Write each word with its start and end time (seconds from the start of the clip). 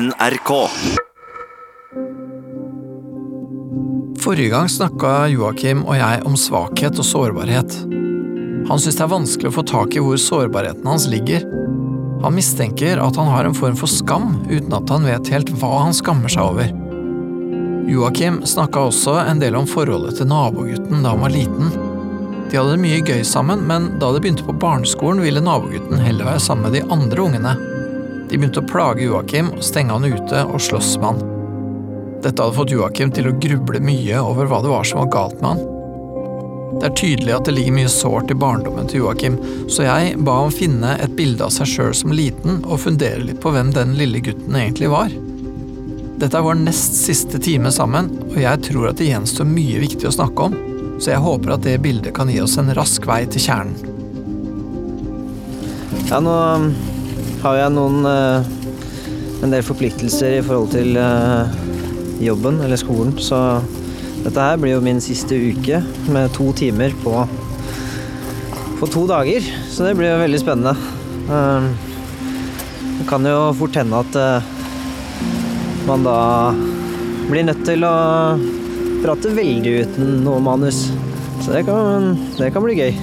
NRK. 0.00 0.50
Forrige 4.20 4.48
gang 4.50 4.68
snakka 4.68 5.28
Joakim 5.30 5.84
og 5.84 5.94
jeg 5.94 6.22
om 6.26 6.34
svakhet 6.40 6.98
og 6.98 7.06
sårbarhet. 7.06 7.76
Han 8.66 8.80
syns 8.82 8.98
det 8.98 9.04
er 9.04 9.12
vanskelig 9.12 9.52
å 9.52 9.54
få 9.54 9.62
tak 9.70 9.94
i 9.94 10.02
hvor 10.02 10.18
sårbarheten 10.18 10.88
hans 10.90 11.06
ligger. 11.12 11.44
Han 12.24 12.34
mistenker 12.34 12.98
at 13.04 13.20
han 13.20 13.30
har 13.30 13.46
en 13.46 13.54
form 13.54 13.76
for 13.78 13.92
skam, 13.92 14.40
uten 14.48 14.74
at 14.74 14.90
han 14.90 15.06
vet 15.06 15.30
helt 15.30 15.52
hva 15.60 15.84
han 15.84 15.94
skammer 15.94 16.32
seg 16.32 16.42
over. 16.42 16.74
Joakim 17.86 18.40
snakka 18.50 18.88
også 18.88 19.20
en 19.28 19.44
del 19.44 19.54
om 19.60 19.68
forholdet 19.70 20.18
til 20.18 20.30
nabogutten 20.32 21.06
da 21.06 21.12
han 21.14 21.22
var 21.22 21.36
liten. 21.36 21.70
De 22.50 22.58
hadde 22.58 22.74
det 22.74 22.82
mye 22.82 22.98
gøy 23.04 23.22
sammen, 23.22 23.62
men 23.70 23.92
da 24.02 24.10
de 24.10 24.24
begynte 24.24 24.48
på 24.48 24.58
barneskolen, 24.58 25.22
ville 25.22 25.44
nabogutten 25.44 26.02
heller 26.02 26.32
være 26.32 26.42
sammen 26.42 26.66
med 26.66 26.80
de 26.80 26.84
andre 26.90 27.28
ungene. 27.28 27.54
De 28.30 28.38
begynte 28.38 28.62
å 28.62 28.68
plage 28.68 29.04
Joakim 29.04 29.52
og 29.54 29.62
stenge 29.64 29.94
han 29.94 30.06
ute 30.08 30.44
og 30.48 30.62
slåss 30.62 30.96
med 31.02 31.10
han. 31.12 31.30
Dette 32.24 32.40
hadde 32.40 32.56
fått 32.56 32.72
Joakim 32.72 33.12
til 33.12 33.28
å 33.28 33.36
gruble 33.36 33.80
mye 33.84 34.20
over 34.24 34.48
hva 34.48 34.62
det 34.64 34.72
var 34.72 34.86
som 34.88 35.02
var 35.02 35.12
galt 35.12 35.40
med 35.42 35.50
han. 35.52 35.70
Det 36.80 36.88
er 36.88 36.96
tydelig 36.98 37.34
at 37.36 37.46
det 37.46 37.54
ligger 37.54 37.76
mye 37.76 37.90
sårt 37.92 38.32
i 38.32 38.36
barndommen 38.38 38.88
til 38.90 39.04
Joakim, 39.04 39.36
så 39.70 39.84
jeg 39.86 40.16
ba 40.26 40.38
ham 40.40 40.50
finne 40.54 40.96
et 41.04 41.12
bilde 41.18 41.44
av 41.46 41.52
seg 41.54 41.68
sjøl 41.70 41.92
som 41.94 42.14
liten 42.16 42.64
og 42.64 42.80
fundere 42.82 43.22
litt 43.22 43.42
på 43.44 43.52
hvem 43.54 43.70
den 43.76 43.94
lille 43.98 44.22
gutten 44.24 44.56
egentlig 44.58 44.90
var. 44.90 45.12
Dette 46.18 46.38
er 46.38 46.46
vår 46.46 46.58
nest 46.64 46.96
siste 46.96 47.38
time 47.42 47.70
sammen, 47.74 48.08
og 48.30 48.38
jeg 48.40 48.62
tror 48.66 48.88
at 48.90 48.98
det 48.98 49.10
gjenstår 49.10 49.46
mye 49.50 49.82
viktig 49.84 50.08
å 50.08 50.14
snakke 50.16 50.48
om, 50.48 50.56
så 50.98 51.12
jeg 51.12 51.22
håper 51.24 51.54
at 51.54 51.64
det 51.66 51.76
bildet 51.84 52.14
kan 52.16 52.30
gi 52.30 52.40
oss 52.42 52.56
en 52.58 52.72
rask 52.74 53.06
vei 53.06 53.22
til 53.28 53.44
kjernen. 53.44 53.76
Ja, 56.08 56.20
nå 56.22 56.34
har 57.44 57.60
jeg 57.60 57.72
noen 57.76 58.08
eh, 58.08 58.52
En 59.44 59.52
del 59.52 59.64
forpliktelser 59.66 60.38
i 60.38 60.44
forhold 60.44 60.70
til 60.72 60.96
eh, 60.96 61.56
jobben 62.24 62.62
eller 62.64 62.80
skolen, 62.80 63.12
så 63.20 63.60
dette 64.24 64.40
her 64.40 64.56
blir 64.56 64.78
jo 64.78 64.84
min 64.84 65.02
siste 65.04 65.36
uke 65.36 65.82
med 66.08 66.32
to 66.32 66.46
timer 66.56 66.94
på 67.02 67.26
på 68.78 68.88
to 68.90 69.04
dager. 69.06 69.44
Så 69.70 69.84
det 69.84 69.94
blir 69.98 70.14
jo 70.14 70.22
veldig 70.22 70.40
spennende. 70.40 70.72
Um, 71.28 71.68
Det 72.98 73.08
kan 73.10 73.26
jo 73.26 73.52
fort 73.58 73.76
hende 73.76 74.00
at 74.00 74.16
eh, 74.16 74.44
man 75.84 76.04
da 76.06 76.18
blir 77.28 77.44
nødt 77.44 77.64
til 77.66 77.84
å 77.84 77.94
prate 79.02 79.32
veldig 79.34 79.72
uten 79.82 80.12
noe 80.24 80.40
manus. 80.40 80.86
Så 81.42 81.52
det 81.52 81.64
kan, 81.66 82.14
det 82.38 82.52
kan 82.54 82.64
bli 82.64 82.78
gøy. 82.78 82.94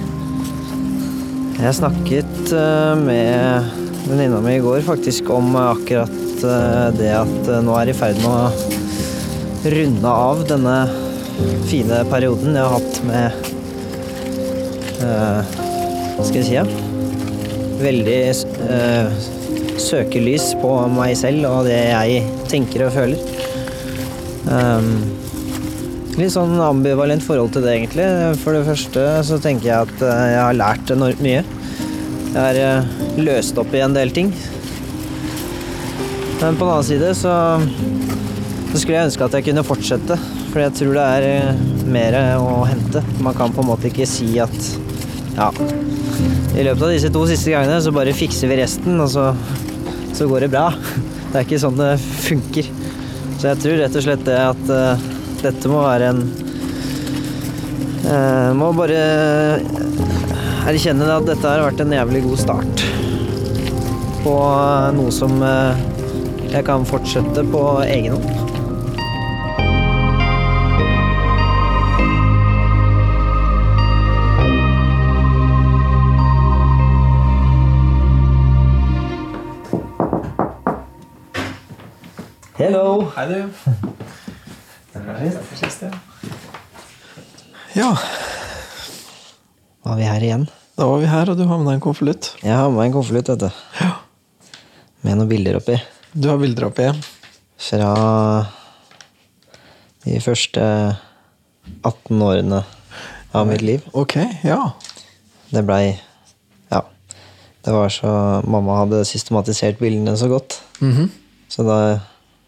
Jeg 1.60 1.76
snakket 1.78 2.31
med 2.52 3.70
venninna 4.08 4.40
mi 4.40 4.56
i 4.56 4.62
går 4.62 4.80
faktisk 4.86 5.30
om 5.30 5.56
akkurat 5.56 6.44
eh, 6.44 6.88
det 6.98 7.10
at 7.16 7.48
eh, 7.48 7.62
nå 7.64 7.74
er 7.78 7.90
i 7.92 7.94
ferd 7.96 8.18
med 8.22 8.30
å 8.30 9.70
runde 9.72 10.12
av 10.26 10.42
denne 10.48 10.76
fine 11.70 12.02
perioden 12.10 12.58
jeg 12.58 12.66
har 12.66 12.74
hatt 12.76 13.00
med 13.08 13.48
eh, 15.06 15.54
Hva 16.16 16.26
skal 16.26 16.40
jeg 16.40 16.48
si? 16.50 16.56
Ja? 16.58 16.66
Veldig 17.82 18.18
uh, 18.68 19.08
søkelys 19.80 20.52
på 20.62 20.74
meg 20.92 21.16
selv 21.18 21.48
og 21.48 21.64
det 21.66 21.80
jeg 21.88 22.20
tenker 22.52 22.84
og 22.86 22.94
føler. 22.94 23.24
Um, 24.46 24.92
Litt 26.20 26.34
sånn 26.34 26.58
ambivalent 26.60 27.24
forhold 27.24 27.54
til 27.54 27.64
det, 27.64 27.72
egentlig. 27.78 28.06
For 28.42 28.52
det 28.52 28.66
første 28.66 29.04
så 29.24 29.38
tenker 29.40 29.70
jeg 29.70 29.88
at 29.88 30.02
eh, 30.04 30.24
jeg 30.34 30.42
har 30.42 30.58
lært 30.58 30.92
enormt 30.92 31.22
mye. 31.24 31.40
Jeg 32.32 32.40
har 32.40 32.56
eh, 32.56 32.92
løst 33.20 33.58
opp 33.60 33.74
i 33.76 33.82
en 33.84 33.92
del 33.92 34.12
ting. 34.16 34.30
Men 36.40 36.56
på 36.56 36.64
den 36.64 36.70
annen 36.72 36.86
side 36.86 37.10
så, 37.14 37.34
så 38.70 38.80
skulle 38.80 38.96
jeg 38.96 39.10
ønske 39.10 39.26
at 39.26 39.36
jeg 39.36 39.50
kunne 39.50 39.66
fortsette. 39.66 40.16
For 40.48 40.62
jeg 40.64 40.74
tror 40.78 40.96
det 40.96 41.04
er 41.18 41.26
eh, 41.28 41.60
mer 41.92 42.16
å 42.40 42.62
hente. 42.64 43.04
Man 43.20 43.36
kan 43.36 43.52
på 43.52 43.60
en 43.60 43.68
måte 43.74 43.90
ikke 43.90 44.08
si 44.08 44.30
at 44.40 44.56
ja, 45.36 45.50
i 46.56 46.64
løpet 46.64 46.82
av 46.84 46.90
disse 46.92 47.12
to 47.12 47.26
siste 47.28 47.52
gangene 47.52 47.80
så 47.84 47.92
bare 47.94 48.16
fikser 48.16 48.50
vi 48.50 48.58
resten, 48.60 48.96
og 49.00 49.12
så, 49.12 49.30
så 50.16 50.28
går 50.28 50.46
det 50.46 50.52
bra. 50.52 50.66
Det 51.32 51.38
er 51.38 51.46
ikke 51.46 51.60
sånn 51.62 51.78
det 51.80 51.94
funker. 52.00 52.68
Så 53.36 53.50
jeg 53.50 53.60
tror 53.62 53.78
rett 53.80 54.00
og 54.00 54.04
slett 54.04 54.24
det 54.26 54.40
at 54.40 54.72
uh, 54.72 55.06
dette 55.42 55.70
må 55.72 55.80
være 55.82 56.10
en 56.12 56.20
uh, 58.06 58.50
Må 58.54 58.68
bare 58.76 59.00
erkjenne 60.62 61.08
at 61.10 61.26
dette 61.26 61.48
har 61.48 61.64
vært 61.64 61.80
en 61.82 61.92
jævlig 61.94 62.22
god 62.26 62.38
start 62.38 62.82
på 64.22 64.34
noe 64.94 65.10
som 65.10 65.34
uh, 65.42 65.74
jeg 66.52 66.62
kan 66.68 66.86
fortsette 66.86 67.42
på 67.50 67.62
egen 67.88 68.14
hånd. 68.14 68.38
Hello! 82.60 83.10
Hei, 83.16 83.26
du. 83.26 83.40
Ja, 87.72 87.96
Var 89.92 89.98
vi 89.98 90.04
her 90.08 90.22
igjen? 90.24 90.44
da 90.72 90.86
var 90.88 91.02
vi 91.02 91.08
her, 91.10 91.28
og 91.28 91.36
du 91.36 91.42
har 91.44 91.58
med 91.60 91.66
deg 91.68 91.74
en 91.76 91.80
konvolutt. 91.84 92.30
Jeg 92.40 92.56
har 92.56 92.70
med 92.70 92.78
meg 92.78 92.86
en 92.88 92.92
konvolutt, 92.94 93.28
vet 93.28 93.40
du. 93.42 93.48
Ja. 93.76 93.90
Med 95.04 95.18
noen 95.18 95.28
bilder 95.28 95.58
oppi. 95.58 95.74
Du 96.16 96.30
har 96.30 96.38
bilder 96.40 96.64
oppi. 96.70 96.86
Fra 97.60 97.90
de 100.06 100.14
første 100.24 100.62
18 101.84 102.24
årene 102.24 102.62
av 103.36 103.50
mitt 103.50 103.60
liv. 103.60 103.84
Ok, 103.92 104.16
ja. 104.48 104.56
Det 105.52 105.60
blei 105.68 105.98
Ja. 106.72 106.80
Det 107.60 107.74
var 107.76 107.92
så 107.92 108.14
Mamma 108.48 108.78
hadde 108.80 109.02
systematisert 109.04 109.76
bildene 109.76 110.16
så 110.16 110.30
godt. 110.32 110.62
Mhm. 110.80 111.10
Så 111.52 111.66
da 111.68 112.00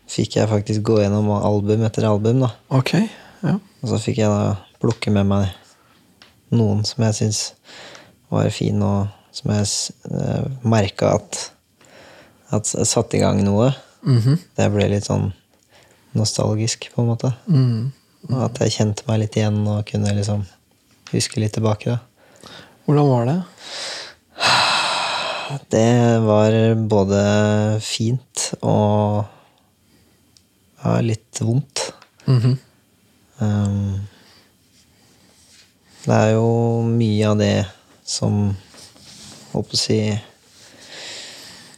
fikk 0.08 0.38
jeg 0.40 0.48
faktisk 0.48 0.80
gå 0.80 0.96
gjennom 1.02 1.28
album 1.42 1.84
etter 1.84 2.08
album, 2.08 2.40
da. 2.40 2.54
Ok, 2.70 2.94
ja. 3.44 3.58
Og 3.82 3.92
så 3.92 4.00
fikk 4.00 4.24
jeg 4.24 4.32
da 4.32 4.56
plukke 4.80 5.12
med 5.12 5.28
meg 5.28 5.52
noen 6.56 6.84
som 6.88 7.04
jeg 7.06 7.18
syns 7.18 7.42
var 8.32 8.50
fin, 8.54 8.80
og 8.82 9.08
som 9.34 9.52
jeg 9.54 9.66
uh, 10.10 10.46
merka 10.66 11.14
at, 11.18 11.40
at 12.54 12.70
satte 12.70 13.18
i 13.18 13.22
gang 13.22 13.42
noe. 13.46 13.72
Mhm. 14.04 14.38
Det 14.56 14.70
ble 14.72 14.88
litt 14.92 15.08
sånn 15.08 15.32
nostalgisk, 16.14 16.90
på 16.94 17.02
en 17.02 17.10
måte. 17.10 17.32
Mm. 17.50 17.92
Og 18.30 18.40
at 18.46 18.60
jeg 18.62 18.76
kjente 18.76 19.06
meg 19.08 19.24
litt 19.24 19.36
igjen 19.38 19.64
og 19.66 19.84
kunne 19.88 20.14
liksom 20.16 20.44
huske 21.10 21.42
litt 21.42 21.56
tilbake. 21.56 21.96
da. 21.96 22.50
Hvordan 22.86 23.10
var 23.10 23.28
det? 23.30 23.38
Det 25.70 26.20
var 26.24 26.54
både 26.88 27.20
fint 27.84 28.48
og 28.64 29.24
ja, 30.84 30.96
litt 31.04 31.40
vondt. 31.40 31.90
Mhm. 32.26 32.56
Um, 33.40 34.00
det 36.04 36.20
er 36.20 36.30
jo 36.36 36.48
mye 36.86 37.30
av 37.30 37.40
det 37.40 37.56
som 38.04 38.54
Håper 39.54 39.76
å 39.76 39.78
si 39.78 39.98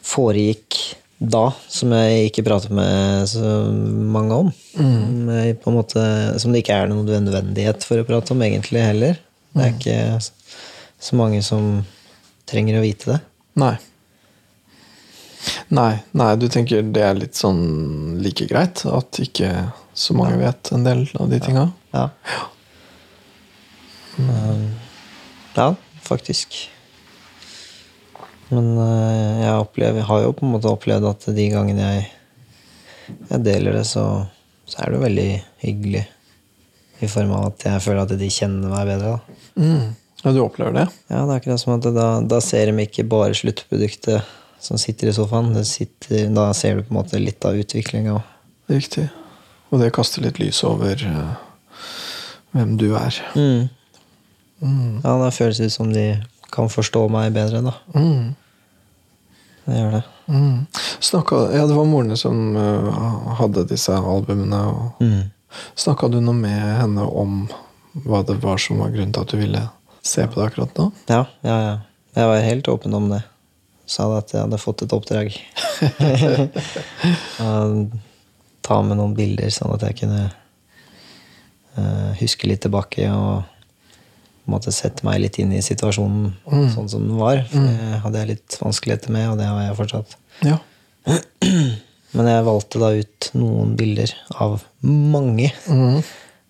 Foregikk 0.07 0.79
da, 1.17 1.49
som 1.73 1.93
jeg 1.97 2.31
ikke 2.31 2.45
prater 2.47 2.73
med 2.77 3.27
så 3.29 3.51
mange 3.73 4.37
om. 4.37 4.49
Mm. 4.77 5.57
På 5.61 5.71
en 5.71 5.77
måte, 5.77 6.03
som 6.41 6.53
det 6.53 6.63
ikke 6.63 6.77
er 6.77 6.91
noen 6.91 7.09
nødvendighet 7.09 7.85
for 7.85 8.01
å 8.01 8.07
prate 8.09 8.33
om, 8.33 8.45
egentlig 8.45 8.85
heller. 8.85 9.21
Det 9.57 9.65
er 9.65 9.75
ikke 9.75 9.99
så 11.09 11.21
mange 11.21 11.43
som 11.45 11.85
trenger 12.49 12.79
å 12.79 12.85
vite 12.85 13.15
det. 13.15 13.21
Nei. 13.61 13.75
Nei, 15.73 15.93
nei, 16.17 16.33
du 16.41 16.49
tenker 16.53 16.85
det 16.95 17.05
er 17.07 17.17
litt 17.19 17.39
sånn 17.39 18.19
like 18.23 18.49
greit 18.51 18.85
at 18.89 19.21
ikke 19.23 19.53
så 19.97 20.17
mange 20.19 20.37
vet 20.41 20.73
en 20.75 20.85
del 20.87 21.07
av 21.17 21.33
de 21.33 21.41
tinga? 21.43 21.71
Ja. 21.97 22.09
Um, 22.09 22.56
ja, 25.57 25.69
faktisk. 26.05 26.57
Men 28.53 28.73
eh, 28.79 29.43
jeg, 29.43 29.59
opplever, 29.59 30.01
jeg 30.01 30.09
har 30.11 30.23
jo 30.23 30.35
på 30.37 30.47
en 30.47 30.55
måte 30.55 30.71
opplevd 30.71 31.09
at 31.11 31.29
de 31.35 31.47
gangene 31.51 31.87
jeg, 31.87 32.09
jeg 33.33 33.43
deler 33.47 33.81
det, 33.81 33.87
så, 33.89 34.05
så 34.69 34.83
er 34.83 34.93
det 34.93 35.01
jo 35.01 35.05
veldig 35.07 35.31
hyggelig. 35.65 36.05
I 37.05 37.09
form 37.13 37.35
av 37.37 37.51
at 37.51 37.67
jeg 37.67 37.85
føler 37.85 38.05
at 38.07 38.15
de 38.17 38.33
kjenner 38.33 38.73
meg 38.73 38.89
bedre. 38.89 39.17
Mm. 39.59 39.97
Ja, 40.23 40.33
du 40.33 40.41
opplever 40.43 40.73
det? 40.75 40.87
Ja, 41.11 41.25
det 41.27 41.35
er 41.35 41.41
akkurat 41.41 41.61
som 41.63 41.75
at 41.77 41.87
da, 41.95 42.09
da 42.25 42.41
ser 42.43 42.71
de 42.71 42.87
ikke 42.87 43.05
bare 43.09 43.37
sluttproduktet 43.37 44.25
som 44.63 44.81
sitter 44.81 45.11
i 45.11 45.15
sofaen. 45.15 45.53
Det 45.55 45.67
sitter, 45.69 46.31
da 46.35 46.49
ser 46.57 46.79
du 46.79 46.87
på 46.87 46.95
en 46.95 47.01
måte 47.01 47.21
litt 47.21 47.45
av 47.47 47.59
utviklinga. 47.61 48.17
Riktig. 48.73 49.07
Og 49.71 49.83
det 49.83 49.93
kaster 49.95 50.25
litt 50.25 50.41
lys 50.41 50.63
over 50.67 51.03
uh, 51.07 51.37
hvem 52.57 52.77
du 52.81 52.89
er. 52.99 53.21
Mm. 53.37 53.69
Mm. 54.63 55.01
Ja, 55.05 55.17
det 55.25 55.35
føles 55.37 55.61
ut 55.61 55.73
som 55.73 55.93
de 55.93 56.07
kan 56.55 56.69
forstå 56.73 57.09
meg 57.13 57.33
bedre, 57.35 57.61
da. 57.67 57.73
Mm. 57.95 58.35
det 59.67 59.77
gjør 59.81 59.91
det. 59.99 60.03
Mm. 60.27 60.67
Snakka, 61.01 61.37
ja, 61.55 61.67
det 61.67 61.75
var 61.77 61.85
moren 61.87 62.09
din 62.11 62.17
som 62.19 62.57
uh, 62.57 63.35
hadde 63.41 63.67
disse 63.71 63.93
albumene. 63.95 64.61
Og 64.67 65.03
Mm. 65.03 65.23
Snakka 65.79 66.09
du 66.13 66.19
noe 66.21 66.35
med 66.37 66.61
henne 66.81 67.03
om 67.07 67.49
hva 68.05 68.23
det 68.27 68.37
var 68.43 68.59
som 68.61 68.79
var 68.83 68.91
grunnen 68.93 69.13
til 69.15 69.23
at 69.23 69.31
du 69.33 69.37
ville 69.41 69.63
se 70.05 70.27
på 70.27 70.35
det 70.41 70.47
akkurat 70.51 70.77
nå? 70.77 70.91
Ja, 71.09 71.23
ja, 71.47 71.57
ja. 71.63 71.77
Jeg 72.17 72.27
var 72.29 72.41
helt 72.45 72.69
åpen 72.69 72.95
om 72.97 73.09
det. 73.13 73.23
Sa 73.87 74.19
at 74.19 74.33
jeg 74.35 74.43
hadde 74.43 74.59
fått 74.59 74.83
et 74.83 74.93
oppdrag. 74.93 75.31
Ta 78.67 78.83
med 78.83 78.97
noen 78.99 79.15
bilder, 79.15 79.51
sånn 79.55 79.71
at 79.77 79.83
jeg 79.87 79.95
kunne 80.03 80.25
uh, 81.79 82.11
huske 82.19 82.49
litt 82.51 82.63
tilbake 82.67 83.07
og 83.15 83.45
på 84.47 84.53
en 84.53 84.55
måte 84.55 84.71
sette 84.75 85.03
meg 85.07 85.19
litt 85.25 85.37
inn 85.43 85.51
i 85.53 85.59
situasjonen 85.65 86.37
sånn 86.73 86.87
som 86.89 87.03
den 87.03 87.19
var. 87.19 87.41
For 87.51 87.67
det 87.67 87.97
hadde 88.05 88.21
jeg 88.23 88.31
litt 88.37 88.59
vanskeligheter 88.63 89.11
med, 89.11 89.33
og 89.33 89.41
det 89.41 89.49
har 89.51 89.65
jeg 89.65 89.79
fortsatt. 89.81 90.15
Ja. 90.47 90.59
Men 92.17 92.29
jeg 92.31 92.45
valgte 92.47 92.81
da 92.81 92.93
ut 92.97 93.31
noen 93.37 93.75
bilder 93.77 94.13
av 94.41 94.63
mange 94.87 95.51
Mm. 95.69 95.99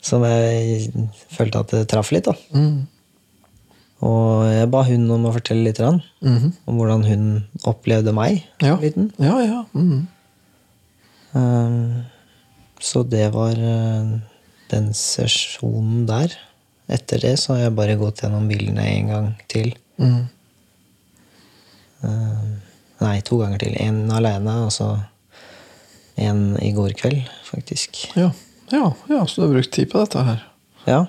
som 0.05 0.23
jeg 0.29 0.93
følte 1.33 1.59
at 1.65 1.73
det 1.75 1.89
traff 1.91 2.13
litt. 2.13 2.29
da. 2.29 2.37
Mm. 2.55 2.85
Og 4.07 4.45
jeg 4.53 4.69
ba 4.71 4.83
hun 4.85 5.09
om 5.11 5.25
å 5.27 5.33
fortelle 5.35 5.65
litt 5.65 5.81
mm 5.81 6.53
om 6.69 6.77
hvordan 6.77 7.05
hun 7.09 7.25
opplevde 7.65 8.13
meg 8.13 8.45
Ja. 8.63 8.77
liten. 8.77 9.11
Ja, 9.19 9.41
ja. 9.41 9.65
Mm. 9.75 10.07
Um, 11.33 12.05
så 12.81 13.03
det 13.09 13.33
var 13.33 13.57
uh, 13.57 14.19
den 14.71 14.93
sesjonen 14.93 16.07
der. 16.07 16.37
Etter 16.89 17.19
det 17.25 17.35
så 17.43 17.55
har 17.57 17.65
jeg 17.67 17.75
bare 17.79 17.97
gått 17.99 18.21
gjennom 18.23 18.47
bildene 18.49 18.85
en 18.87 19.09
gang 19.11 19.29
til. 19.51 19.73
Mm. 19.99 20.27
Um, 22.07 22.51
nei, 23.03 23.17
to 23.27 23.39
ganger 23.41 23.59
til. 23.65 23.75
En 23.83 24.05
alene, 24.15 24.55
og 24.67 24.73
så 24.75 24.91
en 26.21 26.45
i 26.63 26.71
går 26.77 26.95
kveld, 26.97 27.27
faktisk. 27.49 27.99
Ja. 28.17 28.31
ja. 28.73 28.85
Ja, 29.11 29.25
så 29.29 29.43
du 29.43 29.47
har 29.49 29.55
brukt 29.57 29.73
tid 29.75 29.91
på 29.93 30.01
dette 30.05 30.23
her. 30.29 30.45
Ja. 30.87 31.01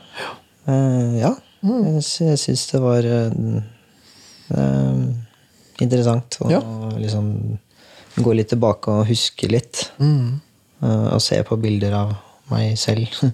Ja. 0.67 1.35
Jeg, 1.67 2.01
sy- 2.05 2.25
jeg 2.27 2.39
syns 2.41 2.65
det 2.71 2.81
var 2.83 3.05
eh, 3.07 3.31
eh, 4.57 5.05
interessant 5.85 6.39
å 6.43 6.49
Ja. 6.51 6.59
liksom 6.97 7.29
gå 8.17 8.33
litt 8.35 8.49
tilbake 8.51 8.91
og 8.91 9.07
huske 9.11 9.47
litt. 9.51 9.91
Mm. 10.01 10.39
eh, 10.81 11.07
og 11.13 11.21
se 11.23 11.39
på 11.45 11.57
bilder 11.61 11.93
av 12.01 12.15
meg 12.51 12.75
selv. 12.81 13.07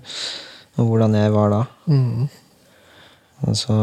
og 0.77 0.85
hvordan 0.89 1.13
jeg 1.15 1.31
var 1.33 1.49
da. 1.53 1.61
Mm. 1.87 2.27
Og 3.47 3.55
så, 3.59 3.75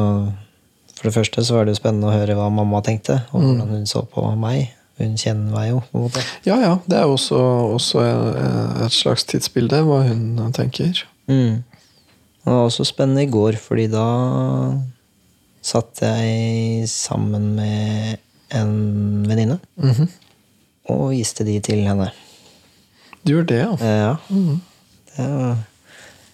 for 0.96 1.08
det 1.08 1.14
første 1.14 1.44
så 1.44 1.54
var 1.58 1.64
det 1.68 1.74
jo 1.76 1.80
spennende 1.82 2.08
å 2.10 2.14
høre 2.16 2.34
hva 2.38 2.48
mamma 2.52 2.80
tenkte, 2.86 3.20
og 3.32 3.42
hvordan 3.44 3.68
hun 3.76 3.86
så 3.86 4.02
på 4.08 4.24
meg. 4.40 4.70
Hun 5.00 5.14
kjenner 5.16 5.54
meg 5.54 5.70
jo, 5.70 5.78
på 5.90 5.96
en 5.96 6.02
måte. 6.08 6.22
Ja, 6.44 6.58
ja. 6.60 6.74
Det 6.84 6.98
er 6.98 7.06
jo 7.08 7.14
også, 7.16 7.38
også 7.78 8.02
eh, 8.04 8.82
et 8.84 8.92
slags 8.92 9.24
tidsbilde, 9.24 9.78
hva 9.86 10.02
hun 10.10 10.34
tenker. 10.52 11.04
Mm. 11.30 11.62
Det 12.40 12.48
var 12.52 12.66
også 12.66 12.84
spennende 12.88 13.24
i 13.24 13.30
går, 13.32 13.56
fordi 13.60 13.86
da 13.92 14.04
satt 15.64 16.00
jeg 16.04 16.84
sammen 16.88 17.50
med 17.56 18.18
en 18.56 18.70
venninne 19.28 19.58
Mhm. 19.76 20.08
og 20.90 21.10
viste 21.12 21.44
de 21.46 21.58
til 21.60 21.84
henne. 21.86 22.10
Du 23.24 23.32
gjør 23.34 23.46
det, 23.46 23.58
ja. 23.60 23.72
Ja, 23.80 23.96
Ja. 24.00 24.14
Det, 25.16 25.26
var, 25.28 25.56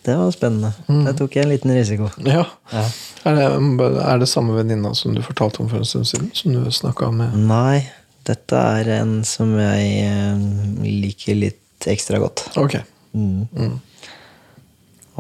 det 0.07 0.15
var 0.17 0.31
spennende. 0.35 0.73
Der 0.87 1.15
tok 1.19 1.37
jeg 1.37 1.47
en 1.47 1.53
liten 1.53 1.75
risiko. 1.75 2.11
ja. 2.25 2.45
Ja. 2.73 2.87
Er, 3.27 3.35
det, 3.35 3.87
er 4.07 4.19
det 4.23 4.29
samme 4.31 4.55
venninna 4.55 4.93
som 4.95 5.15
du 5.15 5.23
fortalte 5.25 5.59
om 5.63 5.71
for 5.71 5.83
en 5.83 5.89
stund 5.89 6.07
siden? 6.07 6.29
Som 6.35 6.53
du 6.55 6.71
snakka 6.71 7.09
med? 7.11 7.35
Nei, 7.49 7.83
dette 8.27 8.61
er 8.79 8.91
en 9.01 9.17
som 9.27 9.51
jeg 9.59 9.89
eh, 10.07 10.45
liker 10.87 11.39
litt 11.39 11.89
ekstra 11.91 12.21
godt. 12.23 12.45
Ok. 12.63 12.79
Mm. 13.19 13.49
Mm. 13.51 13.75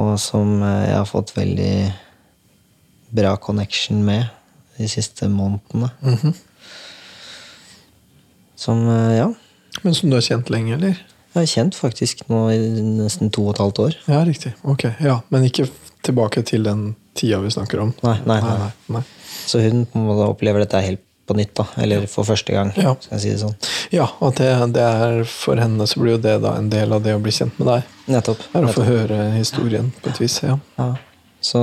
Og 0.02 0.12
som 0.22 0.60
eh, 0.60 0.84
jeg 0.86 0.96
har 1.00 1.10
fått 1.10 1.34
veldig 1.34 1.74
bra 3.16 3.34
connection 3.42 4.04
med 4.06 4.28
de 4.78 4.88
siste 4.88 5.28
månedene. 5.28 5.90
-hmm. 6.02 6.34
Som, 8.54 8.88
eh, 8.88 9.16
ja, 9.16 9.34
Men 9.82 9.94
som 9.94 10.10
du 10.10 10.16
har 10.16 10.20
kjent 10.20 10.50
lenge, 10.50 10.74
eller? 10.74 11.06
Jeg 11.36 11.46
har 11.48 11.52
kjent 11.54 11.76
faktisk 11.78 12.22
nå 12.32 12.42
i 12.54 12.58
nesten 13.00 13.30
to 13.34 13.46
og 13.46 13.54
et 13.54 13.62
halvt 13.64 13.82
år. 13.86 13.96
Ja, 14.10 14.22
riktig. 14.26 14.54
Ok, 14.64 14.86
ja. 15.04 15.20
Men 15.30 15.44
ikke 15.48 15.68
tilbake 16.06 16.42
til 16.46 16.66
den 16.66 16.94
tida 17.18 17.38
vi 17.42 17.50
snakker 17.54 17.80
om? 17.82 17.94
Nei, 18.04 18.18
nei, 18.28 18.40
nei. 18.44 18.56
nei, 18.62 18.70
nei. 18.98 19.02
Så 19.46 19.60
hun 19.62 19.84
opplever 20.26 20.64
dette 20.64 20.80
helt 20.84 21.02
på 21.26 21.34
nytt, 21.34 21.54
da. 21.58 21.64
Eller 21.82 22.04
for 22.06 22.22
første 22.28 22.54
gang, 22.54 22.70
Ja. 22.78 22.92
skal 23.00 23.16
jeg 23.18 23.22
si 23.24 23.30
det 23.34 23.40
sånn. 23.40 23.56
Ja, 23.90 24.06
og 24.22 24.36
det, 24.38 24.46
det 24.76 24.82
er 24.84 25.24
for 25.26 25.58
henne 25.58 25.86
så 25.90 25.98
blir 25.98 26.14
jo 26.16 26.22
det 26.22 26.36
da 26.44 26.54
en 26.60 26.68
del 26.70 26.92
av 26.94 27.02
det 27.02 27.16
å 27.16 27.22
bli 27.22 27.32
kjent 27.34 27.58
med 27.58 27.66
deg. 27.72 27.88
Nettopp. 28.14 28.44
Er 28.54 28.68
å 28.68 28.72
få 28.74 28.84
høre 28.86 29.18
historien 29.34 29.90
på 30.02 30.12
et 30.12 30.20
vis. 30.22 30.38
Ja. 30.46 30.58
Ja. 30.78 30.92
Så 31.42 31.60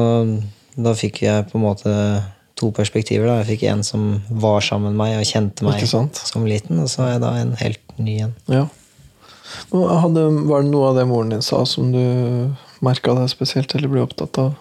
da 0.75 0.93
fikk 0.99 1.21
jeg 1.23 1.47
på 1.51 1.59
en 1.59 1.63
måte 1.63 1.93
to 2.59 2.71
perspektiver. 2.75 3.27
da. 3.27 3.39
Jeg 3.41 3.53
fikk 3.53 3.63
en 3.71 3.83
som 3.87 4.21
var 4.29 4.59
sammen 4.61 4.93
med 4.97 4.99
meg 4.99 5.17
og 5.21 5.27
kjente 5.31 5.63
meg 5.65 5.87
som 5.87 6.45
liten, 6.45 6.79
og 6.83 6.91
så 6.91 7.05
har 7.05 7.15
jeg 7.15 7.23
da 7.23 7.31
en 7.39 7.55
helt 7.63 7.99
ny 7.99 8.19
en. 8.27 8.35
ja. 8.51 8.67
Hadde, 9.73 10.23
var 10.49 10.63
det 10.63 10.71
noe 10.71 10.89
av 10.91 10.97
det 10.99 11.05
moren 11.09 11.33
din 11.35 11.41
sa 11.45 11.63
som 11.69 11.91
du 11.93 12.01
merka 12.83 13.13
deg 13.17 13.29
spesielt 13.31 13.73
eller 13.77 13.91
ble 13.91 14.03
opptatt 14.05 14.37
av? 14.41 14.53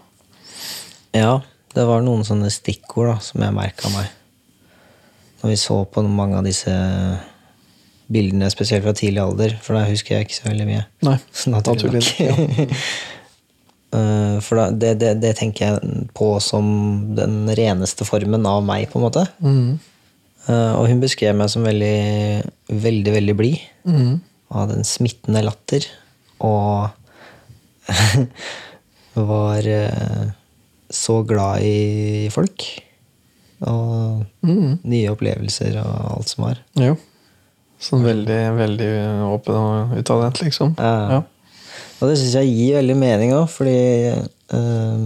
Ja, 1.16 1.40
det 1.76 1.84
var 1.88 2.02
noen 2.04 2.24
sånne 2.24 2.50
stikkord 2.52 3.10
da, 3.12 3.16
som 3.24 3.42
jeg 3.44 3.56
merka 3.56 3.90
meg. 3.94 4.10
Når 5.42 5.50
vi 5.52 5.58
så 5.60 5.80
på 5.90 6.04
mange 6.06 6.38
av 6.38 6.46
disse 6.46 6.72
bildene, 8.12 8.50
spesielt 8.52 8.84
fra 8.84 8.92
tidlig 8.96 9.22
alder, 9.22 9.54
for 9.64 9.76
da 9.78 9.86
husker 9.88 10.16
jeg 10.18 10.28
ikke 10.28 10.38
så 10.38 10.48
veldig 10.50 10.68
mye. 10.68 10.84
Nei, 11.08 11.16
Naturlig 11.56 12.02
naturlig. 12.04 12.68
nok. 12.68 12.76
Eh, 13.92 14.36
For 14.40 14.56
da, 14.56 14.70
det, 14.72 14.94
det, 15.02 15.08
det 15.20 15.34
tenker 15.36 15.66
jeg 15.66 16.04
på 16.16 16.30
som 16.40 16.64
den 17.12 17.42
reneste 17.52 18.06
formen 18.08 18.46
av 18.48 18.62
meg, 18.64 18.86
på 18.88 18.96
en 18.96 19.04
måte. 19.04 19.26
Mm. 19.44 19.74
Eh, 20.48 20.72
Og 20.80 20.86
hun 20.88 21.02
beskrev 21.02 21.36
meg 21.36 21.50
som 21.52 21.66
veldig, 21.66 22.40
veldig, 22.72 23.12
veldig 23.18 23.34
blid. 23.36 23.58
Mm. 23.84 24.14
Og 24.52 24.68
den 24.72 24.84
smittende 24.84 25.42
latter. 25.46 25.86
Og 26.44 26.90
var 29.32 29.66
eh, 29.68 30.30
så 30.92 31.20
glad 31.28 31.62
i 31.66 32.28
folk. 32.32 32.64
Og 33.62 34.24
Mm. 34.42 34.80
nye 34.90 35.10
opplevelser 35.12 35.76
og 35.78 36.16
alt 36.16 36.28
som 36.32 36.44
var. 36.48 36.58
Jo. 36.74 36.96
Sånn 37.82 38.02
veldig, 38.06 38.40
veldig 38.58 38.88
åpen 39.30 39.54
og 39.58 39.92
utadvendt, 40.00 40.40
liksom. 40.42 40.72
Ja. 40.78 40.94
Ja. 41.12 41.20
Og 42.02 42.08
det 42.10 42.16
syns 42.18 42.34
jeg 42.40 42.50
gir 42.50 42.76
veldig 42.80 42.96
mening 42.98 43.32
òg, 43.36 43.46
fordi 43.50 43.76
eh, 44.10 45.04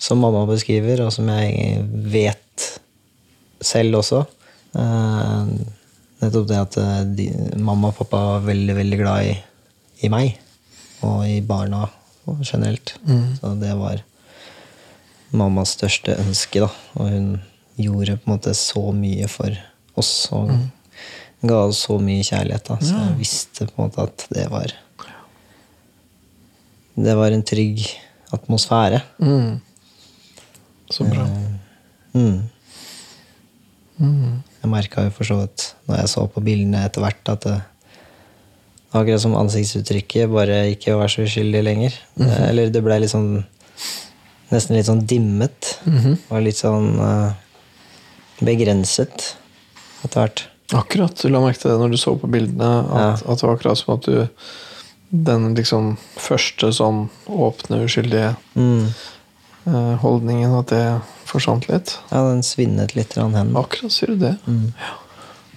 som 0.00 0.22
mamma 0.22 0.44
beskriver, 0.46 1.02
og 1.04 1.10
som 1.14 1.26
jeg 1.34 1.82
vet 2.14 2.66
selv 3.60 3.98
også 4.00 4.22
eh, 4.78 5.50
Nettopp 6.20 6.48
det 6.50 6.60
at 6.60 6.76
eh, 6.80 7.00
de, 7.16 7.28
mamma 7.56 7.90
og 7.90 7.96
pappa 8.02 8.20
var 8.34 8.46
veldig, 8.48 8.76
veldig 8.76 9.00
glad 9.00 9.30
i, 9.30 9.34
i 10.04 10.12
meg. 10.12 10.34
Og 11.06 11.24
i 11.28 11.40
barna 11.44 11.86
og 12.28 12.42
generelt. 12.44 12.94
Mm. 13.08 13.36
Så 13.38 13.54
det 13.60 13.72
var 13.78 14.02
mammas 15.36 15.76
største 15.78 16.18
ønske, 16.20 16.60
da. 16.66 16.68
Og 16.98 17.08
hun 17.14 17.30
gjorde 17.80 18.18
på 18.18 18.28
en 18.28 18.34
måte 18.34 18.54
så 18.58 18.82
mye 18.92 19.28
for 19.30 19.56
oss. 20.00 20.12
Og 20.36 20.52
ga 21.46 21.62
oss 21.64 21.86
så 21.86 21.96
mye 22.02 22.26
kjærlighet. 22.26 22.68
Da. 22.68 22.78
Så 22.84 22.98
jeg 22.98 23.18
visste 23.20 23.68
på 23.70 23.78
en 23.78 23.88
måte 23.88 24.04
at 24.04 24.28
det 24.34 24.46
var 24.52 24.76
Det 27.00 27.14
var 27.16 27.32
en 27.32 27.42
trygg 27.46 27.80
atmosfære. 28.34 29.00
Mm. 29.18 29.60
Så 30.90 31.06
bra. 31.08 31.24
Mm. 32.12 32.42
Mm. 33.96 34.42
Jeg 34.60 34.70
merka 34.70 35.06
jo 35.06 35.12
for 35.16 35.28
så 35.28 35.38
vidt 35.40 35.70
når 35.88 36.02
jeg 36.02 36.12
så 36.12 36.26
på 36.30 36.42
bildene 36.44 36.84
etter 36.84 37.04
hvert, 37.04 37.32
at 37.32 37.46
det, 37.46 37.56
akkurat 38.90 39.22
som 39.22 39.36
ansiktsuttrykket 39.38 40.30
bare 40.32 40.62
ikke 40.74 40.96
var 40.98 41.12
så 41.12 41.24
uskyldig 41.24 41.62
lenger. 41.64 41.96
Eller 42.48 42.72
det 42.74 42.82
ble 42.84 43.00
litt 43.02 43.14
sånn 43.14 43.44
Nesten 44.50 44.74
litt 44.74 44.88
sånn 44.88 45.04
dimmet. 45.06 45.76
Mhm. 45.86 46.16
Og 46.26 46.40
litt 46.42 46.58
sånn 46.58 46.96
uh, 46.98 47.30
begrenset 48.42 49.28
etter 50.02 50.24
hvert. 50.24 50.42
Akkurat. 50.74 51.14
Du 51.14 51.30
la 51.30 51.42
merke 51.42 51.62
til 51.62 51.70
det 51.70 51.78
når 51.78 51.94
du 51.94 51.98
så 52.00 52.16
på 52.18 52.30
bildene, 52.30 52.70
at, 52.90 53.22
at 53.22 53.38
det 53.38 53.46
var 53.46 53.54
akkurat 53.54 53.78
som 53.78 53.94
at 53.94 54.08
du 54.08 54.26
Den 55.10 55.56
liksom 55.58 55.96
første 56.14 56.68
sånn 56.70 57.08
åpne, 57.26 57.80
uskyldige 57.86 58.36
Mm. 58.54 58.92
Eh, 59.70 59.94
holdningen, 60.02 60.56
at 60.60 60.72
det 60.74 60.82
forsvant 61.30 61.68
litt. 61.70 61.94
Ja, 62.10 62.24
den 62.28 62.42
svinnet 62.46 62.96
litt 62.98 63.14
hen. 63.16 63.54
Akkurat 63.56 63.94
sier 63.94 64.12
du 64.14 64.26
det. 64.26 64.34
Mm. 64.46 64.72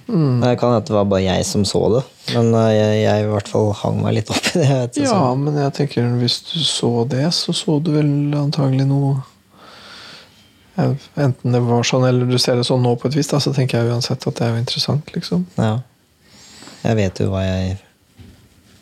Mm. 0.08 0.42
Det 0.44 0.58
kan 0.60 0.74
hende 0.74 0.86
det 0.86 0.94
var 0.98 1.06
bare 1.08 1.24
jeg 1.24 1.46
som 1.48 1.64
så 1.66 1.80
det, 1.94 2.02
men 2.36 2.50
eh, 2.60 2.72
jeg, 2.76 2.98
jeg 3.06 3.24
i 3.24 3.30
hvert 3.32 3.48
fall 3.50 3.70
hang 3.80 4.02
meg 4.04 4.18
litt 4.20 4.32
opp 4.34 4.50
i 4.52 4.58
det. 4.60 4.68
Vet 4.70 5.00
Ja, 5.06 5.14
sånn. 5.14 5.46
men 5.46 5.60
jeg 5.62 5.74
tenker 5.80 6.10
hvis 6.20 6.42
du 6.52 6.58
så 6.60 6.92
det, 7.10 7.24
så 7.34 7.56
så 7.56 7.78
du 7.80 7.94
vel 7.96 8.10
antagelig 8.38 8.88
noe 8.90 9.22
enten 10.74 11.54
det 11.54 11.62
var 11.62 11.84
sånn 11.86 12.06
eller 12.08 12.26
du 12.26 12.40
ser 12.42 12.58
det 12.58 12.66
sånn 12.66 12.82
nå 12.82 12.96
på 12.98 13.06
et 13.10 13.16
vis, 13.18 13.30
da, 13.30 13.40
så 13.40 13.54
tenker 13.54 13.78
jeg 13.80 13.94
uansett 13.94 14.26
at 14.26 14.40
det 14.40 14.46
er 14.46 14.56
jo 14.56 14.62
interessant, 14.64 15.12
liksom. 15.14 15.44
Ja. 15.62 15.76
Jeg 16.84 16.98
vet 17.00 17.20
jo 17.22 17.30
hva 17.32 17.44
jeg 17.46 17.76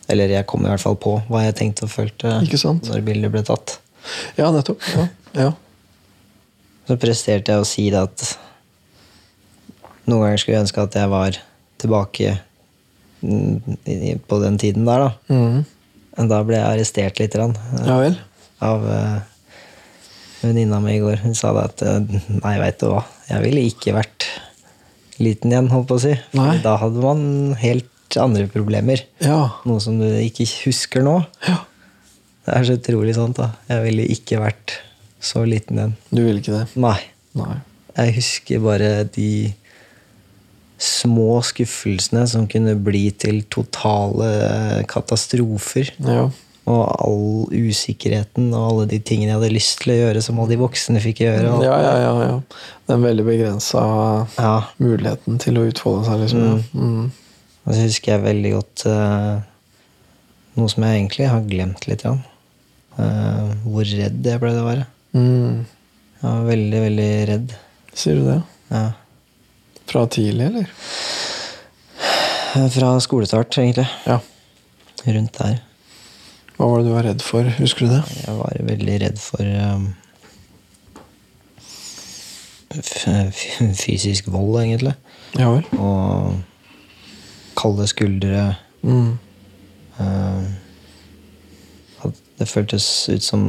Eller 0.10 0.32
jeg 0.34 0.48
kom 0.50 0.64
i 0.66 0.70
hvert 0.72 0.82
fall 0.82 0.96
på 0.98 1.18
hva 1.30 1.44
jeg 1.46 1.54
tenkte 1.60 1.86
og 1.86 1.92
følte 1.94 2.32
Ikke 2.42 2.72
når 2.88 3.04
bildet 3.06 3.32
ble 3.36 3.44
tatt. 3.46 3.76
Ja, 4.40 4.48
nettopp. 4.52 4.82
Ja. 4.96 5.06
Ja. 5.38 5.52
Så 6.90 6.98
presterte 7.00 7.54
jeg 7.54 7.64
å 7.64 7.68
si 7.68 7.86
det 7.94 8.02
at 8.02 8.24
noen 10.10 10.26
ganger 10.26 10.42
skulle 10.42 10.58
jeg 10.58 10.66
ønske 10.66 10.84
at 10.84 10.98
jeg 10.98 11.12
var 11.12 11.38
tilbake 11.82 12.34
mm, 13.22 14.24
på 14.28 14.40
den 14.44 14.58
tiden 14.62 14.88
der, 14.90 15.08
da. 15.08 15.36
Mhm. 15.36 15.62
Men 16.18 16.28
da 16.28 16.42
ble 16.44 16.58
jeg 16.58 16.68
arrestert 16.68 17.22
litt 17.22 17.36
grann, 17.38 17.54
ja 17.88 17.96
vel. 18.02 18.18
av 18.68 18.82
uh, 18.84 19.22
venninna 20.42 20.82
mi 20.84 20.98
i 20.98 21.00
går. 21.02 21.22
Hun 21.24 21.38
sa 21.38 21.54
det 21.56 21.64
at 21.70 21.84
eh, 21.88 22.18
nei, 22.42 22.58
veit 22.60 22.82
du 22.82 22.90
hva, 22.92 23.06
jeg 23.30 23.40
ville 23.46 23.64
ikke 23.70 23.94
vært 23.96 24.28
liten 25.22 25.54
igjen, 25.54 25.70
holdt 25.72 25.88
på 25.88 25.98
å 26.02 26.04
si. 26.04 26.12
Nei. 26.36 26.58
Da 26.66 26.76
hadde 26.82 27.00
man 27.00 27.24
helt 27.62 28.18
andre 28.20 28.50
problemer. 28.52 29.06
Ja. 29.24 29.40
Noe 29.70 29.80
som 29.84 30.02
du 30.02 30.08
ikke 30.20 30.50
husker 30.66 31.06
nå. 31.06 31.22
ja. 31.48 31.62
Det 32.42 32.56
er 32.58 32.64
så 32.66 32.76
utrolig 32.80 33.14
sant, 33.14 33.38
da. 33.38 33.52
Jeg 33.70 33.84
ville 33.86 34.06
ikke 34.10 34.40
vært 34.42 34.74
så 35.22 35.44
liten 35.46 35.78
den. 35.80 35.98
Du 36.10 36.24
vil 36.26 36.42
ikke 36.42 36.56
det? 36.58 36.68
Nei. 36.82 36.98
Nei. 37.38 37.56
Jeg 37.98 38.16
husker 38.18 38.62
bare 38.64 38.92
de 39.14 39.54
små 40.82 41.42
skuffelsene 41.46 42.24
som 42.30 42.48
kunne 42.50 42.74
bli 42.82 43.10
til 43.22 43.44
totale 43.54 44.82
katastrofer. 44.90 45.92
Ja. 46.02 46.24
Og 46.72 46.82
all 47.04 47.54
usikkerheten 47.54 48.52
og 48.54 48.66
alle 48.68 48.88
de 48.94 49.00
tingene 49.06 49.32
jeg 49.34 49.40
hadde 49.40 49.54
lyst 49.54 49.80
til 49.82 49.94
å 49.94 50.00
gjøre, 50.00 50.24
som 50.26 50.40
alle 50.40 50.54
de 50.54 50.60
voksne 50.62 51.02
fikk 51.04 51.24
gjøre. 51.26 51.54
Ja, 51.66 51.78
ja, 51.86 51.94
ja, 52.06 52.12
ja. 52.26 52.66
Den 52.90 53.06
veldig 53.06 53.26
begrensa 53.28 53.84
Ja. 54.38 54.56
muligheten 54.82 55.40
til 55.42 55.58
å 55.58 55.68
utfolde 55.70 56.06
seg, 56.08 56.22
liksom. 56.26 56.46
Ja. 56.48 56.82
Mm. 56.82 57.12
Og 57.62 57.74
så 57.76 57.86
husker 57.86 58.16
jeg 58.16 58.26
veldig 58.26 58.52
godt 58.56 58.86
uh, 58.90 59.42
noe 60.58 60.72
som 60.72 60.86
jeg 60.86 60.98
egentlig 60.98 61.30
har 61.30 61.46
glemt 61.50 61.86
litt. 61.90 62.06
Eh, 62.06 63.52
hvor 63.64 63.86
redd 63.88 64.26
jeg 64.26 64.42
ble 64.42 64.52
det 64.52 64.64
å 64.64 64.68
være. 64.68 64.88
Mm. 65.14 65.66
Jeg 66.22 66.28
var 66.28 66.44
veldig, 66.48 66.82
veldig 66.86 67.10
redd. 67.32 67.56
Sier 67.98 68.20
du 68.20 68.28
det? 68.28 68.42
Ja. 68.72 68.84
Fra 69.92 70.06
tidlig, 70.08 70.46
eller? 70.48 70.70
Fra 72.76 72.94
skolestart, 73.04 73.58
egentlig. 73.58 73.88
Ja. 74.06 74.20
Rundt 75.06 75.40
der. 75.40 75.58
Hva 76.56 76.70
var 76.70 76.80
det 76.80 76.88
du 76.88 76.94
var 76.94 77.08
redd 77.10 77.26
for? 77.26 77.48
Husker 77.58 77.88
du 77.88 77.96
det? 77.96 78.04
Jeg 78.22 78.38
var 78.38 78.62
veldig 78.70 78.98
redd 79.02 79.20
for 79.24 79.42
um, 79.42 79.88
fysisk 83.82 84.30
vold, 84.32 84.62
egentlig. 84.62 84.94
Ja 85.40 85.50
vel. 85.52 85.66
Og 85.80 86.38
kalde 87.60 87.88
skuldre. 87.90 88.56
Mm. 88.82 89.18
at 90.02 90.61
det 92.42 92.48
føltes 92.50 92.86
ut 93.14 93.24
som 93.24 93.44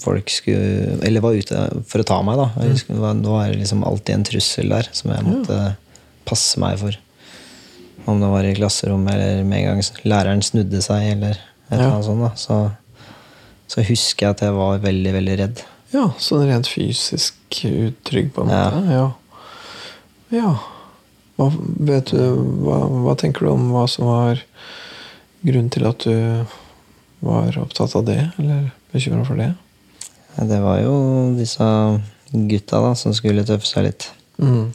folk 0.00 0.30
skulle 0.32 0.96
Eller 1.06 1.20
var 1.24 1.34
ute 1.36 1.64
for 1.90 2.02
å 2.02 2.06
ta 2.06 2.20
meg, 2.26 2.38
da. 2.40 2.46
Husker, 2.62 2.94
det 2.94 3.26
var- 3.28 3.50
liksom 3.52 3.82
alltid 3.84 4.14
en 4.14 4.24
trussel 4.30 4.68
der 4.72 4.88
som 4.92 5.10
jeg 5.12 5.26
måtte 5.26 5.76
passe 6.26 6.58
meg 6.62 6.78
for. 6.80 6.96
Om 8.06 8.20
det 8.22 8.28
var 8.30 8.44
i 8.46 8.54
klasserommet 8.54 9.14
eller 9.14 9.44
med 9.44 9.58
en 9.58 9.66
gang 9.80 9.82
læreren 10.06 10.42
snudde 10.46 10.80
seg, 10.82 11.12
eller 11.16 11.34
et 11.34 11.72
eller 11.72 11.82
Ja. 11.84 11.90
annet 11.96 12.04
sånt. 12.06 12.20
da 12.22 12.30
så, 12.38 12.58
så 13.68 13.82
husker 13.82 14.26
jeg 14.26 14.30
at 14.36 14.40
jeg 14.46 14.52
var 14.54 14.78
veldig, 14.78 15.12
veldig 15.12 15.38
redd. 15.38 15.62
Ja, 15.92 16.08
sånn 16.18 16.46
rent 16.46 16.66
fysisk 16.70 17.34
utrygg, 17.64 18.32
på 18.34 18.42
en 18.44 18.50
Ja. 18.50 18.70
måte. 18.70 18.90
Ja. 18.90 19.12
ja. 20.38 20.58
Hva, 21.38 21.50
vet 21.80 22.06
du, 22.14 22.36
hva, 22.64 22.78
hva 22.88 23.14
tenker 23.18 23.40
du 23.46 23.50
om 23.52 23.70
hva 23.72 23.86
som 23.88 24.06
var 24.06 24.40
grunnen 25.44 25.70
til 25.70 25.86
at 25.86 25.98
du 26.06 26.46
var 27.24 27.56
opptatt 27.62 27.94
av 27.96 28.04
det, 28.08 28.20
eller 28.38 28.70
bekymra 28.92 29.24
for 29.26 29.40
det? 29.40 29.52
Ja, 30.36 30.44
Det 30.44 30.60
var 30.60 30.80
jo 30.82 30.94
disse 31.36 31.66
gutta 32.32 32.80
da, 32.82 32.94
som 32.98 33.14
skulle 33.16 33.44
tøffe 33.46 33.66
seg 33.68 33.86
litt. 33.88 34.08
Mm. 34.42 34.72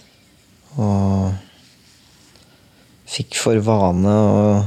Og 0.82 1.34
fikk 3.12 3.36
for 3.38 3.60
vane 3.66 4.08
å 4.16 4.66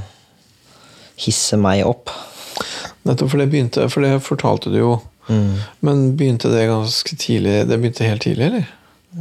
hisse 1.25 1.57
meg 1.61 1.85
opp. 1.88 2.12
Nettopp 3.04 3.31
for 3.33 3.40
det 3.40 3.50
begynte, 3.52 3.88
for 3.93 4.04
det 4.04 4.19
fortalte 4.25 4.73
du 4.73 4.78
jo. 4.81 4.95
Mm. 5.28 5.52
Men 5.85 6.02
begynte 6.19 6.50
det 6.52 6.66
ganske 6.69 7.16
tidlig? 7.16 7.62
Det 7.69 7.78
begynte 7.81 8.09
helt 8.09 8.25
tidlig, 8.26 8.47
eller? 8.50 8.66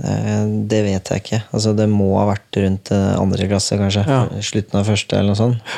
Eh, 0.03 0.45
Det 0.67 0.81
vet 0.83 1.10
jeg 1.13 1.24
ikke. 1.24 1.41
Altså, 1.53 1.74
det 1.77 1.88
må 1.91 2.10
ha 2.17 2.25
vært 2.33 2.60
rundt 2.60 2.91
eh, 2.91 3.13
andre 3.19 3.48
klasse, 3.48 3.77
kanskje. 3.79 4.03
Ja. 4.07 4.25
Slutten 4.43 4.79
av 4.81 4.89
første, 4.89 5.17
eller 5.19 5.31
noe 5.33 5.39
sånt. 5.39 5.75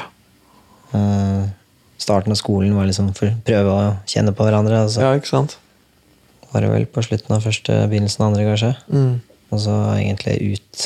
Eh, 0.96 1.44
Starten 1.98 2.32
av 2.32 2.40
skolen 2.40 2.76
var 2.76 2.86
liksom 2.90 3.14
for 3.16 3.32
prøve 3.48 3.72
å 3.72 3.84
kjenne 4.10 4.34
på 4.36 4.44
hverandre. 4.46 4.82
Altså. 4.86 5.02
Ja, 5.02 5.14
ikke 5.16 5.32
sant? 5.32 5.58
var 6.56 6.62
det 6.64 6.70
vel 6.72 6.86
på 6.88 7.02
slutten 7.04 7.34
av 7.36 7.42
første, 7.44 7.74
begynnelsen 7.92 8.22
av 8.24 8.30
andre, 8.32 8.46
kanskje. 8.48 8.70
Mm. 8.88 9.16
Og 9.52 9.60
så 9.60 9.74
egentlig 9.98 10.36
ut, 10.56 10.84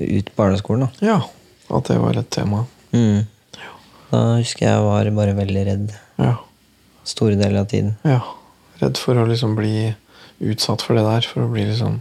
ut 0.00 0.30
barneskolen, 0.38 0.86
da. 0.86 1.04
Ja, 1.04 1.18
at 1.76 1.90
det 1.90 1.98
var 2.00 2.16
et 2.16 2.30
tema. 2.32 2.62
Mm. 2.94 3.26
Da 4.10 4.22
husker 4.38 4.64
jeg 4.68 4.80
var 4.86 5.10
bare 5.16 5.34
veldig 5.36 5.64
redd 5.68 5.92
Ja. 6.18 6.36
store 7.04 7.36
deler 7.36 7.60
av 7.60 7.68
tiden. 7.68 7.96
ja. 8.04 8.20
Redd 8.80 8.96
for 8.98 9.14
å 9.14 9.26
liksom 9.28 9.54
bli 9.56 9.94
utsatt 10.40 10.82
for 10.82 10.94
det 10.96 11.04
der. 11.04 11.20
For 11.22 11.42
å 11.44 11.52
bli 11.52 11.64
liksom 11.64 12.00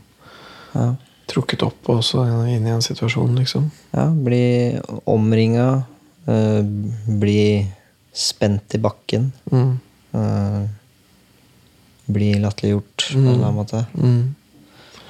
Ja. 0.74 0.96
trukket 1.27 1.62
opp 1.63 1.89
og 1.89 2.01
så 2.03 2.24
inn 2.48 2.65
i 2.65 2.70
en 2.72 2.82
situasjon, 2.82 3.36
liksom. 3.38 3.72
Ja, 3.93 4.08
bli 4.10 4.79
omringa, 5.05 5.84
bli 6.24 7.44
spent 8.13 8.75
i 8.75 8.80
bakken. 8.80 9.32
Mm. 9.51 9.80
eh, 10.13 10.63
bli 12.06 12.34
latterliggjort 12.39 13.08
på 13.12 13.18
en 13.18 13.27
eller 13.27 13.48
annen 13.48 13.58
måte. 13.58 13.86
Mm. 13.96 14.36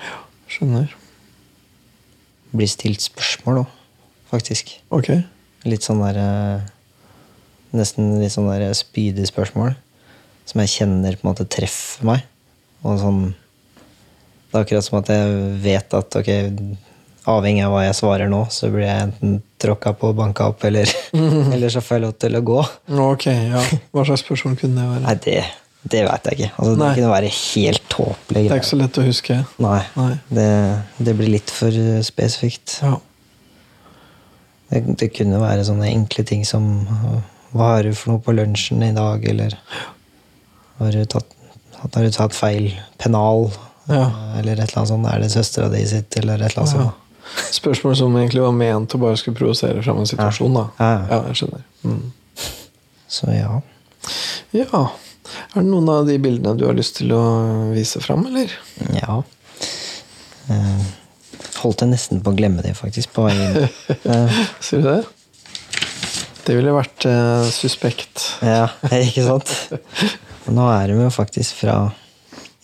Ja, 0.06 0.20
skjønner. 0.48 0.94
Bli 2.54 2.68
stilt 2.70 3.02
spørsmål 3.04 3.64
òg, 3.64 3.78
faktisk. 4.30 4.76
Okay. 4.94 5.24
Litt 5.68 5.86
sånn 5.86 6.04
der 6.04 6.22
eh, 6.22 6.70
Nesten 7.74 8.20
litt 8.22 8.30
sånn 8.30 8.52
der 8.52 8.70
spydige 8.78 9.26
spørsmål. 9.26 9.72
Som 10.46 10.62
jeg 10.62 10.70
kjenner 10.76 11.16
på 11.18 11.26
en 11.26 11.32
måte 11.32 11.48
treffer 11.50 12.06
meg. 12.06 12.28
Og 12.86 13.00
sånn 13.02 13.22
Det 13.32 14.60
er 14.60 14.66
akkurat 14.68 14.86
som 14.86 15.00
at 15.00 15.10
jeg 15.10 15.32
vet 15.64 15.96
at 15.98 16.18
ok, 16.20 16.30
avhengig 17.34 17.64
av 17.66 17.74
hva 17.74 17.88
jeg 17.88 17.98
svarer 17.98 18.30
nå, 18.30 18.44
så 18.54 18.70
blir 18.70 18.86
jeg 18.86 19.08
enten 19.08 19.40
tråkka 19.64 19.96
på, 20.00 20.12
banka 20.18 20.52
opp, 20.52 20.64
eller, 20.68 20.90
eller 21.56 21.74
så 21.74 21.82
får 21.84 21.98
jeg 21.98 22.06
lov 22.06 22.16
til 22.22 22.40
å 22.40 22.44
gå. 22.46 22.62
Ok, 23.08 23.28
ja. 23.32 23.64
Hva 23.96 24.06
slags 24.08 24.26
person 24.28 24.58
kunne 24.60 24.82
det 24.82 24.90
være? 24.92 25.04
Nei, 25.08 25.16
det, 25.26 25.40
det 25.96 26.04
veit 26.08 26.30
jeg 26.30 26.40
ikke. 26.40 26.52
Altså, 26.58 26.76
det 26.80 26.92
kunne 26.98 27.14
være 27.14 27.32
helt 27.38 27.88
tåpelig. 27.92 28.46
Det 28.46 28.56
er 28.56 28.62
ikke 28.62 28.72
så 28.72 28.80
lett 28.80 29.00
å 29.00 29.08
huske. 29.08 29.40
Nei. 29.64 29.80
Nei. 30.00 30.12
Det, 30.40 30.52
det 31.10 31.18
blir 31.20 31.34
litt 31.34 31.52
for 31.54 31.84
eh, 31.84 32.00
spesifikt. 32.06 32.78
Ja. 32.84 32.96
Det, 34.70 34.82
det 35.02 35.12
kunne 35.14 35.42
være 35.42 35.66
sånne 35.68 35.92
enkle 35.92 36.24
ting 36.26 36.42
som 36.48 36.64
uh, 36.88 37.20
Hva 37.54 37.76
har 37.76 37.86
du 37.86 37.92
for 37.94 38.14
noe 38.14 38.24
på 38.24 38.34
lunsjen 38.34 38.82
i 38.82 38.94
dag? 38.96 39.26
Eller 39.30 39.54
har 40.80 40.96
du 40.96 41.04
tatt, 41.06 41.36
har 41.84 42.08
du 42.08 42.16
tatt 42.16 42.34
feil 42.34 42.72
pennal? 43.02 43.52
Ja. 43.92 44.08
Eller 44.40 44.56
et 44.56 44.72
eller 44.72 44.82
annet 44.82 44.94
sånt. 44.94 45.10
Er 45.12 45.22
det 45.22 45.32
søstera 45.36 45.70
di 45.74 45.84
sitt? 45.88 46.16
Eller 46.18 46.40
et 46.40 46.54
eller 46.54 46.64
annet 46.64 46.76
sånt. 46.78 47.03
Spørsmål 47.54 47.96
som 47.98 48.16
egentlig 48.18 48.42
var 48.44 48.56
ment 48.58 48.94
å 48.96 49.00
bare 49.02 49.18
skulle 49.20 49.38
provosere 49.38 49.84
fram 49.86 50.02
en 50.02 50.10
situasjon, 50.10 50.58
da. 50.58 50.66
Ja, 50.80 50.92
ja. 51.10 51.22
Jeg 51.30 51.40
skjønner. 51.42 51.64
Mm. 51.84 52.04
Så 53.14 53.30
ja. 53.34 53.62
Ja. 54.54 54.84
Er 55.54 55.62
det 55.62 55.70
noen 55.70 55.90
av 55.90 56.08
de 56.10 56.18
bildene 56.22 56.58
du 56.60 56.66
har 56.68 56.76
lyst 56.78 56.98
til 57.00 57.14
å 57.16 57.24
vise 57.74 58.02
fram, 58.04 58.26
eller? 58.30 58.52
Ja. 58.98 59.22
Uh, 60.50 60.86
holdt 61.64 61.86
jeg 61.86 61.94
nesten 61.94 62.22
på 62.24 62.34
å 62.34 62.38
glemme 62.38 62.66
det, 62.66 62.76
faktisk, 62.78 63.14
på 63.16 63.28
vei 63.28 63.36
inn. 63.40 63.60
Eh, 64.14 64.40
Sier 64.64 64.84
du 64.84 64.90
det? 64.90 65.02
Det 66.44 66.58
ville 66.58 66.74
vært 66.76 67.06
uh, 67.08 67.46
suspekt. 67.54 68.26
ja, 68.44 68.68
ikke 68.92 69.24
sant? 69.30 69.54
Nå 70.58 70.66
er 70.74 70.92
de 70.92 70.98
jo 71.06 71.12
faktisk 71.14 71.62
fra 71.64 71.78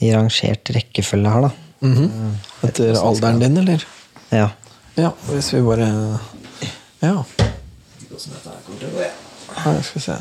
i 0.03 0.11
rangert 0.15 0.71
rekkefølge 0.75 1.31
her, 1.31 1.47
da. 1.47 1.51
Mhm. 1.85 2.35
Etter 2.67 2.97
alderen 2.99 3.39
din, 3.39 3.57
eller? 3.63 3.85
Ja. 4.35 4.49
Ja, 5.00 5.12
hvis 5.29 5.53
vi 5.53 5.62
bare 5.63 5.88
Ja. 7.01 7.24
Jeg 9.65 9.84
skal 9.88 10.01
se. 10.01 10.15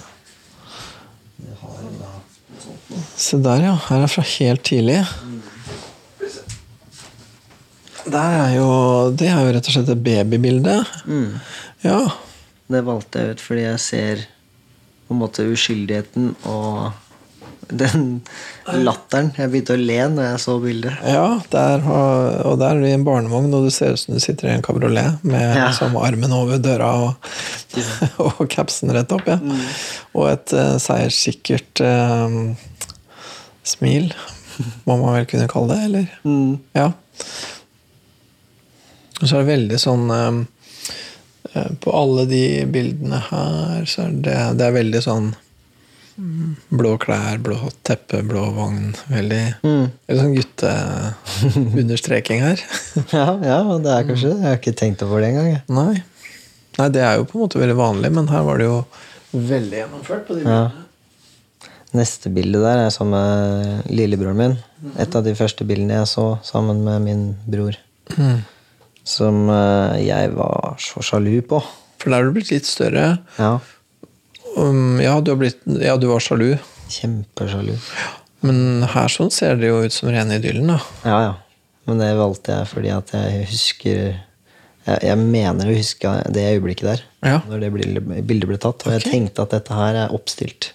Se 3.18 3.38
der, 3.42 3.64
ja. 3.64 3.74
Her 3.88 4.04
er 4.04 4.12
fra 4.12 4.22
helt 4.22 4.62
tidlig. 4.66 5.00
Der 8.08 8.36
er 8.44 8.54
jo 8.56 8.68
Det 9.10 9.28
er 9.28 9.40
jo 9.42 9.52
rett 9.56 9.68
og 9.68 9.74
slett 9.74 9.90
et 9.92 10.04
babybilde. 10.04 10.78
Ja. 11.84 11.98
Det 12.68 12.84
valgte 12.86 13.18
jeg 13.18 13.36
ut 13.36 13.42
fordi 13.42 13.66
jeg 13.66 13.80
ser 13.80 14.24
på 15.08 15.16
en 15.16 15.20
måte 15.22 15.46
uskyldigheten 15.48 16.34
og 16.44 16.92
Den 17.68 18.04
latteren. 18.64 19.30
Jeg 19.36 19.50
begynte 19.52 19.74
å 19.76 19.80
le 19.80 19.98
når 20.14 20.24
jeg 20.30 20.40
så 20.40 20.54
bildet. 20.62 21.02
Ja, 21.04 21.26
der, 21.52 21.84
og 22.48 22.56
der 22.60 22.70
er 22.72 22.80
du 22.80 22.86
i 22.88 22.94
en 22.96 23.04
barnevogn, 23.04 23.52
og 23.54 23.66
du 23.68 23.72
ser 23.74 23.92
ut 23.92 24.00
som 24.00 24.16
du 24.16 24.22
sitter 24.24 24.48
i 24.48 24.54
en 24.56 24.64
kabriolet 24.64 25.24
med 25.26 25.44
Ja. 25.44 25.68
liksom, 25.68 25.96
armen 26.00 26.32
over 26.32 26.60
døra 26.62 26.88
og, 27.04 27.28
og 28.30 28.42
capsen 28.52 28.92
rett 28.96 29.12
opp. 29.12 29.28
Ja. 29.28 29.38
Og 30.16 30.30
et 30.32 30.54
uh, 30.56 30.78
seierssikkert 30.80 31.84
uh, 31.84 32.54
smil, 33.68 34.12
må 34.88 34.96
man 34.96 35.18
vel 35.18 35.28
kunne 35.28 35.50
kalle 35.50 35.76
det, 35.76 35.84
eller? 35.90 36.06
Mm. 36.24 36.56
Ja. 36.78 36.92
Og 39.18 39.26
så 39.26 39.34
er 39.34 39.42
det 39.42 39.50
veldig 39.50 39.78
sånn 39.82 40.10
eh, 40.14 41.70
På 41.82 41.94
alle 41.98 42.24
de 42.30 42.42
bildene 42.70 43.18
her, 43.28 43.82
så 43.90 44.04
er 44.06 44.16
det, 44.24 44.36
det 44.60 44.68
er 44.68 44.76
veldig 44.76 45.02
sånn 45.02 45.32
mm, 45.32 45.47
Blå 46.74 46.96
klær, 46.98 47.36
blå 47.38 47.54
teppe, 47.86 48.24
blå 48.26 48.40
vogn. 48.56 48.88
Veldig, 49.12 49.42
Mm. 49.62 49.84
veldig 50.08 50.22
sånn 50.24 50.34
gutteunderstreking 50.38 52.40
her. 52.46 52.58
Ja, 53.12 53.26
ja, 53.38 53.58
det 53.84 53.92
er 53.94 54.08
kanskje 54.08 54.32
det. 54.32 54.38
Jeg 54.42 54.48
har 54.48 54.58
ikke 54.58 54.74
tenkt 54.80 55.04
over 55.06 55.22
det 55.22 55.28
engang. 55.30 55.60
Nei. 55.70 56.02
Nei, 56.78 56.88
det 56.94 57.02
er 57.06 57.14
jo 57.20 57.24
på 57.30 57.34
en 57.38 57.44
måte 57.46 57.60
veldig 57.62 57.78
vanlig, 57.78 58.10
men 58.18 58.26
her 58.32 58.42
var 58.46 58.56
det 58.60 58.66
jo 58.68 58.78
veldig 59.34 59.78
gjennomført. 59.82 60.24
på 60.28 60.32
de 60.38 60.42
Ja. 60.48 60.60
Neste 61.96 62.28
bilde 62.34 62.58
der 62.60 62.78
er 62.84 62.90
sammen 62.92 63.16
med 63.16 63.86
lillebroren 63.96 64.36
min. 64.36 64.58
Et 65.00 65.14
av 65.16 65.22
de 65.24 65.32
første 65.38 65.64
bildene 65.64 65.96
jeg 66.02 66.08
så 66.10 66.26
sammen 66.44 66.82
med 66.84 67.00
min 67.06 67.22
bror. 67.48 67.72
Mm. 68.18 68.42
Som 69.08 69.46
eh, 69.48 69.96
jeg 70.04 70.34
var 70.36 70.76
så 70.82 71.00
sjalu 71.00 71.38
på. 71.48 71.62
For 71.98 72.10
der 72.12 72.20
er 72.20 72.24
du 72.28 72.32
blitt 72.36 72.50
litt 72.52 72.68
større. 72.68 73.06
Ja, 73.38 73.54
Um, 74.56 75.00
ja, 75.02 75.18
du 75.20 75.32
har 75.34 75.38
blitt, 75.40 75.60
ja, 75.82 75.96
du 76.00 76.06
var 76.10 76.22
sjalu. 76.24 76.56
Kjempesjalu. 76.88 77.74
Men 78.46 78.86
her 78.94 79.10
sånn 79.12 79.32
ser 79.34 79.58
det 79.58 79.68
jo 79.70 79.82
ut 79.84 79.92
som 79.94 80.08
rene 80.14 80.38
idyllen, 80.38 80.70
da. 80.70 80.78
Ja, 81.04 81.18
ja. 81.26 81.34
Men 81.88 82.00
det 82.02 82.08
valgte 82.18 82.52
jeg 82.54 82.68
fordi 82.68 82.90
at 82.92 83.12
jeg 83.16 83.44
husker 83.48 84.00
Jeg, 84.88 84.98
jeg 85.04 85.18
mener 85.20 85.68
å 85.68 85.74
huske 85.76 86.10
det 86.32 86.42
øyeblikket 86.54 86.86
der. 86.88 87.00
Ja. 87.26 87.38
Når 87.48 87.60
det 87.64 87.70
bildet 88.24 88.48
ble 88.48 88.56
tatt. 88.60 88.86
Og 88.86 88.92
jeg 88.94 89.04
tenkte 89.04 89.44
at 89.44 89.52
dette 89.52 89.74
her 89.76 89.98
er 90.06 90.14
oppstilt. 90.16 90.70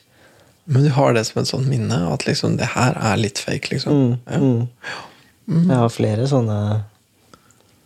Men 0.70 0.86
du 0.86 0.92
har 0.94 1.15
det 1.18 1.24
som 1.27 1.42
et 1.42 1.50
sånt 1.50 1.65
minne? 1.70 1.98
At 2.13 2.27
liksom 2.27 2.58
det 2.60 2.70
her 2.75 2.94
er 3.00 3.18
litt 3.18 3.42
fake, 3.42 3.72
liksom? 3.74 3.94
Mm, 3.94 4.13
Ja. 4.30 4.98
mm. 5.50 5.65
Jeg 5.72 5.80
har 5.82 5.89
flere 5.92 6.27
sånne 6.30 6.60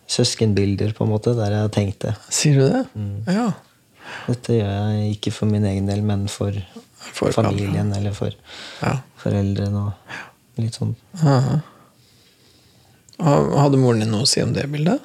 søskenbilder 0.08 0.92
på 0.96 1.04
en 1.04 1.10
måte 1.12 1.34
der 1.36 1.52
jeg 1.52 1.72
tenkte 1.74 2.14
Sier 2.32 2.60
du 2.60 2.64
det? 2.68 2.84
Mm. 2.96 3.16
Ja. 3.28 3.48
Dette 4.28 4.58
gjør 4.58 4.72
jeg 4.98 5.16
ikke 5.16 5.32
for 5.34 5.50
min 5.50 5.64
egen 5.68 5.86
del, 5.90 6.02
men 6.06 6.26
for, 6.32 6.52
For 7.12 7.32
familien 7.32 7.92
eller 7.96 8.12
for 8.16 8.32
Ja. 8.82 8.96
foreldrene 9.22 9.86
og 9.86 10.60
litt 10.62 10.74
sånn. 10.78 10.94
Aha. 11.22 11.60
Hadde 13.18 13.78
moren 13.80 14.00
din 14.04 14.12
noe 14.14 14.22
å 14.26 14.28
si 14.30 14.42
om 14.44 14.52
det 14.54 14.66
bildet? 14.70 15.00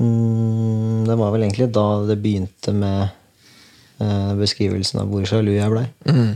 Mm, 0.00 1.04
det 1.06 1.16
var 1.20 1.30
vel 1.34 1.44
egentlig 1.46 1.68
da 1.74 1.84
det 2.08 2.16
begynte 2.22 2.72
med 2.74 3.08
eh, 4.00 4.32
beskrivelsen 4.40 5.02
av 5.02 5.10
hvor 5.12 5.26
sjalu 5.28 5.52
jeg 5.54 5.70
blei. 5.70 5.84
Mm. 6.08 6.32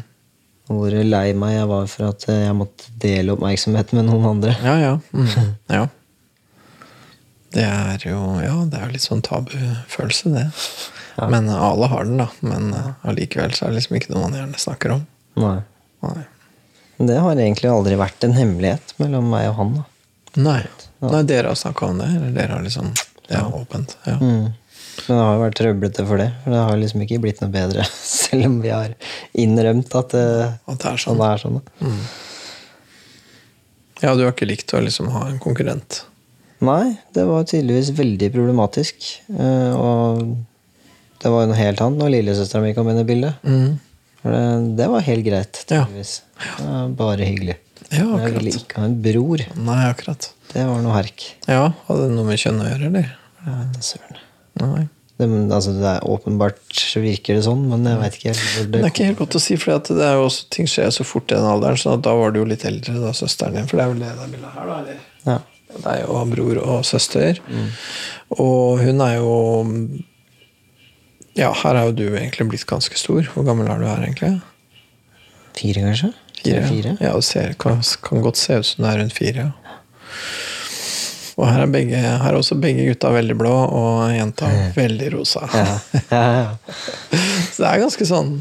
Hvor 0.69 0.93
lei 0.93 1.33
meg 1.35 1.55
jeg 1.57 1.69
var 1.71 1.87
for 1.89 2.11
at 2.11 2.27
jeg 2.29 2.55
måtte 2.59 2.91
dele 3.01 3.33
oppmerksomhet 3.35 3.95
med 3.97 4.05
noen 4.11 4.27
andre. 4.35 4.55
Ja, 4.63 4.77
ja. 4.83 4.93
Mm. 5.17 5.55
ja. 5.79 5.87
Det 7.57 7.65
er 7.65 8.05
jo 8.05 8.19
Ja, 8.45 8.59
det 8.69 8.77
er 8.83 8.91
litt 8.93 9.07
sånn 9.07 9.25
tabufølelse, 9.25 10.35
det. 10.37 10.47
Ja. 11.19 11.27
Men 11.33 11.49
alle 11.51 11.89
har 11.91 12.05
den, 12.07 12.21
da. 12.21 12.29
Men 12.47 12.73
eh, 12.79 12.91
allikevel 13.11 13.53
så 13.57 13.67
er 13.67 13.73
det 13.73 13.81
liksom 13.81 13.97
ikke 13.99 14.13
noe 14.15 14.25
man 14.29 14.37
gjerne 14.39 14.61
snakker 14.63 14.93
om. 14.95 15.05
Nei. 15.43 15.57
Nei. 16.07 16.23
Det 17.11 17.17
har 17.23 17.39
egentlig 17.39 17.71
aldri 17.71 17.97
vært 17.99 18.25
en 18.27 18.37
hemmelighet 18.39 18.95
mellom 19.03 19.29
meg 19.31 19.49
og 19.51 19.57
han. 19.61 19.75
da. 19.81 19.85
Nei. 20.39 20.63
Nei, 21.03 21.23
dere 21.31 21.51
har 21.53 21.59
snakka 21.59 21.87
om 21.93 21.99
det? 22.03 22.09
Eller 22.17 22.33
dere 22.35 22.57
har 22.57 22.63
liksom 22.65 22.89
Det 23.29 23.37
er 23.39 23.53
åpent? 23.55 23.97
Ja. 24.07 24.17
Mm. 24.19 24.49
Men 25.07 25.15
det 25.15 25.23
har 25.23 25.35
jo 25.37 25.43
vært 25.45 25.57
trøblete 25.61 26.05
for 26.09 26.19
det. 26.23 26.27
For 26.43 26.55
det 26.55 26.63
har 26.67 26.79
liksom 26.81 27.03
ikke 27.05 27.21
blitt 27.23 27.43
noe 27.43 27.53
bedre, 27.55 27.85
selv 28.23 28.49
om 28.49 28.57
vi 28.65 28.73
har 28.75 28.95
innrømt 29.39 29.95
at 29.99 30.15
det, 30.15 30.25
At 30.67 30.81
det 30.83 30.91
er 30.93 31.03
sånn 31.05 31.21
det 31.23 31.29
er 31.35 31.43
sånn. 31.45 31.61
da. 31.61 31.93
Ja, 34.03 34.15
du 34.15 34.23
har 34.27 34.33
ikke 34.35 34.47
likt 34.47 34.75
å 34.75 34.83
liksom 34.83 35.09
ha 35.15 35.25
en 35.31 35.39
konkurrent? 35.43 36.05
Nei, 36.63 36.97
det 37.15 37.25
var 37.27 37.47
tydeligvis 37.47 37.93
veldig 37.99 38.29
problematisk. 38.35 39.07
Eh, 39.31 39.75
Og 39.79 40.23
det 41.23 41.31
var 41.35 41.45
jo 41.45 41.51
noe 41.53 41.59
helt 41.59 41.81
annet 41.85 42.03
når 42.03 42.13
lillesøstera 42.15 42.63
mi 42.65 42.75
kom 42.77 42.89
inn 42.93 43.01
i 43.03 43.07
bildet. 43.09 43.39
Mm. 43.47 43.79
Det, 44.23 44.43
det 44.81 44.89
var 44.91 45.05
helt 45.07 45.25
greit, 45.27 45.63
Ja. 45.71 45.85
var 46.59 46.93
bare 46.99 47.27
hyggelig. 47.27 47.57
Ja, 47.89 48.03
akkurat. 48.05 48.23
jeg 48.27 48.35
ville 48.37 48.53
ikke 48.59 48.81
ha 48.83 48.85
en 48.89 48.99
bror. 49.03 49.43
Nei, 49.57 49.81
akkurat. 49.89 50.31
Det 50.53 50.65
var 50.69 50.83
noe 50.85 50.95
herk. 50.97 51.25
Ja, 51.49 51.65
Hadde 51.89 52.09
det 52.09 52.15
noe 52.17 52.29
med 52.29 52.41
kjønn 52.43 52.61
å 52.63 52.69
gjøre, 52.69 52.91
eller? 52.91 53.11
Søren. 53.81 54.19
Nei. 54.61 54.87
Det, 55.19 55.27
altså, 55.51 55.73
det 55.75 55.89
er 55.97 56.05
åpenbart 56.07 56.61
så 56.79 57.01
virker 57.03 57.35
det 57.39 57.43
sånn, 57.47 57.65
men 57.71 57.87
jeg 57.89 57.99
veit 57.99 58.19
ikke 58.19 58.35
helt 58.37 58.69
Det 58.71 58.83
er 58.85 58.91
ikke 58.93 59.07
helt 59.09 59.19
godt 59.23 59.35
å 59.35 59.41
si, 59.43 59.57
for 59.59 59.81
det 59.89 60.05
er 60.07 60.19
jo 60.21 60.27
også, 60.29 60.45
ting 60.55 60.69
skjer 60.71 60.93
så 60.95 61.07
fort 61.07 61.33
i 61.33 61.39
den 61.39 61.49
alderen. 61.49 61.79
Så 61.81 61.97
da 62.05 62.13
var 62.15 62.35
du 62.35 62.39
jo 62.43 62.47
litt 62.47 62.67
eldre, 62.69 62.95
da, 63.03 63.11
søsteren 63.17 63.57
din. 63.59 63.67
For 63.71 63.81
det 63.81 63.87
er 63.87 63.95
vel 63.95 64.05
det 64.05 64.13
det 64.15 64.29
bildet 64.37 64.55
her, 64.55 64.69
da? 64.69 64.77
eller? 64.85 65.01
Ja. 65.27 65.39
Det 65.69 65.91
er 65.95 65.99
jo 66.05 66.21
bror 66.31 66.61
og 66.63 66.85
søster. 66.87 67.41
Og 68.37 68.79
hun 68.85 69.03
er 69.05 69.17
jo 69.19 69.33
Ja, 71.39 71.53
her 71.55 71.79
er 71.79 71.89
jo 71.89 71.95
du 71.95 72.07
egentlig 72.19 72.49
blitt 72.51 72.67
ganske 72.67 72.99
stor. 72.99 73.23
Hvor 73.35 73.47
gammel 73.47 73.69
er 73.71 73.79
du 73.79 73.87
her, 73.87 74.03
egentlig? 74.03 74.33
Fire, 75.59 75.85
kanskje? 75.87 76.13
Fire. 76.39 76.63
fire? 76.67 76.97
Ja, 77.03 77.15
det 77.15 77.25
ser, 77.27 77.55
kan, 77.59 77.81
kan 78.03 78.23
godt 78.25 78.41
se 78.41 78.59
ut 78.59 78.67
som 78.67 78.85
det 78.85 78.93
er 78.93 79.03
rundt 79.03 79.17
fire. 79.17 79.49
Ja. 79.49 79.75
Og 81.39 81.47
her 81.47 81.63
er, 81.63 81.71
begge, 81.71 81.99
her 82.03 82.33
er 82.33 82.35
også 82.35 82.57
begge 82.59 82.89
gutta 82.89 83.13
veldig 83.15 83.37
blå, 83.39 83.53
og 83.55 84.09
jenta 84.11 84.49
veldig 84.75 85.13
rosa. 85.15 85.45
Ja. 85.55 85.67
Ja, 86.09 86.23
ja. 86.35 86.79
Så 87.53 87.63
det 87.63 87.69
er 87.69 87.83
ganske 87.83 88.07
sånn 88.09 88.33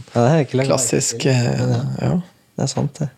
ikke 0.42 0.64
klassisk 0.66 1.26
eh, 1.30 1.62
Ja. 2.02 2.14
det 2.58 2.64
er 2.66 2.70
sant, 2.72 2.98
det. 3.02 3.10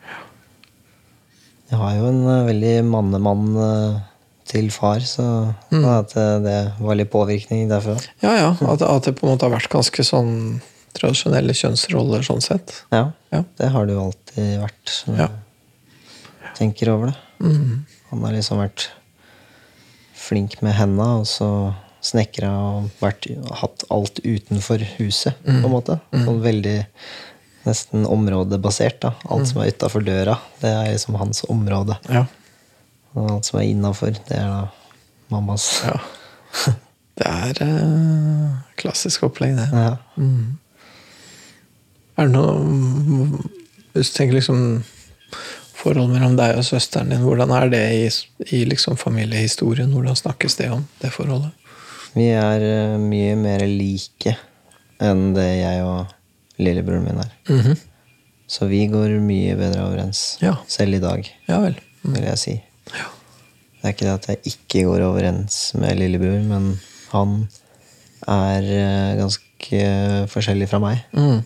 Jeg 1.70 1.78
har 1.80 1.96
jo 2.00 2.08
en 2.10 2.22
eh, 2.26 2.46
veldig 2.50 2.74
mannemann 2.90 3.46
eh, 3.62 4.00
til 4.50 4.72
far, 4.74 5.00
så 5.06 5.54
Mm. 5.72 5.84
at 5.86 6.16
eh, 6.18 6.40
det 6.42 6.58
var 6.82 6.96
litt 6.98 7.12
påvirkning 7.14 7.68
derfra. 7.70 7.96
Ja, 8.24 8.34
ja. 8.36 8.50
At, 8.74 8.82
at 8.82 9.04
det 9.06 9.16
på 9.20 9.28
en 9.28 9.36
måte 9.36 9.46
har 9.46 9.54
vært 9.54 9.70
ganske 9.70 10.04
sånn 10.04 10.62
tradisjonelle 10.98 11.54
kjønnsroller 11.54 12.24
sånn 12.26 12.42
sett. 12.42 12.80
Ja, 12.92 13.12
Ja. 13.32 13.44
det 13.60 13.70
har 13.72 13.86
det 13.86 13.94
jo 13.94 14.08
alltid 14.10 14.60
vært. 14.64 14.96
Når 15.08 15.18
Ja. 15.22 15.28
jeg 16.48 16.56
tenker 16.58 16.90
over 16.96 17.12
det. 17.12 17.18
Mm. 17.46 17.86
Han 18.10 18.24
har 18.26 18.34
liksom 18.34 18.58
vært 18.58 18.88
flink 20.16 20.62
med 20.66 20.74
henda, 20.78 21.06
og 21.22 21.26
så 21.30 21.50
snekra 22.02 22.50
og 22.50 22.90
vært, 23.02 23.28
hatt 23.60 23.84
alt 23.92 24.20
utenfor 24.24 24.80
huset, 24.98 25.36
på 25.46 25.52
en 25.66 25.72
måte. 25.74 26.00
Sånn 26.14 26.42
veldig 26.42 26.86
nesten 27.66 28.06
områdebasert. 28.08 29.00
da. 29.02 29.14
Alt 29.30 29.48
som 29.52 29.62
er 29.62 29.72
utafor 29.72 30.04
døra, 30.06 30.38
det 30.62 30.70
er 30.72 30.94
liksom 30.94 31.16
hans 31.20 31.44
område. 31.50 31.98
Ja. 32.10 32.26
Og 33.18 33.32
alt 33.32 33.50
som 33.50 33.60
er 33.60 33.70
innafor, 33.72 34.14
det 34.30 34.38
er 34.38 34.48
da 34.50 34.62
mammas. 35.34 35.70
ja. 35.86 35.98
Det 37.20 37.28
er 37.28 37.58
eh, 37.66 38.52
klassisk 38.80 39.26
opplegg, 39.28 39.58
det. 39.58 39.66
Ja. 39.76 39.98
Er 42.20 42.30
det 42.30 42.32
noe 42.32 43.42
Hvis 43.92 44.12
du 44.14 44.16
tenker 44.16 44.38
liksom 44.38 44.62
forhold 45.80 46.12
mellom 46.14 46.38
deg 46.40 46.58
og 46.60 46.66
søsteren 46.68 47.12
din, 47.12 47.24
hvordan 47.24 47.52
er 47.56 47.70
det 47.72 47.82
i, 47.96 48.06
i 48.56 48.62
liksom 48.68 48.98
familiehistorien? 49.00 49.92
Hvordan 49.96 50.16
snakkes 50.20 50.56
det 50.60 50.70
om, 50.76 50.86
det 51.02 51.12
forholdet? 51.16 51.52
Vi 52.16 52.30
er 52.36 52.64
uh, 52.64 52.96
mye 53.00 53.36
mer 53.40 53.64
like 53.68 54.36
enn 55.00 55.30
det 55.36 55.48
jeg 55.62 55.84
og 55.86 56.10
lillebroren 56.60 57.06
min 57.08 57.22
er. 57.24 57.36
Mhm. 57.52 57.78
Så 58.50 58.66
vi 58.66 58.82
går 58.90 59.20
mye 59.22 59.54
bedre 59.60 59.84
overens. 59.86 60.38
Ja. 60.42 60.56
Selv 60.68 60.98
i 60.98 61.04
dag, 61.04 61.28
Ja 61.48 61.60
vel. 61.62 61.76
vil 62.02 62.24
jeg 62.26 62.40
si. 62.42 62.56
Det 63.80 63.88
er 63.88 63.96
ikke 63.96 64.08
det 64.08 64.16
at 64.18 64.28
jeg 64.28 64.54
ikke 64.54 64.84
går 64.90 65.06
overens 65.08 65.58
med 65.80 65.96
lillebror, 66.02 66.42
men 66.50 66.74
han 67.14 67.38
er 68.28 68.66
eh, 68.76 69.14
ganske 69.22 69.80
forskjellig 70.34 70.68
fra 70.72 70.82
meg. 70.84 71.06
Mm. 71.16 71.40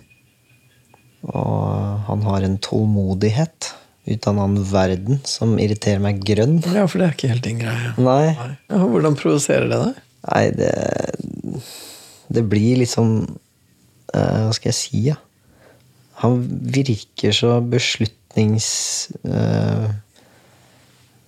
Og 1.30 2.08
han 2.10 2.26
har 2.26 2.44
en 2.44 2.58
tålmodighet 2.58 3.70
ut 4.04 4.28
av 4.28 4.34
en 4.34 4.42
annen 4.44 4.66
verden 4.68 5.22
som 5.30 5.54
irriterer 5.62 6.02
meg 6.04 6.20
grønn. 6.26 6.58
Ja, 6.74 6.88
for 6.90 7.00
det 7.00 7.06
er 7.08 7.16
ikke 7.16 7.32
helt 7.32 7.46
din 7.46 7.62
greie. 7.62 7.94
Nei, 8.02 8.34
Nei. 8.36 8.50
Ja, 8.74 8.82
hvordan 8.82 9.16
provoserer 9.20 9.70
det 9.72 9.80
deg? 9.86 10.02
nei 10.24 10.44
det 10.56 10.74
Det 12.32 12.44
blir 12.48 12.78
litt 12.80 12.94
sånn 12.94 13.26
uh, 14.16 14.40
Hva 14.48 14.54
skal 14.56 14.70
jeg 14.70 14.78
si, 14.78 15.02
ja? 15.10 15.18
Han 16.24 16.38
virker 16.72 17.36
så 17.36 17.58
beslutnings... 17.68 18.68
eh, 19.28 19.90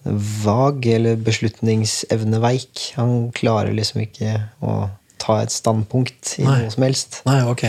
vag, 0.06 0.86
eller 0.86 1.18
beslutningsevneveik. 1.26 2.91
Han 3.00 3.32
klarer 3.36 3.74
liksom 3.76 4.04
ikke 4.06 4.38
å 4.62 4.76
ta 5.22 5.39
et 5.41 5.54
standpunkt 5.54 6.36
i 6.39 6.46
Nei. 6.46 6.60
noe 6.62 6.74
som 6.74 6.86
helst. 6.86 7.22
Nei, 7.26 7.41
ok. 7.50 7.65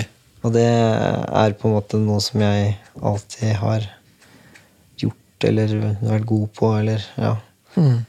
Og 0.47 0.53
det 0.55 0.67
er 0.67 1.57
på 1.59 1.69
en 1.69 1.77
måte 1.79 1.99
noe 2.01 2.21
som 2.23 2.43
jeg 2.45 2.77
alltid 3.01 3.57
har 3.63 3.87
gjort 5.01 5.49
eller 5.49 5.77
vært 6.03 6.29
god 6.29 6.49
på, 6.59 6.73
eller 6.83 7.07
ja. 7.17 7.37
Mm. 7.77 8.05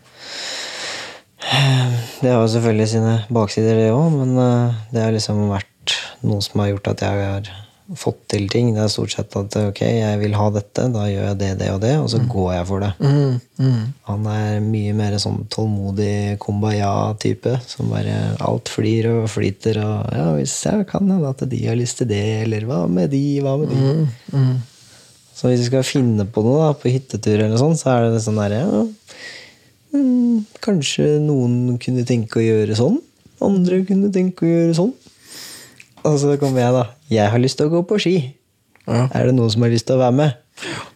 Det 2.19 2.31
har 2.33 2.41
jo 2.41 2.51
selvfølgelig 2.51 2.89
sine 2.91 3.13
baksider, 3.31 3.79
det 3.79 3.93
òg, 3.95 4.11
men 4.11 4.35
eh, 4.41 4.77
det 4.91 5.03
har 5.05 5.15
liksom 5.15 5.45
vært 5.51 5.95
noe 6.27 6.43
som 6.43 6.61
har 6.63 6.73
gjort 6.73 6.91
at 6.91 7.03
jeg 7.05 7.27
har 7.29 7.49
fått 7.95 8.19
til 8.33 8.47
ting. 8.51 8.73
Det 8.75 8.81
er 8.83 8.91
stort 8.91 9.13
sett 9.13 9.35
at 9.39 9.55
ok, 9.61 9.81
jeg 9.85 10.19
vil 10.19 10.35
ha 10.35 10.47
dette, 10.51 10.87
da 10.91 11.05
gjør 11.07 11.29
jeg 11.29 11.39
det, 11.39 11.51
det 11.61 11.69
og 11.71 11.81
det, 11.83 11.93
og 12.01 12.09
så 12.11 12.19
går 12.27 12.49
jeg 12.57 12.67
for 12.69 12.83
det. 12.83 12.91
Mm. 12.99 13.37
Mm. 13.63 13.83
Han 14.09 14.27
er 14.31 14.57
mye 14.63 14.95
mer 14.97 15.17
sånn 15.23 15.45
tålmodig 15.53 16.37
kumbaya-type, 16.43 17.53
som 17.69 17.93
bare 17.93 18.17
alt 18.43 18.71
flyr 18.73 19.11
og 19.13 19.29
flyter 19.31 19.81
og 19.83 19.95
Ja, 20.17 20.27
hvis 20.35 20.55
jeg 20.67 20.87
kan 20.89 21.07
hende 21.07 21.31
at 21.31 21.45
de 21.47 21.61
har 21.63 21.79
lyst 21.79 22.01
til 22.01 22.11
det, 22.11 22.23
eller 22.43 22.67
hva 22.67 22.83
med 22.91 23.13
de, 23.13 23.23
hva 23.45 23.55
med 23.61 23.71
de? 23.71 23.79
Mm. 23.79 24.05
Mm. 24.33 24.53
Så 25.37 25.51
hvis 25.51 25.61
vi 25.65 25.69
skal 25.69 25.85
finne 25.85 26.25
på 26.25 26.41
noe 26.45 26.63
da, 26.65 26.69
på 26.77 26.91
hyttetur, 26.91 27.37
eller 27.39 27.59
sånn, 27.61 27.77
så 27.77 27.93
er 27.93 28.07
det 28.09 28.23
sånn 28.25 28.39
derre 28.41 28.63
ja, 28.63 28.85
mm, 29.93 30.45
Kanskje 30.65 31.17
noen 31.23 31.77
kunne 31.81 32.05
tenke 32.09 32.41
å 32.41 32.45
gjøre 32.45 32.75
sånn. 32.77 32.97
Andre 33.45 33.83
kunne 33.85 34.09
tenke 34.13 34.47
å 34.47 34.49
gjøre 34.49 34.73
sånn. 34.79 34.95
Og 36.07 36.17
så 36.21 36.33
kommer 36.41 36.61
jeg, 36.63 36.73
da. 36.75 36.83
Jeg 37.11 37.31
har 37.33 37.41
lyst 37.41 37.59
til 37.59 37.67
å 37.69 37.73
gå 37.77 37.81
på 37.89 37.97
ski. 38.01 38.15
Ja. 38.87 39.07
Er 39.11 39.27
det 39.27 39.33
noen 39.35 39.51
som 39.51 39.65
har 39.65 39.71
lyst 39.73 39.87
til 39.89 39.97
å 39.97 40.03
være 40.05 40.15
med? 40.15 40.37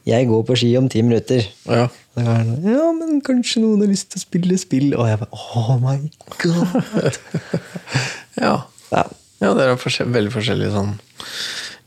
Jeg 0.08 0.26
går 0.30 0.46
på 0.48 0.56
ski 0.58 0.70
om 0.80 0.88
ti 0.90 1.02
minutter. 1.06 1.44
Ja. 1.70 1.90
Sånn, 2.16 2.54
ja, 2.66 2.86
men 2.98 3.20
kanskje 3.24 3.62
noen 3.64 3.84
har 3.84 3.92
lyst 3.92 4.10
til 4.14 4.20
å 4.22 4.24
spille 4.24 4.58
spill. 4.60 4.88
Og 4.98 5.06
jeg 5.10 5.20
bare 5.22 5.42
Oh 5.60 5.76
my 5.82 5.98
god! 6.42 7.20
Ja. 8.42 8.54
ja. 8.96 9.04
ja, 9.44 9.50
det 9.54 9.66
er 9.66 9.74
en 9.74 9.80
forskjell 9.82 10.10
veldig 10.16 10.32
forskjellig 10.34 10.70
sånn 10.74 10.94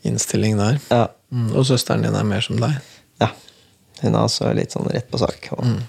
innstilling 0.05 0.59
der. 0.61 0.77
ja. 0.93 1.05
Mm. 1.35 1.49
Og 1.57 1.65
søsteren 1.67 2.05
din 2.05 2.15
er 2.15 2.23
mer 2.23 2.43
som 2.45 2.55
deg. 2.61 2.77
ja. 3.19 3.27
Hun 4.03 4.13
er 4.13 4.21
også 4.21 4.51
litt 4.55 4.71
sånn 4.75 4.85
rett 4.93 5.09
på 5.11 5.19
sak. 5.19 5.49
Og 5.57 5.65
Mm. 5.65 5.79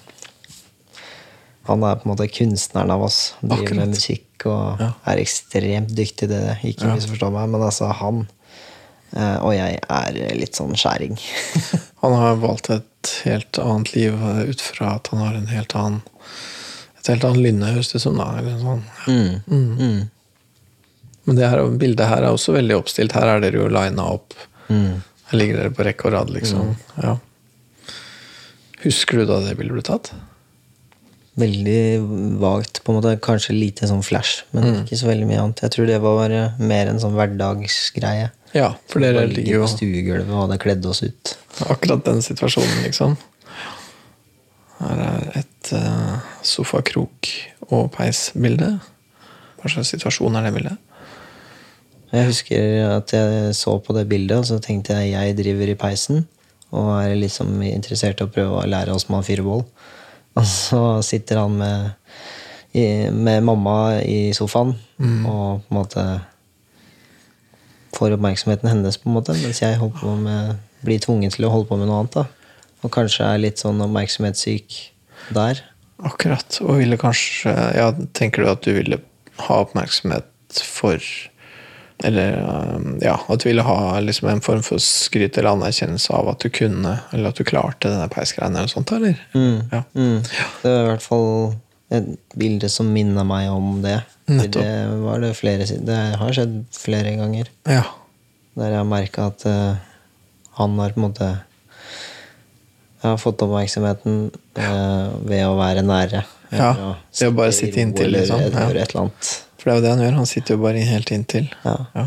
Han 1.66 1.82
er 1.82 1.96
på 1.98 2.06
en 2.06 2.12
måte 2.12 2.28
kunstneren 2.30 2.90
av 2.94 3.02
oss. 3.02 3.34
Driver 3.42 3.74
med 3.74 3.88
musikk 3.96 4.25
og 4.44 4.80
Ja. 4.82 4.90
er 5.06 5.16
ekstremt 5.22 5.94
dyktig 5.96 6.28
i 6.28 6.32
det. 6.34 6.58
Ikke 6.64 6.86
Ja. 6.90 6.94
misforstå 6.96 7.30
meg, 7.32 7.48
men 7.48 7.62
altså 7.62 7.88
han 7.92 8.26
eh, 9.16 9.36
og 9.40 9.54
jeg 9.54 9.80
er 9.88 10.12
litt 10.36 10.54
sånn 10.54 10.74
skjæring. 10.76 11.16
Han 12.02 12.12
har 12.12 12.36
valgt 12.36 12.68
et 12.70 13.22
helt 13.24 13.58
annet 13.58 13.94
liv 13.94 14.12
ut 14.50 14.60
fra 14.60 14.94
at 14.96 15.08
han 15.10 15.18
har 15.18 15.34
en 15.34 15.46
helt 15.48 15.72
annen 15.74 16.02
et 17.00 17.06
helt 17.08 17.24
annet 17.24 17.42
lynne, 17.42 17.72
høres 17.72 17.90
det 17.92 18.00
som. 18.02 18.16
da, 18.18 18.26
eller 18.38 18.58
sånn. 18.60 18.82
Mm. 19.08 19.42
Mm. 19.48 20.10
Men 21.24 21.36
det 21.36 21.48
her, 21.50 21.62
bildet 21.78 22.06
her 22.06 22.22
er 22.22 22.30
også 22.34 22.52
veldig 22.54 22.76
oppstilt. 22.76 23.12
Her 23.16 23.26
er 23.36 23.40
dere 23.40 23.62
jo 23.62 23.68
lina 23.72 24.04
opp. 24.12 24.34
Mm. 24.68 25.02
Her 25.30 25.38
ligger 25.38 25.56
dere 25.56 25.70
på 25.74 25.84
rekke 25.88 26.06
og 26.06 26.12
rad, 26.12 26.30
liksom. 26.30 26.76
Ja. 27.02 27.16
Husker 28.84 29.18
du 29.18 29.24
da 29.26 29.40
det 29.40 29.56
bildet 29.58 29.74
ble 29.78 29.82
tatt? 29.82 30.12
Veldig 31.36 32.38
vagt, 32.40 32.80
på 32.84 32.92
en 32.92 32.96
måte. 33.00 33.12
Kanskje 33.20 33.52
lite 33.52 33.88
sånn 33.90 34.04
flash, 34.04 34.44
men 34.56 34.64
Mm. 34.64 34.78
ikke 34.84 34.96
så 34.96 35.06
veldig 35.10 35.26
mye 35.28 35.42
annet. 35.42 35.60
Jeg 35.62 35.70
tror 35.74 35.86
det 35.86 36.00
var 36.00 36.28
mer 36.58 36.88
en 36.88 36.98
sånn 37.02 37.12
hverdagsgreie. 37.14 38.30
Ja, 38.54 38.74
for 38.88 39.00
dere 39.00 39.26
ligger 39.28 39.58
jo 39.58 39.62
på 39.66 39.72
stuegulvet 39.76 40.30
og 40.30 40.48
hadde 40.48 40.58
kledd 40.62 40.86
oss 40.86 41.02
ut. 41.02 41.36
akkurat 41.60 42.04
den 42.04 42.20
situasjonen, 42.20 42.82
liksom. 42.84 43.16
Her 44.80 44.98
er 45.00 45.38
et 45.40 45.72
uh, 45.72 46.20
sofakrok 46.44 47.30
og 47.70 47.90
peisbilde. 47.92 48.78
Hva 49.56 49.70
slags 49.72 49.92
situasjon 49.94 50.36
er 50.36 50.42
det 50.46 50.54
bildet? 50.54 50.78
Jeg 52.12 52.28
husker 52.28 52.96
at 52.96 53.12
jeg 53.12 53.54
så 53.58 53.78
på 53.82 53.94
det 53.96 54.06
bildet, 54.08 54.38
og 54.38 54.44
så 54.48 54.60
tenkte 54.62 54.94
jeg 54.94 55.12
jeg 55.16 55.36
driver 55.40 55.72
i 55.72 55.78
peisen. 55.80 56.26
Og 56.76 56.90
er 57.00 57.16
liksom 57.18 57.56
interessert 57.66 58.20
i 58.20 58.26
å 58.26 58.30
prøve 58.32 58.60
å 58.62 58.68
lære 58.68 58.94
oss 58.94 59.08
å 59.08 59.22
fyre 59.24 59.44
bål. 59.46 59.64
Og 60.36 60.46
så 60.48 60.80
sitter 61.06 61.40
han 61.40 61.56
med, 61.56 62.08
med 63.16 63.44
mamma 63.46 63.76
i 64.04 64.32
sofaen 64.36 64.74
og 65.00 65.62
på 65.64 65.72
en 65.72 65.78
måte 65.78 66.06
får 67.96 68.16
oppmerksomheten 68.16 68.68
hennes, 68.68 68.98
på 69.00 69.08
en 69.08 69.16
måte, 69.16 69.36
mens 69.40 69.62
jeg 69.62 69.80
med, 70.20 70.58
blir 70.84 71.00
tvunget 71.00 71.36
til 71.36 71.48
å 71.48 71.52
holde 71.54 71.68
på 71.70 71.78
med 71.80 71.88
noe 71.88 72.02
annet. 72.02 72.18
da. 72.18 72.26
Og 72.84 72.92
kanskje 72.92 73.24
er 73.24 73.40
litt 73.42 73.62
sånn 73.62 73.80
oppmerksomhetssyk 73.84 74.76
der. 75.36 75.62
Akkurat. 76.04 76.58
Og 76.60 76.82
ville 76.82 76.98
kanskje 77.00 77.54
Ja, 77.76 77.88
tenker 78.12 78.44
du 78.44 78.50
at 78.52 78.66
du 78.66 78.74
ville 78.76 79.00
ha 79.46 79.62
oppmerksomhet 79.64 80.60
for 80.60 81.00
Eller 82.04 82.34
um, 82.76 82.98
ja, 83.00 83.14
at 83.28 83.40
du 83.40 83.46
ville 83.48 83.62
ha 83.64 83.76
liksom 84.04 84.28
en 84.28 84.42
form 84.44 84.60
for 84.66 84.82
skryt 84.82 85.38
eller 85.38 85.54
anerkjennelse 85.56 86.12
av 86.12 86.28
at 86.34 86.42
du 86.44 86.50
kunne, 86.52 86.98
eller 87.16 87.30
at 87.32 87.38
du 87.40 87.44
klarte 87.48 87.88
denne 87.88 88.08
peisgreiene 88.12 88.58
eller 88.58 88.68
noe 88.68 88.74
sånt, 88.74 88.92
eller? 88.92 89.16
Ja. 89.72 89.80
Mm. 89.96 90.18
Det 90.60 90.72
var 90.74 90.82
i 90.82 90.90
hvert 90.90 91.06
fall 91.06 91.30
et 91.96 92.10
bilde 92.36 92.68
som 92.68 92.90
minner 92.92 93.24
meg 93.24 93.48
om 93.52 93.80
det. 93.84 94.00
Nettopp. 94.28 94.60
Det, 94.60 95.00
var 95.06 95.20
det, 95.22 95.32
flere, 95.38 95.66
det 95.86 95.98
har 96.20 96.36
skjedd 96.36 96.58
flere 96.76 97.16
ganger. 97.20 97.52
ja. 97.70 97.84
Der 98.56 98.70
jeg 98.72 98.80
har 98.80 98.86
merka 98.88 99.26
at 99.28 99.42
uh, 99.44 99.76
han 100.56 100.78
har 100.80 100.94
på 100.94 100.96
en 100.96 101.04
måte 101.04 101.26
Jeg 103.02 103.10
har 103.10 103.18
fått 103.20 103.42
oppmerksomheten 103.44 104.30
uh, 104.56 105.10
ved 105.28 105.42
å 105.44 105.58
være 105.58 105.82
nære. 105.84 106.22
Ja, 106.56 106.70
det 107.18 107.28
å 107.28 107.34
bare 107.36 107.52
sitte 107.52 107.82
inntil, 107.82 108.08
eller 108.08 108.24
liksom. 108.24 108.40
Eller, 108.40 108.56
Ja. 108.56 108.64
eller, 108.70 108.80
et 108.80 108.94
eller 108.94 109.02
annet. 109.02 109.45
For 109.66 109.72
det 109.72 109.74
er 109.74 109.80
jo 109.80 109.82
det 109.82 109.90
han 109.96 110.02
gjør. 110.04 110.16
Han 110.20 110.28
sitter 110.30 110.54
jo 110.54 110.62
bare 110.62 110.82
helt 110.86 111.10
inntil. 111.10 111.48
Ja. 111.64 111.72
Ja. 111.96 112.04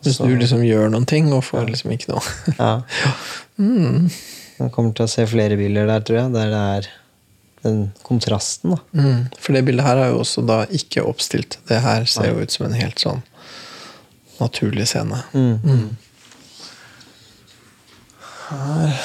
Så- 0.00 0.24
du 0.24 0.36
liksom 0.38 0.62
gjør 0.64 0.88
noen 0.88 1.04
ting 1.04 1.26
og 1.34 1.42
får 1.44 1.66
liksom 1.68 1.90
ikke 1.92 2.14
noe 2.14 2.22
Ja. 2.56 2.82
mm. 3.58 4.08
Jeg 4.58 4.72
kommer 4.72 4.94
til 4.96 5.04
å 5.04 5.10
se 5.12 5.26
flere 5.28 5.58
bilder 5.58 5.86
der, 5.86 6.00
tror 6.00 6.16
jeg, 6.18 6.32
der 6.32 6.48
det 6.54 6.62
er 6.78 6.88
den 7.66 7.92
kontrasten. 8.06 8.72
da. 8.72 8.80
Mm. 8.96 9.28
For 9.36 9.52
det 9.52 9.64
bildet 9.66 9.84
her 9.84 10.00
er 10.00 10.08
jo 10.14 10.22
også 10.22 10.46
da 10.48 10.62
ikke 10.66 11.04
oppstilt. 11.04 11.58
Det 11.68 11.82
her 11.84 12.06
ser 12.08 12.30
jo 12.32 12.40
ut 12.40 12.50
som 12.50 12.66
en 12.66 12.72
helt 12.78 12.98
sånn 13.04 13.20
naturlig 14.40 14.88
scene. 14.88 15.20
Mm. 15.34 15.96
Her 18.48 18.96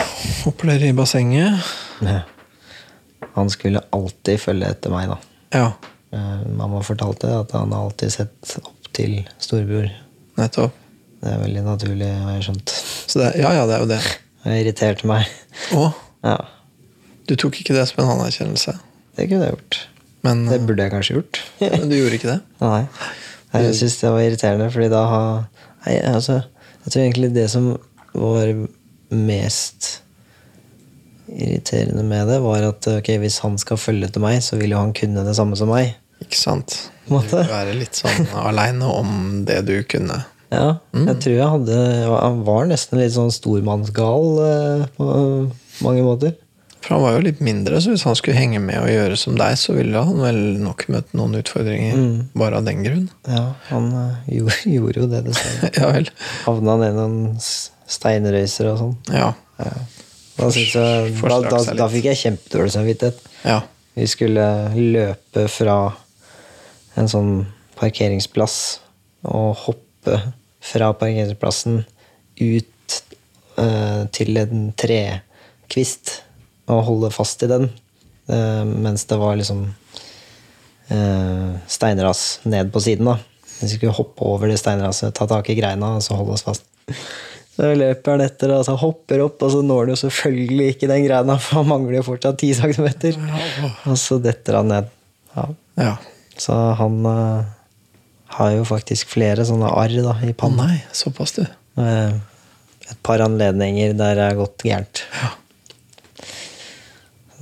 hopper 0.45 0.71
dere 0.71 0.87
i 0.93 0.95
bassenget. 0.95 1.59
Ja. 1.99 2.21
Han 3.35 3.49
skulle 3.51 3.83
alltid 3.91 4.39
følge 4.39 4.71
etter 4.71 4.93
meg, 4.93 5.09
da. 5.11 5.17
Ja, 5.51 5.71
Mamma 6.57 6.81
fortalte 6.85 7.29
at 7.41 7.53
han 7.57 7.73
alltid 7.73 8.11
sett 8.13 8.55
opp 8.61 8.89
til 8.93 9.21
storebror. 9.41 9.89
nettopp. 10.37 10.75
Det 11.23 11.31
er 11.31 11.39
veldig 11.39 11.61
naturlig, 11.63 12.09
har 12.19 12.33
jeg 12.35 12.43
skjønt. 12.49 12.73
Så 13.07 13.21
det, 13.21 13.29
ja, 13.39 13.53
ja, 13.55 13.63
det 13.69 13.77
er 13.77 13.85
jo 13.85 13.89
det. 13.93 14.01
Det 14.43 14.57
irriterte 14.59 15.07
meg. 15.07 15.29
Å, 15.71 15.85
Ja, 16.27 16.35
du 17.29 17.37
tok 17.39 17.55
ikke 17.61 17.71
det 17.77 17.85
som 17.87 18.01
en 18.03 18.09
anerkjennelse. 18.17 18.73
det 19.15 19.29
kunne 19.29 19.45
jeg 19.45 19.53
gjort. 19.53 19.77
Men, 20.27 20.41
Det 20.49 20.57
burde 20.67 20.83
jeg 20.83 20.91
kanskje 20.91 21.15
gjort. 21.15 21.39
men 21.61 21.87
du 21.87 21.95
gjorde 21.95 22.17
ikke 22.19 22.27
det? 22.33 22.39
Nei. 22.63 22.81
Jeg 23.53 23.75
syns 23.79 23.95
det 24.01 24.11
var 24.11 24.25
irriterende, 24.25 24.67
fordi 24.73 24.89
da 24.91 25.03
har 25.07 25.27
Nei, 25.85 25.95
altså 26.09 26.41
Jeg 26.83 26.91
tror 26.91 27.01
egentlig 27.03 27.31
det 27.35 27.47
som 27.51 27.69
var 28.13 28.51
mest 29.13 29.89
irriterende 31.31 32.03
med 32.03 32.27
det, 32.27 32.39
var 32.43 32.67
at 32.67 32.87
okay, 32.97 33.17
hvis 33.21 33.39
han 33.45 33.55
skal 33.61 33.79
følge 33.79 34.09
etter 34.09 34.23
meg, 34.23 34.41
så 34.43 34.59
vil 34.59 34.75
jo 34.75 34.81
han 34.81 34.91
kunne 34.95 35.23
det 35.25 35.35
samme 35.37 35.55
som 35.59 35.71
meg. 35.71 35.95
Ikke 36.21 36.37
sant? 36.39 36.89
Være 37.09 37.73
litt 37.75 37.95
sånn 37.99 38.27
aleine 38.45 38.85
om 38.87 39.43
det 39.45 39.65
du 39.67 39.75
kunne. 39.83 40.21
Ja, 40.53 40.77
Mm. 40.93 41.07
jeg 41.09 41.17
tror 41.23 41.33
jeg 41.33 41.49
hadde 41.49 41.77
Han 42.21 42.43
var 42.45 42.65
nesten 42.69 42.99
litt 43.01 43.11
sånn 43.15 43.31
stormannsgal 43.33 44.25
eh, 44.45 44.85
på 44.97 45.07
mange 45.81 46.03
måter. 46.05 46.35
For 46.83 46.93
han 46.95 47.01
var 47.03 47.13
jo 47.15 47.23
litt 47.25 47.39
mindre, 47.41 47.79
så 47.81 47.89
hvis 47.93 48.03
han 48.03 48.15
skulle 48.19 48.35
henge 48.37 48.59
med 48.61 48.77
og 48.81 48.89
gjøre 48.91 49.17
som 49.17 49.35
deg, 49.39 49.55
så 49.57 49.73
ville 49.73 49.97
han 50.03 50.19
vel 50.19 50.39
nok 50.59 50.85
møtt 50.91 51.13
noen 51.15 51.33
utfordringer 51.39 51.95
Mm. 51.95 52.29
bare 52.35 52.57
av 52.59 52.65
den 52.65 52.83
grunn. 52.83 53.09
Ja, 53.27 53.53
han 53.69 53.89
jo, 54.27 54.45
gjorde, 54.75 54.99
jo 55.01 55.07
det, 55.07 55.23
dessverre. 55.25 55.71
Ja 55.79 55.91
vel. 55.95 56.09
Havna 56.45 56.77
ned 56.83 56.93
noen 56.99 57.39
steinrøyser 57.87 58.69
og 58.73 58.77
sånn. 58.81 58.95
Ja. 59.13 59.33
Da, 60.37 60.49
synes 60.51 60.73
jeg, 60.75 61.13
da, 61.21 61.39
da, 61.49 61.59
da 61.77 61.87
fikk 61.93 62.09
jeg 62.11 62.19
kjempedårlig 62.25 62.71
samvittighet. 62.77 63.19
ja. 63.45 63.61
Vi 63.93 64.07
skulle 64.09 64.43
løpe 64.73 65.43
fra 65.53 65.73
en 66.99 67.09
sånn 67.09 67.31
parkeringsplass 67.79 68.57
og 69.29 69.55
hoppe 69.65 70.19
fra 70.63 70.91
parkeringsplassen 70.97 71.81
ut 72.39 72.99
eh, 73.59 74.01
til 74.15 74.39
en 74.39 74.67
trekvist 74.79 76.19
og 76.71 76.85
holde 76.87 77.11
fast 77.13 77.43
i 77.43 77.49
den 77.51 77.67
eh, 78.29 78.63
mens 78.65 79.05
det 79.09 79.19
var 79.19 79.37
liksom 79.39 79.65
eh, 80.93 81.51
steinras 81.67 82.39
ned 82.43 82.71
på 82.73 82.81
siden. 82.83 83.11
da. 83.11 83.17
Hvis 83.59 83.71
Vi 83.71 83.77
skulle 83.77 83.95
hoppe 83.97 84.25
over 84.27 84.47
det 84.47 84.59
steinraset, 84.61 85.13
ta 85.15 85.27
tak 85.27 85.49
i 85.49 85.57
greina 85.59 85.95
og 85.97 86.03
så 86.03 86.17
holde 86.19 86.37
oss 86.37 86.45
fast. 86.45 86.67
Så 87.53 87.67
løper 87.77 88.15
han 88.15 88.23
etter 88.25 88.49
og 88.55 88.63
så 88.65 88.73
hopper 88.81 89.21
opp, 89.27 89.43
og 89.45 89.51
så 89.53 89.59
når 89.61 89.83
han 89.83 89.91
jo 89.91 89.97
selvfølgelig 89.99 90.71
ikke 90.71 90.87
den 90.89 91.03
greina, 91.05 91.35
for 91.37 91.59
han 91.59 91.67
mangler 91.69 91.99
jo 91.99 92.05
fortsatt 92.07 92.41
10 92.41 92.53
cm. 92.57 92.87
Og 93.91 93.99
så 94.01 94.17
detter 94.23 94.57
han 94.57 94.71
ned. 94.71 94.87
Ja. 95.35 95.43
ja. 95.77 95.91
Så 96.39 96.55
han 96.79 97.03
uh, 97.05 97.43
har 98.37 98.53
jo 98.55 98.65
faktisk 98.67 99.11
flere 99.13 99.45
sånne 99.47 99.69
arr 99.69 99.95
da, 100.03 100.15
i 100.25 100.33
panna. 100.37 100.67
nei, 100.71 100.79
såpass, 100.95 101.35
du. 101.37 101.43
Eh, 101.81 102.15
et 102.89 102.99
par 103.05 103.21
anledninger 103.23 103.93
der 103.97 104.17
det 104.17 104.25
er 104.25 104.39
gått 104.39 104.65
gærent. 104.65 105.03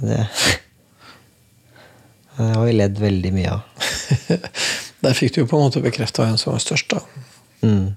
Det, 0.02 0.20
det 2.38 2.52
har 2.52 2.68
vi 2.68 2.76
ledd 2.76 3.02
veldig 3.02 3.34
mye 3.38 3.58
av. 3.58 3.62
Der 5.02 5.16
fikk 5.18 5.34
du 5.34 5.40
jo 5.42 5.48
på 5.50 5.58
en 5.58 5.66
måte 5.66 5.82
bekrefta 5.82 6.28
hvem 6.28 6.36
som 6.38 6.54
var 6.54 6.62
størst, 6.62 6.94
da. 6.94 7.00
Mm. 7.66 7.96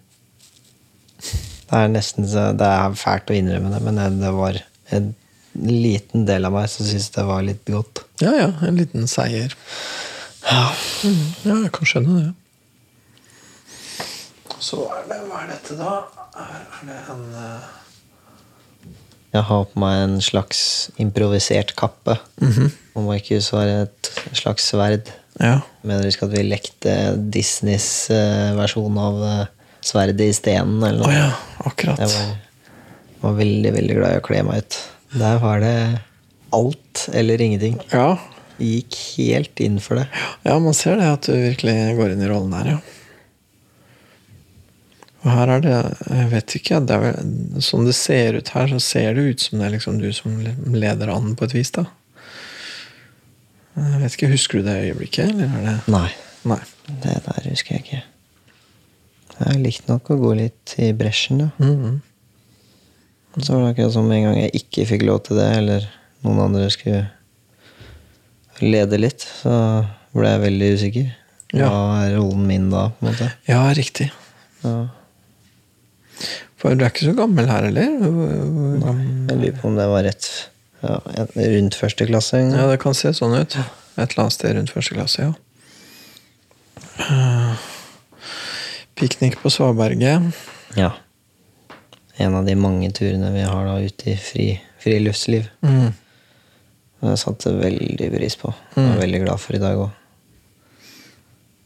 Det 1.20 1.76
er 1.76 1.90
nesten 1.92 2.24
så 2.28 2.46
Det 2.56 2.64
er 2.64 2.96
fælt 2.96 3.32
å 3.32 3.36
innrømme 3.36 3.72
det, 3.74 3.80
men 3.84 4.00
det, 4.00 4.06
det 4.22 4.30
var 4.32 4.56
en 4.96 5.10
liten 5.54 6.24
del 6.28 6.48
av 6.48 6.56
meg 6.56 6.70
som 6.72 6.88
syntes 6.88 7.12
det 7.12 7.26
var 7.28 7.44
litt 7.44 7.68
godt. 7.68 8.06
Ja 8.24 8.32
ja, 8.38 8.48
en 8.64 8.80
liten 8.80 9.04
seier. 9.10 9.52
Ja. 10.44 10.66
Mm, 11.04 11.24
ja, 11.44 11.56
jeg 11.66 11.72
kan 11.76 11.88
skjønne 11.88 12.18
det. 12.20 12.32
Så 14.64 14.84
er 14.88 15.08
det 15.08 15.18
Hva 15.28 15.42
er 15.44 15.50
dette, 15.52 15.76
da? 15.78 15.96
Er, 16.40 16.60
er 16.60 16.86
det 16.88 17.00
en 17.12 17.24
uh... 17.36 17.72
Jeg 19.34 19.42
har 19.48 19.64
på 19.66 19.80
meg 19.82 19.98
en 20.04 20.16
slags 20.22 20.60
improvisert 21.02 21.74
kappe. 21.78 22.18
mhm. 22.42 22.70
Og 22.94 23.08
Markus 23.08 23.48
har 23.50 23.66
et 23.66 24.10
slags 24.38 24.68
sverd. 24.70 25.08
Ja. 25.42 25.56
Mener 25.82 26.04
du 26.04 26.12
ikke 26.12 26.28
at 26.28 26.34
vi 26.36 26.44
lekte 26.46 26.92
Disneys 27.34 28.06
uh, 28.14 28.52
versjon 28.54 28.98
av 29.02 29.16
uh, 29.18 29.46
sverdet 29.82 30.28
i 30.30 30.36
stenen, 30.36 30.78
eller 30.78 31.02
noe. 31.02 31.10
Oh, 31.10 31.16
ja, 31.16 31.64
akkurat. 31.66 31.98
Jeg 31.98 32.12
var, 32.12 32.76
var 33.24 33.34
veldig, 33.40 33.72
veldig 33.74 33.96
glad 33.98 34.14
i 34.14 34.20
å 34.20 34.26
kle 34.28 34.44
meg 34.46 34.62
ut. 34.62 34.78
Der 35.18 35.42
var 35.42 35.58
det 35.64 35.74
alt 36.54 37.08
eller 37.12 37.42
ingenting. 37.42 37.80
Ja. 37.90 38.14
Gikk 38.58 38.96
helt 39.16 39.60
inn 39.64 39.80
for 39.82 39.98
det. 39.98 40.04
ja, 40.46 40.58
man 40.62 40.74
ser 40.76 41.00
det 41.00 41.08
at 41.10 41.26
du 41.26 41.32
virkelig 41.34 41.96
går 41.98 42.14
inn 42.14 42.22
i 42.22 42.28
rollen 42.30 42.54
her, 42.54 42.68
ja. 42.76 42.78
Og 45.24 45.30
her 45.32 45.48
er 45.54 45.62
det 45.64 45.76
Jeg 46.10 46.28
vet 46.34 46.54
ikke, 46.58 46.78
det 46.84 46.96
vel, 47.00 47.18
sånn 47.64 47.86
det 47.88 47.94
ser 47.96 48.36
ut 48.36 48.50
her, 48.54 48.68
så 48.74 48.80
ser 48.84 49.14
det 49.16 49.22
ut 49.24 49.40
som 49.40 49.58
det 49.58 49.66
er 49.66 49.74
liksom 49.78 49.98
du 50.02 50.10
som 50.12 50.34
leder 50.76 51.08
an 51.14 51.32
på 51.34 51.48
et 51.48 51.54
vis, 51.56 51.72
da. 51.74 51.86
Jeg 53.74 54.00
vet 54.02 54.16
ikke, 54.18 54.32
Husker 54.34 54.60
du 54.60 54.68
det 54.68 54.74
øyeblikket, 54.84 55.32
eller 55.32 55.48
er 55.48 55.64
det 55.66 55.76
Nei, 55.94 56.08
Nei. 56.46 56.60
det 57.02 57.16
der 57.24 57.48
husker 57.50 57.74
jeg 57.74 57.86
ikke. 57.86 58.02
Jeg 59.34 59.62
likte 59.64 59.90
nok 59.90 60.12
å 60.14 60.20
gå 60.20 60.34
litt 60.38 60.76
i 60.78 60.92
bresjen, 60.94 61.40
da. 61.46 61.50
Mhm. 61.58 62.02
Så 63.40 63.50
var 63.50 63.64
det 63.64 63.70
akkurat 63.72 63.92
som 63.96 64.12
en 64.14 64.22
gang 64.28 64.36
jeg 64.38 64.52
ikke 64.60 64.84
fikk 64.92 65.02
lov 65.08 65.24
til 65.26 65.40
det, 65.40 65.48
eller 65.56 65.88
noen 66.22 66.44
andre 66.44 66.68
skulle 66.70 67.00
lede 68.70 68.98
litt, 69.00 69.20
så 69.42 69.54
ble 70.14 70.28
jeg 70.30 70.40
veldig 70.44 70.72
usikker. 70.78 71.12
Hva 71.54 71.60
Ja. 71.60 71.70
er 72.04 72.16
rollen 72.18 72.46
min 72.48 72.70
da, 72.70 72.88
på 72.90 73.06
en 73.06 73.12
måte? 73.12 73.32
Ja, 73.48 73.60
riktig. 73.76 74.10
Ja. 74.64 74.88
For 76.56 76.74
du 76.74 76.84
er 76.84 76.90
ikke 76.90 77.06
så 77.10 77.14
gammel 77.16 77.46
her, 77.50 77.64
eller? 77.68 77.90
Hvor- 78.00 78.10
hvor 78.54 78.80
gammel- 78.80 79.28
Jeg 79.30 79.38
lurer 79.38 79.60
på 79.60 79.68
om 79.68 79.76
det 79.76 79.86
var 79.88 80.02
rett 80.04 80.28
ja, 80.82 80.98
rundt 81.36 81.74
første 81.74 82.06
klasse. 82.06 82.40
Ja, 82.52 82.66
det 82.70 82.80
kan 82.80 82.94
se 82.94 83.08
sånn 83.12 83.36
ut. 83.40 83.56
Et 83.96 84.10
eller 84.10 84.24
annet 84.24 84.32
sted 84.32 84.56
rundt 84.56 84.70
første 84.72 84.94
klasse, 84.94 85.18
ja. 85.22 85.32
Eh, 86.98 87.54
Piknik 88.96 89.36
på 89.42 89.50
Svaberget. 89.50 90.32
Ja. 90.76 90.92
En 92.16 92.34
av 92.34 92.44
de 92.46 92.54
mange 92.54 92.90
turene 92.94 93.32
vi 93.34 93.40
har 93.42 93.64
da 93.66 93.78
ute 93.82 94.12
i 94.12 94.16
fri, 94.16 94.60
friluftsliv. 94.82 95.48
Mm. 95.62 95.94
Og 97.04 97.10
jeg 97.12 97.20
satte 97.20 97.50
veldig 97.60 98.06
pris 98.14 98.36
på. 98.40 98.48
Jeg 98.78 98.86
er 98.94 99.00
veldig 99.02 99.20
glad 99.26 99.40
for 99.42 99.56
i 99.58 99.60
dag 99.60 99.76
òg. 99.76 99.90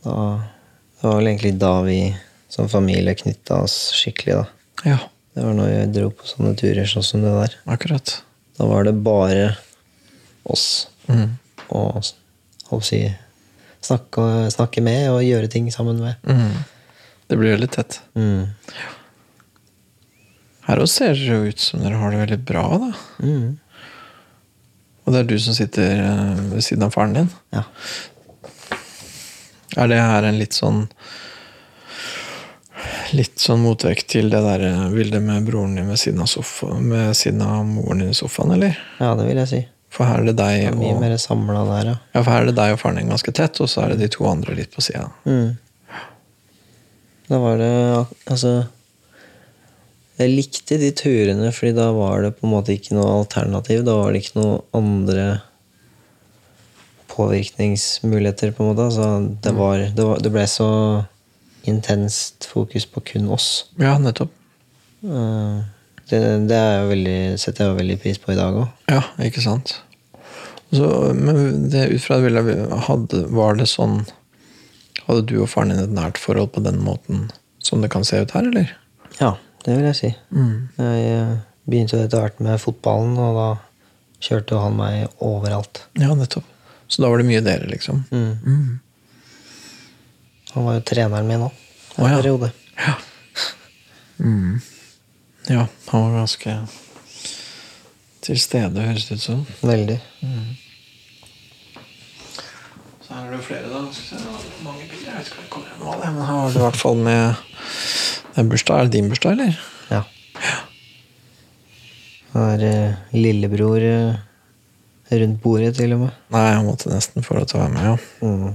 Det 0.03 1.05
var 1.07 1.15
vel 1.21 1.29
egentlig 1.31 1.53
da 1.63 1.73
vi 1.87 1.99
som 2.51 2.69
familie 2.71 3.15
knytta 3.15 3.61
oss 3.63 3.77
skikkelig. 3.95 4.35
da. 4.41 4.47
Ja, 4.85 4.99
Det 5.35 5.45
var 5.45 5.55
når 5.55 5.69
vi 5.71 5.93
dro 6.01 6.09
på 6.11 6.27
sånne 6.27 6.57
turer 6.59 6.87
sånn 6.91 7.05
som 7.07 7.23
det 7.23 7.31
der. 7.31 7.55
akkurat. 7.71 8.23
Da 8.59 8.67
var 8.67 8.83
det 8.85 8.95
bare 9.05 9.57
oss 10.47 10.89
Mm. 11.09 11.39
og 11.71 12.03
holdt 12.71 12.85
si, 12.85 13.15
snakke, 13.83 14.51
snakke 14.51 14.83
med 14.83 15.09
og 15.11 15.23
gjøre 15.23 15.49
ting 15.51 15.71
sammen 15.71 16.01
med. 16.01 16.17
Mm. 16.27 16.65
Det 17.29 17.39
blir 17.39 17.57
veldig 17.57 17.71
tett. 17.71 18.01
Mm. 18.17 18.49
Her 20.67 20.77
også 20.83 20.89
ser 20.99 21.13
det 21.15 21.29
jo 21.29 21.45
ut 21.49 21.59
som 21.59 21.81
dere 21.81 21.97
har 21.97 22.11
det 22.11 22.19
veldig 22.29 22.45
bra, 22.45 22.65
da. 22.79 22.93
Mm. 23.25 23.59
Og 25.09 25.15
det 25.15 25.23
er 25.23 25.29
du 25.31 25.39
som 25.41 25.57
sitter 25.57 26.03
eh, 26.05 26.41
ved 26.53 26.65
siden 26.65 26.85
av 26.85 26.93
faren 26.93 27.15
din. 27.17 27.31
Ja. 27.57 27.63
Er 29.81 29.89
det 29.89 30.03
her 30.05 30.29
en 30.29 30.37
litt 30.41 30.57
sånn 30.57 30.85
Litt 33.17 33.41
sånn 33.41 33.63
motvekt 33.65 34.11
til 34.13 34.29
det 34.29 34.43
der 34.45 34.63
eh, 34.69 34.83
bildet 34.93 35.25
med 35.25 35.49
broren 35.49 35.79
din 35.79 35.89
ved 35.89 35.97
siden 35.97 36.21
av, 36.21 36.29
sofa, 36.29 36.69
ved 36.77 37.17
siden 37.17 37.41
av 37.41 37.65
moren 37.65 38.05
din 38.05 38.13
i 38.13 38.17
sofaen, 38.17 38.53
eller? 38.59 38.77
ja, 39.01 39.15
det 39.17 39.25
vil 39.31 39.41
jeg 39.41 39.51
si. 39.51 39.63
For 39.97 40.05
her 40.05 40.21
er 40.21 40.29
det 40.29 40.35
Det 40.37 40.45
deg 40.45 40.67
er 40.69 40.77
mye 40.77 40.93
og 40.93 41.01
mer 41.01 41.17
samla 41.17 41.65
der, 41.71 41.89
ja. 41.89 41.97
Ja, 42.13 42.21
for 42.21 42.35
her 42.35 42.45
er 42.45 42.51
det 42.51 42.59
deg 42.61 42.75
og 42.77 42.83
faren 42.83 43.01
din 43.01 43.15
ganske 43.15 43.33
tett, 43.33 43.61
og 43.65 43.73
så 43.73 43.87
er 43.87 43.95
det 43.95 44.03
de 44.05 44.11
to 44.13 44.29
andre 44.29 44.59
litt 44.61 44.77
på 44.77 44.85
sida. 44.85 45.09
Mm. 45.25 45.57
Da 47.33 47.41
var 47.41 47.57
det 47.61 47.73
Altså 48.29 48.53
Jeg 50.19 50.33
likte 50.35 50.79
de 50.81 50.89
turene, 50.99 51.53
fordi 51.55 51.77
da 51.77 51.93
var 51.95 52.25
det 52.25 52.33
på 52.39 52.47
en 52.49 52.55
måte 52.57 52.75
ikke 52.75 52.97
noe 52.97 53.21
alternativ. 53.21 53.85
Da 53.87 53.95
var 54.01 54.13
det 54.13 54.25
ikke 54.25 54.41
noe 54.41 54.57
andre 54.75 55.27
påvirkningsmuligheter, 57.13 58.53
på 58.55 58.63
en 58.65 58.71
måte. 58.73 58.89
Altså, 58.89 59.09
det, 59.43 59.55
var, 59.57 59.79
det, 59.95 60.05
var, 60.05 60.21
det 60.23 60.33
ble 60.35 60.45
så 60.51 60.69
intenst 61.69 62.47
fokus 62.51 62.87
på 62.89 63.03
kun 63.13 63.29
oss. 63.35 63.49
Ja, 63.81 63.97
nettopp. 64.03 64.33
Eh, 65.05 65.59
Det, 66.09 66.19
det 66.49 66.57
er 66.57 66.79
jo 66.81 66.87
veldig, 66.89 67.19
setter 67.37 67.67
jeg 67.67 67.73
jo 67.73 67.79
veldig 67.83 67.97
pris 68.01 68.19
på 68.23 68.33
i 68.33 68.37
dag 68.39 68.55
òg. 68.57 68.69
Ja, 68.89 69.03
ikke 69.27 69.43
sant. 69.45 69.75
Så, 70.73 70.87
men 71.17 71.69
det, 71.69 71.83
ut 71.93 72.01
fra 72.01 72.17
det 72.17 72.31
bildet, 72.31 72.63
hadde, 72.89 73.21
var 73.33 73.57
det 73.61 73.67
sånn 73.71 74.03
Hadde 75.09 75.23
du 75.31 75.39
og 75.41 75.49
faren 75.49 75.71
din 75.73 75.81
et 75.81 75.93
nært 75.97 76.19
forhold 76.21 76.51
på 76.53 76.61
den 76.65 76.81
måten 76.85 77.31
som 77.65 77.81
det 77.81 77.89
kan 77.93 78.05
se 78.05 78.19
ut 78.21 78.33
her, 78.37 78.45
eller? 78.51 78.73
Ja, 79.21 79.31
det 79.69 79.77
vil 79.77 79.85
jeg 79.91 79.97
si. 79.99 80.11
Mm. 80.33 80.53
Jeg 80.81 81.09
eh, 81.13 81.33
begynte 81.69 81.99
etter 82.01 82.23
hvert 82.25 82.39
med 82.41 82.61
fotballen, 82.63 83.19
og 83.21 83.37
da 83.37 83.49
kjørte 84.25 84.57
han 84.63 84.79
meg 84.79 85.21
overalt. 85.25 85.83
Ja, 86.01 86.15
nettopp. 86.17 86.47
Så 86.89 87.03
da 87.05 87.11
var 87.13 87.21
det 87.21 87.29
mye 87.29 87.43
dere, 87.45 87.69
liksom? 87.69 88.01
Mm. 88.09 88.39
Mm. 88.49 88.79
Han 90.55 90.65
var 90.65 90.79
jo 90.79 90.85
treneren 90.89 91.29
min 91.29 91.45
òg. 91.45 91.59
En 91.99 92.05
Å, 92.07 92.09
ja. 92.09 92.17
periode. 92.23 92.49
Ja. 92.79 92.95
Mm. 94.25 94.55
Ja, 95.53 95.67
han 95.91 96.07
var 96.07 96.17
ganske 96.23 96.55
til 98.25 98.41
stede, 98.41 98.87
høres 98.89 99.05
det 99.11 99.19
ut 99.21 99.27
som. 99.27 99.45
Veldig. 99.61 99.99
Så 103.05 103.15
her 103.15 103.29
er 103.29 103.37
det 103.37 103.45
flere, 103.45 103.69
da. 103.73 103.85
Skal 103.93 104.19
se, 104.25 104.41
mange 104.65 104.89
bilder. 104.89 105.13
Jeg 105.13 105.21
vet 105.21 105.31
ikke 105.31 105.39
om 105.39 105.45
jeg 105.45 105.53
kommer 105.53 105.71
gjennom 105.71 105.93
alle, 105.93 106.11
men 106.17 106.25
her 106.25 106.41
har 106.43 106.57
du 106.57 106.59
i 106.59 106.65
hvert 106.65 106.81
fall 106.81 106.99
med 107.05 107.45
det 108.39 108.45
er 108.45 108.51
bursdag. 108.53 108.79
Er 108.79 108.87
det 108.89 108.95
din 108.95 109.09
bursdag, 109.11 109.35
eller? 109.35 109.59
Ja. 109.91 110.03
Har 112.37 112.63
eh, 112.63 112.95
lillebror 113.17 113.83
eh, 113.83 114.19
rundt 115.19 115.41
bordet, 115.43 115.75
til 115.79 115.95
og 115.97 116.05
med. 116.05 116.17
Nei, 116.35 116.45
jeg 116.53 116.65
måtte 116.67 116.93
nesten 116.93 117.25
få 117.27 117.39
deg 117.41 117.49
til 117.51 117.59
å 117.59 117.65
være 117.65 117.75
med, 117.75 117.83
ja. 117.89 117.97
Mm. 118.23 118.55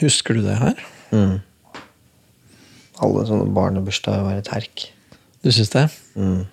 Husker 0.00 0.38
du 0.38 0.44
det 0.46 0.56
her? 0.58 0.80
Mm. 1.14 1.36
Alle 3.04 3.24
sånne 3.28 3.50
barnebursdager 3.54 4.24
var 4.24 4.38
et 4.40 4.50
herk. 4.54 4.86
Du 5.44 5.50
syns 5.52 5.72
det? 5.74 5.84
Mm. 6.16 6.44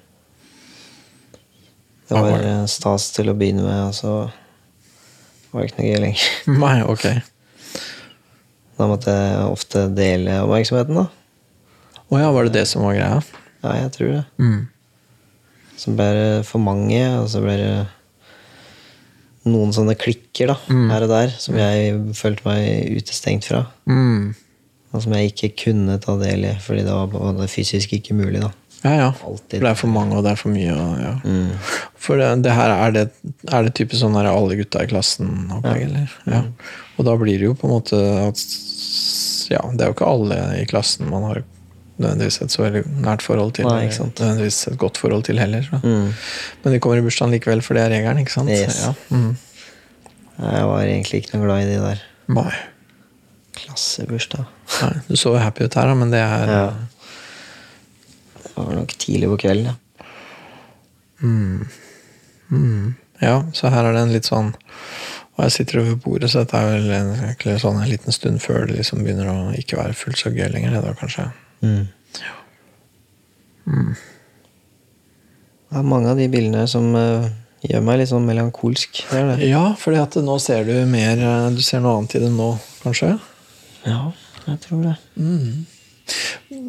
Det 2.09 2.17
Hva 2.17 2.25
var 2.25 2.31
var 2.33 2.43
det? 2.43 2.51
eh, 2.57 2.65
stas 2.75 3.07
til 3.15 3.31
å 3.31 3.37
begynne 3.37 3.63
med, 3.63 3.81
og 3.87 3.95
så 3.95 4.15
var 5.53 5.61
det 5.63 5.69
ikke 5.71 5.79
noe 5.79 5.91
gøy 5.93 6.01
lenger. 6.03 6.27
Nei, 6.65 6.75
ok. 6.83 7.07
Da 8.81 8.87
måtte 8.89 9.13
jeg 9.13 9.47
ofte 9.53 9.85
dele 9.95 10.41
oppmerksomheten, 10.43 10.97
da. 11.03 11.07
Å 12.11 12.19
ja, 12.19 12.29
var 12.35 12.47
det 12.47 12.59
det 12.59 12.67
som 12.67 12.83
var 12.83 12.97
greia? 12.97 13.21
Ja, 13.63 13.73
jeg 13.79 13.91
tror 13.95 14.13
det. 14.17 14.23
Mm. 14.41 14.61
Så 15.79 15.93
ble 15.95 16.07
det 16.17 16.29
for 16.45 16.61
mange, 16.61 17.01
og 17.21 17.29
så 17.31 17.41
ble 17.43 17.57
det 17.61 17.73
noen 19.49 19.71
sånne 19.73 19.95
klikker 19.97 20.51
da, 20.51 20.57
her 20.91 21.05
og 21.07 21.09
der, 21.09 21.31
som 21.41 21.55
jeg 21.57 21.95
følte 22.17 22.45
meg 22.45 22.99
utestengt 22.99 23.47
fra. 23.49 23.63
Mm. 23.89 24.33
Og 24.91 25.05
som 25.05 25.15
jeg 25.15 25.31
ikke 25.31 25.53
kunne 25.63 25.95
ta 26.03 26.17
del 26.19 26.45
i, 26.51 26.55
fordi 26.61 26.83
det 26.85 26.97
var 27.15 27.47
fysisk 27.49 27.95
ikke 27.97 28.17
mulig. 28.17 28.43
da. 28.43 28.51
Ja, 28.81 28.91
ja. 28.97 29.09
Altid. 29.25 29.61
Det 29.61 29.69
er 29.69 29.77
for 29.77 29.93
mange, 29.93 30.17
og 30.17 30.25
det 30.25 30.33
er 30.33 30.41
for 30.41 30.53
mye. 30.53 30.73
Og, 30.73 30.99
ja. 31.01 31.13
Mm. 31.23 31.71
For 32.01 32.21
det, 32.21 32.29
det 32.45 32.55
her, 32.57 32.73
er 32.75 32.95
det, 32.95 33.05
er 33.47 33.65
det 33.65 33.73
typisk 33.77 34.01
sånn 34.01 34.17
der 34.17 34.29
alle 34.31 34.57
gutta 34.59 34.83
i 34.83 34.89
klassen-opplegg, 34.89 35.85
eller? 35.87 36.15
Ja. 36.27 36.43
Og 36.97 37.07
da 37.07 37.15
blir 37.21 37.39
det 37.39 37.49
jo 37.49 37.55
på 37.57 37.69
en 37.69 37.75
måte 37.77 38.03
at 38.27 38.45
Ja, 39.51 39.61
det 39.67 39.83
er 39.83 39.89
jo 39.89 39.95
ikke 39.97 40.07
alle 40.07 40.37
i 40.61 40.67
klassen 40.69 41.09
man 41.11 41.25
har 41.27 41.41
nødvendigvis 42.01 42.41
et 42.43 42.53
så 42.53 42.65
veldig 42.65 42.83
nært 43.05 43.23
forhold 43.25 43.53
til. 43.57 43.69
Nei. 43.69 43.87
Nødvendigvis 43.87 44.59
et 44.71 44.77
godt 44.81 44.99
forhold 45.01 45.23
til 45.27 45.39
heller. 45.41 45.67
Mm. 45.83 46.09
Men 46.63 46.73
de 46.75 46.79
kommer 46.83 46.99
i 46.99 47.05
bursdagen 47.05 47.33
likevel, 47.35 47.61
for 47.65 47.77
det 47.77 47.85
er 47.85 47.93
regelen, 47.95 48.21
ikke 48.23 48.35
sant? 48.35 48.51
Yes. 48.51 48.81
Ja. 48.85 48.93
Mm. 49.09 49.35
Jeg 50.41 50.67
var 50.71 50.81
egentlig 50.81 51.21
ikke 51.21 51.37
noe 51.37 51.45
glad 51.45 51.65
i 51.65 51.69
de 51.69 51.77
der 51.81 52.01
Nei. 52.33 52.49
klassebursdag. 53.61 54.47
Nei. 54.81 54.95
Du 55.07 55.15
så 55.19 55.35
jo 55.35 55.43
happy 55.43 55.67
ut 55.67 55.77
her, 55.77 55.91
da, 55.91 55.99
men 55.99 56.13
det 56.13 56.23
er 56.25 56.55
Ja. 56.55 56.65
Det 58.41 58.65
var 58.67 58.73
nok 58.75 58.91
tidlig 58.99 59.29
på 59.31 59.37
kvelden. 59.45 59.71
Ja. 59.71 59.77
Mm. 61.21 62.95
Ja, 63.21 63.43
så 63.53 63.69
her 63.69 63.85
er 63.85 63.93
det 63.93 64.01
en 64.01 64.13
litt 64.15 64.25
sånn 64.27 64.49
Og 65.37 65.43
jeg 65.45 65.53
sitter 65.55 65.79
over 65.83 65.99
bordet, 66.01 66.31
så 66.33 66.41
dette 66.41 66.57
er 66.57 66.73
vel 66.73 66.89
en, 66.91 67.59
sånn 67.61 67.77
en 67.79 67.89
liten 67.89 68.11
stund 68.11 68.41
før 68.43 68.65
det 68.67 68.79
liksom 68.79 69.05
begynner 69.05 69.29
å 69.31 69.35
ikke 69.57 69.77
være 69.79 69.95
fullt 69.95 70.19
så 70.19 70.31
gøy 70.33 70.49
lenger, 70.51 70.75
det 70.75 70.81
da, 70.83 70.91
kanskje. 70.97 71.29
Mm. 71.61 71.87
Det 75.71 75.79
er 75.79 75.87
mange 75.87 76.11
av 76.11 76.19
de 76.19 76.27
bildene 76.31 76.65
som 76.67 76.89
eh, 76.97 77.27
gjør 77.69 77.83
meg 77.85 78.01
litt 78.01 78.11
sånn 78.11 78.25
melankolsk. 78.27 79.03
Det 79.11 79.21
det. 79.29 79.51
Ja, 79.51 79.71
at 80.01 80.17
nå 80.19 80.37
ser 80.43 80.65
du 80.67 80.73
mer 80.89 81.21
eh, 81.21 81.51
Du 81.55 81.61
ser 81.63 81.83
noe 81.83 81.99
annet 81.99 82.17
i 82.17 82.23
det 82.25 82.31
nå, 82.33 82.49
kanskje? 82.83 83.13
Ja, 83.85 84.09
jeg 84.47 84.57
tror 84.65 84.81
det. 84.89 84.97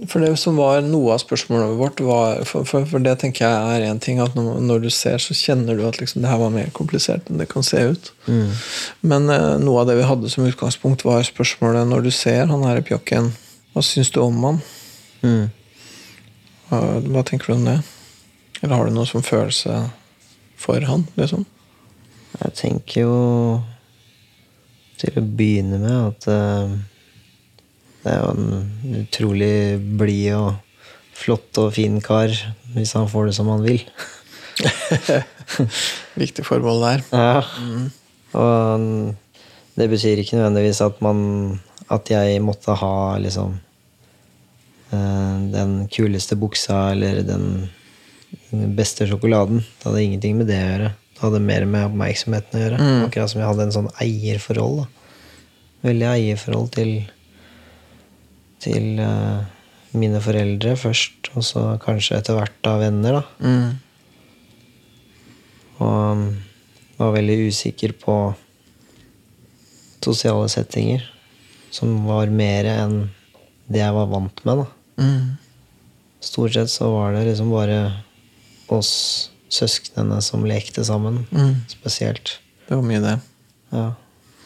For 0.07 0.23
det 0.23 0.37
som 0.39 0.59
var 0.61 0.85
noe 0.87 1.17
av 1.17 1.23
spørsmålet 1.23 1.75
vårt, 1.79 2.03
var 2.05 2.45
For, 2.47 2.67
for, 2.69 2.87
for 2.87 3.03
det 3.03 3.17
tenker 3.23 3.47
jeg 3.47 3.73
er 3.75 3.87
én 3.89 4.01
ting, 4.03 4.21
at 4.23 4.37
når, 4.39 4.61
når 4.63 4.85
du 4.85 4.91
ser, 4.95 5.19
så 5.23 5.35
kjenner 5.35 5.79
du 5.79 5.83
at 5.89 5.99
liksom, 5.99 6.23
det 6.23 6.31
her 6.31 6.39
var 6.43 6.53
mer 6.55 6.71
komplisert 6.77 7.27
enn 7.31 7.41
det 7.43 7.49
kan 7.51 7.67
se 7.67 7.81
ut. 7.95 8.13
Men 9.01 9.27
eh, 9.33 9.57
noe 9.63 9.83
av 9.83 9.91
det 9.91 9.99
vi 9.99 10.07
hadde 10.07 10.31
som 10.31 10.47
utgangspunkt, 10.47 11.03
var 11.09 11.27
spørsmålet 11.27 11.89
når 11.91 12.07
du 12.07 12.13
ser 12.15 12.47
han 12.53 12.63
her 12.69 12.79
i 12.79 12.87
pjokken, 12.87 13.33
hva 13.73 13.83
syns 13.87 14.13
du 14.15 14.21
om 14.23 14.39
han? 14.47 14.63
Mm. 15.23 15.51
Hva, 16.69 16.81
hva 17.07 17.25
tenker 17.27 17.53
du 17.53 17.59
om 17.59 17.67
det? 17.67 17.79
Eller 18.63 18.77
har 18.77 18.87
du 18.87 18.95
noe 18.95 19.09
som 19.09 19.25
følelse 19.27 19.79
for 20.61 20.85
han, 20.87 21.07
liksom? 21.19 21.45
Jeg 22.39 22.57
tenker 22.59 23.05
jo 23.05 23.17
til 25.03 25.19
å 25.19 25.25
begynne 25.27 25.81
med 25.83 25.97
at 26.13 26.29
uh, 26.31 26.75
det 28.03 28.13
er 28.13 28.21
jo 28.23 28.31
en 28.33 29.01
utrolig 29.03 29.57
blid 29.99 30.35
og 30.35 30.53
flott 31.23 31.59
og 31.63 31.75
fin 31.77 32.01
kar 32.03 32.33
hvis 32.75 32.95
han 32.99 33.11
får 33.11 33.29
det 33.29 33.35
som 33.37 33.51
han 33.53 33.63
vil. 33.67 33.83
Viktig 36.23 36.45
forbehold 36.47 36.83
der. 36.87 37.05
Ja. 37.13 37.43
Og 38.39 38.87
det 39.77 39.89
betyr 39.93 40.21
ikke 40.21 40.39
nødvendigvis 40.39 40.81
at 40.85 41.01
man 41.05 41.61
At 41.93 42.09
jeg 42.09 42.41
måtte 42.41 42.73
ha 42.73 43.19
liksom 43.21 43.59
den 44.93 45.87
kuleste 45.93 46.37
buksa 46.37 46.91
eller 46.93 47.23
den 47.25 47.69
beste 48.77 49.07
sjokoladen. 49.09 49.63
Det 49.79 49.89
hadde 49.89 50.03
ingenting 50.05 50.37
med 50.41 50.51
det 50.51 50.59
å 50.61 50.69
gjøre. 50.69 50.91
Det 51.13 51.25
hadde 51.25 51.41
mer 51.47 51.65
med 51.69 51.89
oppmerksomheten 51.89 52.59
å 52.59 52.63
gjøre. 52.63 52.91
Akkurat 53.07 53.33
som 53.33 53.41
jeg 53.41 53.49
hadde 53.49 53.67
en 53.69 53.75
sånn 53.77 53.91
eierforhold. 54.03 54.83
Da. 54.83 55.19
Veldig 55.89 56.09
eierforhold 56.13 56.73
til 56.77 56.95
til 58.63 59.01
uh, 59.03 59.43
mine 59.99 60.21
foreldre 60.23 60.77
først, 60.79 61.33
og 61.35 61.43
så 61.47 61.65
kanskje 61.83 62.21
etter 62.21 62.37
hvert 62.39 62.59
da 62.65 62.77
venner. 62.81 63.19
da. 63.19 63.25
Mm. 63.43 63.71
Og 65.83 66.13
um, 66.13 66.23
var 67.01 67.17
veldig 67.17 67.39
usikker 67.49 67.97
på 67.99 68.17
sosiale 70.03 70.47
settinger. 70.53 71.09
Som 71.73 72.05
var 72.07 72.31
mer 72.31 72.69
enn 72.69 72.97
det 73.73 73.81
jeg 73.81 73.97
var 73.97 74.11
vant 74.13 74.45
med. 74.47 74.63
da. 74.63 74.82
Mm. 75.01 75.37
Stort 76.23 76.55
sett 76.55 76.71
så 76.71 76.91
var 76.93 77.13
det 77.17 77.25
liksom 77.31 77.51
bare 77.51 77.79
oss 78.73 78.93
søsknene 79.53 80.21
som 80.25 80.45
lekte 80.49 80.85
sammen. 80.87 81.25
Mm. 81.33 81.55
Spesielt. 81.69 82.39
Det 82.69 82.75
var 82.79 82.83
mye 82.87 83.01
det. 83.05 83.17
Ja. 83.73 83.89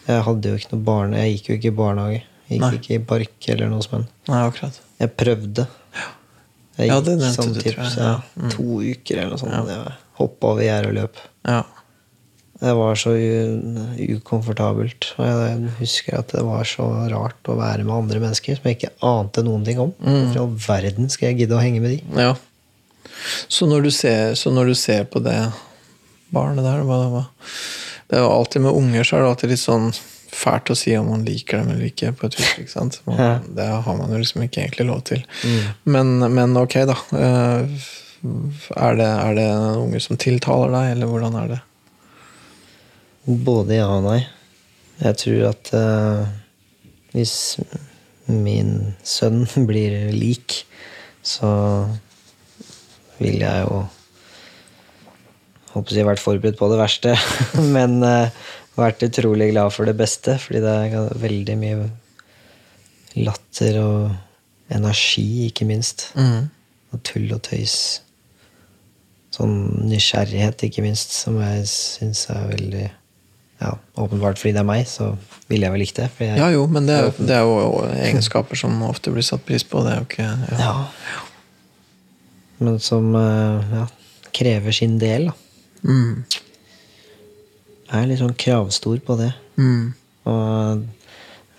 Jeg 0.06 0.22
hadde 0.22 0.50
jo 0.52 0.58
ikke 0.60 0.72
noe 0.76 0.84
barne... 0.86 1.20
Jeg 1.22 1.36
gikk 1.36 1.48
jo 1.50 1.54
ikke 1.58 1.70
i 1.72 1.76
barnehage. 1.80 2.22
Jeg 2.46 2.58
gikk 2.60 2.64
Nei. 2.64 2.74
ikke 2.80 2.94
i 2.94 3.04
park 3.12 3.48
eller 3.54 3.70
noe 3.70 3.82
sånt. 3.84 4.10
Nei, 4.30 4.40
akkurat. 4.46 4.80
Jeg 5.02 5.12
prøvde. 5.18 5.66
Jeg 6.76 6.90
Ja, 6.90 6.98
det 7.00 7.14
nevnte 7.18 7.46
du, 7.54 7.60
tror 7.60 7.80
jeg. 7.82 7.92
ja, 7.96 8.04
Ja. 8.04 8.16
Mm. 8.36 8.50
to 8.52 8.66
uker 8.84 9.16
eller 9.22 9.30
noe 9.34 9.38
sånt. 9.40 9.70
Ja. 9.72 9.96
hoppa 10.20 10.46
over 10.54 10.62
gjerdet 10.62 10.90
og 10.90 10.94
løp. 10.96 11.22
Ja. 11.48 11.62
Det 12.60 12.72
var 12.78 12.96
så 12.96 13.12
ukomfortabelt. 14.16 15.10
Og 15.20 15.26
jeg 15.28 15.70
husker 15.80 16.18
at 16.20 16.32
det 16.32 16.44
var 16.46 16.64
så 16.68 16.86
rart 17.12 17.50
å 17.50 17.56
være 17.58 17.84
med 17.84 17.94
andre 17.96 18.22
mennesker 18.22 18.56
som 18.58 18.68
jeg 18.68 18.78
ikke 18.78 18.94
ante 19.04 19.44
noen 19.44 19.64
ting 19.66 19.80
om. 19.82 19.92
Mm. 20.00 20.32
I 20.32 20.40
all 20.40 20.52
verden 20.66 21.10
skal 21.12 21.30
jeg 21.30 21.42
gidde 21.42 21.56
å 21.58 21.62
henge 21.62 21.82
med 21.84 21.96
de? 21.96 22.02
ja. 22.16 22.34
Så 23.48 23.64
når 23.70 23.86
du 23.86 23.90
ser, 23.94 24.34
så 24.36 24.50
når 24.52 24.68
du 24.70 24.74
ser 24.76 25.06
på 25.08 25.22
det 25.24 25.38
barnet 26.34 26.66
der 26.66 26.82
hva, 26.84 26.98
hva, 27.08 27.22
Det 28.10 28.18
er 28.18 28.24
jo 28.26 28.32
alltid 28.34 28.62
med 28.66 28.76
unger 28.76 29.06
så 29.06 29.16
er 29.16 29.22
det 29.22 29.30
alltid 29.30 29.52
litt 29.54 29.62
sånn 29.62 29.86
fælt 30.36 30.70
å 30.70 30.76
si 30.76 30.92
om 30.98 31.08
man 31.08 31.24
liker 31.24 31.62
dem 31.62 31.70
eller 31.72 31.86
ikke. 31.88 32.10
på 32.18 32.28
et 32.28 32.36
vis, 32.36 32.50
ikke 32.60 32.74
sant? 32.74 32.98
Man, 33.06 33.16
Ja. 33.18 33.30
Det 33.56 33.68
har 33.86 33.96
man 33.96 34.12
jo 34.12 34.18
liksom 34.20 34.42
ikke 34.44 34.66
egentlig 34.66 34.86
lov 34.90 35.00
til. 35.08 35.22
Men, 35.84 36.18
men 36.34 36.56
ok, 36.60 36.76
da. 36.90 36.98
Eh, 37.16 37.78
Er 38.76 38.96
det, 38.98 39.06
er 39.06 39.34
det 39.38 39.48
unger 39.78 40.00
som 40.02 40.18
tiltaler 40.18 40.72
deg, 40.74 40.92
eller 40.96 41.10
hvordan 41.10 41.34
er 41.40 41.48
det? 41.54 41.58
Både 43.26 43.80
ja 43.80 43.88
og 43.90 44.04
nei. 44.06 44.20
Jeg 45.00 45.18
tror 45.18 45.48
at 45.48 45.70
uh, 45.74 46.26
hvis 47.10 47.58
min 48.30 48.94
sønn 49.02 49.42
blir 49.68 50.12
lik, 50.14 50.62
så 51.26 51.50
vil 53.18 53.42
jeg 53.42 53.66
jo 53.66 53.84
Håper 55.76 55.92
jeg 55.92 56.06
vært 56.08 56.22
forberedt 56.22 56.56
på 56.56 56.70
det 56.70 56.76
verste, 56.80 57.10
men 57.74 57.98
uh, 58.00 58.32
vært 58.78 59.02
utrolig 59.04 59.50
glad 59.50 59.74
for 59.74 59.84
det 59.84 59.92
beste, 59.98 60.38
fordi 60.40 60.62
det 60.64 60.72
er 60.86 61.18
veldig 61.20 61.56
mye 61.60 61.88
latter 63.18 63.76
og 63.82 64.72
energi, 64.72 65.50
ikke 65.50 65.66
minst. 65.68 66.06
Og 66.94 67.02
tull 67.04 67.28
og 67.36 67.42
tøys. 67.44 67.76
Sånn 69.36 69.58
nysgjerrighet, 69.90 70.64
ikke 70.64 70.86
minst, 70.86 71.12
som 71.12 71.36
jeg 71.42 71.68
syns 71.68 72.24
er 72.32 72.48
veldig 72.54 72.86
ja, 73.60 73.72
Åpenbart 73.96 74.38
fordi 74.40 74.52
det 74.52 74.60
er 74.60 74.68
meg, 74.68 74.84
så 74.90 75.12
ville 75.48 75.64
jeg 75.66 75.72
vel 75.72 75.80
likt 75.80 75.96
det. 75.96 76.10
jeg- 76.18 76.38
Ja 76.38 76.48
jo, 76.52 76.66
men 76.66 76.86
det 76.86 76.96
er, 76.98 77.10
det 77.18 77.36
er 77.38 77.44
jo 77.46 77.84
egenskaper 77.94 78.56
som 78.56 78.82
ofte 78.82 79.10
blir 79.14 79.22
satt 79.24 79.44
pris 79.46 79.64
på. 79.64 79.82
Det 79.84 79.92
er 79.92 80.00
jo 80.02 80.08
ikke 80.10 80.26
ja. 80.58 80.58
Ja. 80.60 81.22
Men 82.58 82.78
som 82.80 83.14
eh, 83.14 83.72
ja, 83.80 83.86
krever 84.32 84.72
sin 84.72 84.98
del, 84.98 85.26
da. 85.30 85.34
Mm. 85.86 86.24
Jeg 87.86 88.02
er 88.02 88.06
litt 88.10 88.18
sånn 88.22 88.34
kravstor 88.36 88.98
på 89.06 89.16
det. 89.20 89.30
Mm. 89.60 89.94
Og 90.26 90.84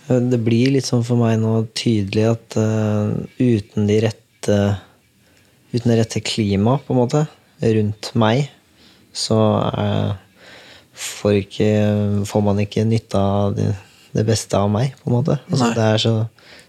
eh, 0.10 0.20
det 0.32 0.40
blir 0.44 0.74
litt 0.76 0.86
sånn 0.88 1.06
for 1.08 1.20
meg 1.22 1.38
nå 1.42 1.54
tydelig 1.78 2.26
at 2.34 2.58
uh, 2.60 3.14
uten 3.40 3.88
de 3.90 4.02
rette 4.08 4.58
Uten 5.74 5.92
det 5.92 5.98
rette 6.00 6.22
klimaet, 6.24 6.86
på 6.88 6.94
en 6.96 7.00
måte, 7.02 7.22
rundt 7.60 8.08
meg, 8.16 8.46
så 9.12 9.36
eh, 9.68 10.14
får, 10.98 11.44
ikke, 11.44 11.70
får 12.30 12.44
man 12.46 12.60
ikke 12.64 12.88
nytte 12.88 13.22
av 13.22 13.56
det, 13.58 13.70
det 14.18 14.26
beste 14.28 14.58
av 14.58 14.72
meg, 14.74 14.96
på 15.02 15.12
en 15.12 15.18
måte. 15.20 15.38
Altså, 15.52 15.72
det 15.78 15.86
er 15.86 16.04
så 16.04 16.16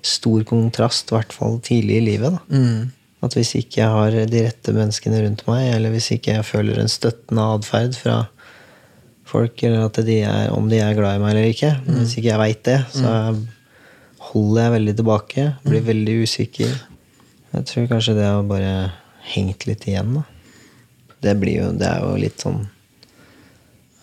stor 0.04 0.44
kontrast, 0.48 1.10
i 1.10 1.16
hvert 1.16 1.34
fall 1.34 1.58
tidlig 1.64 1.98
i 1.98 2.06
livet. 2.12 2.38
Mm. 2.52 2.90
At 3.24 3.34
hvis 3.34 3.56
ikke 3.58 3.80
jeg 3.80 3.90
har 3.90 4.14
de 4.30 4.42
rette 4.46 4.74
menneskene 4.74 5.22
rundt 5.24 5.44
meg, 5.48 5.72
eller 5.74 5.94
hvis 5.94 6.12
ikke 6.14 6.36
jeg 6.36 6.46
føler 6.46 6.78
en 6.78 6.92
støttende 6.92 7.46
atferd 7.56 7.96
fra 7.98 8.18
folk, 9.28 9.60
eller 9.66 9.88
at 9.88 9.98
de 10.06 10.20
er, 10.22 10.52
om 10.54 10.68
de 10.70 10.78
er 10.80 10.96
glad 10.96 11.18
i 11.18 11.22
meg 11.22 11.34
eller 11.34 11.50
ikke, 11.50 11.72
mm. 11.82 11.96
hvis 11.98 12.14
ikke 12.16 12.30
jeg 12.30 12.42
veit 12.44 12.62
det, 12.68 12.78
så 12.94 13.16
holder 14.30 14.62
jeg 14.62 14.74
veldig 14.76 14.94
tilbake, 15.00 15.44
blir 15.66 15.84
veldig 15.88 16.16
usikker. 16.24 16.72
Jeg 17.56 17.68
tror 17.68 17.90
kanskje 17.90 18.16
det 18.18 18.26
har 18.28 18.48
bare 18.48 18.72
hengt 19.34 19.66
litt 19.68 19.86
igjen, 19.88 20.18
da. 20.20 20.24
Det, 21.18 21.34
blir 21.40 21.64
jo, 21.64 21.70
det 21.74 21.88
er 21.88 22.04
jo 22.04 22.18
litt 22.20 22.44
sånn 22.44 22.62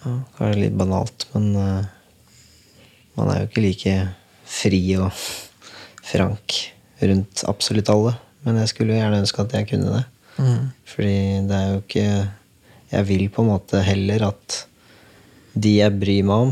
ja, 0.05 0.13
Kanskje 0.37 0.61
litt 0.61 0.77
banalt, 0.77 1.27
men 1.33 1.49
eh, 1.59 1.87
man 3.15 3.31
er 3.31 3.41
jo 3.41 3.49
ikke 3.49 3.65
like 3.65 3.95
fri 4.45 4.81
og 4.99 5.09
frank 6.05 6.59
rundt 7.01 7.43
absolutt 7.49 7.89
alle. 7.91 8.13
Men 8.45 8.59
jeg 8.61 8.71
skulle 8.71 8.93
jo 8.93 9.01
gjerne 9.01 9.23
ønske 9.23 9.41
at 9.41 9.55
jeg 9.57 9.69
kunne 9.71 9.97
det. 9.97 10.05
Mm. 10.37 10.63
Fordi 10.91 11.17
det 11.47 11.57
er 11.57 11.69
jo 11.69 11.77
ikke 11.79 12.07
Jeg 12.91 13.05
vil 13.07 13.29
på 13.31 13.41
en 13.41 13.47
måte 13.47 13.79
heller 13.81 14.27
at 14.27 14.55
de 15.55 15.71
jeg 15.77 15.95
bryr 15.99 16.25
meg 16.27 16.43
om, 16.45 16.51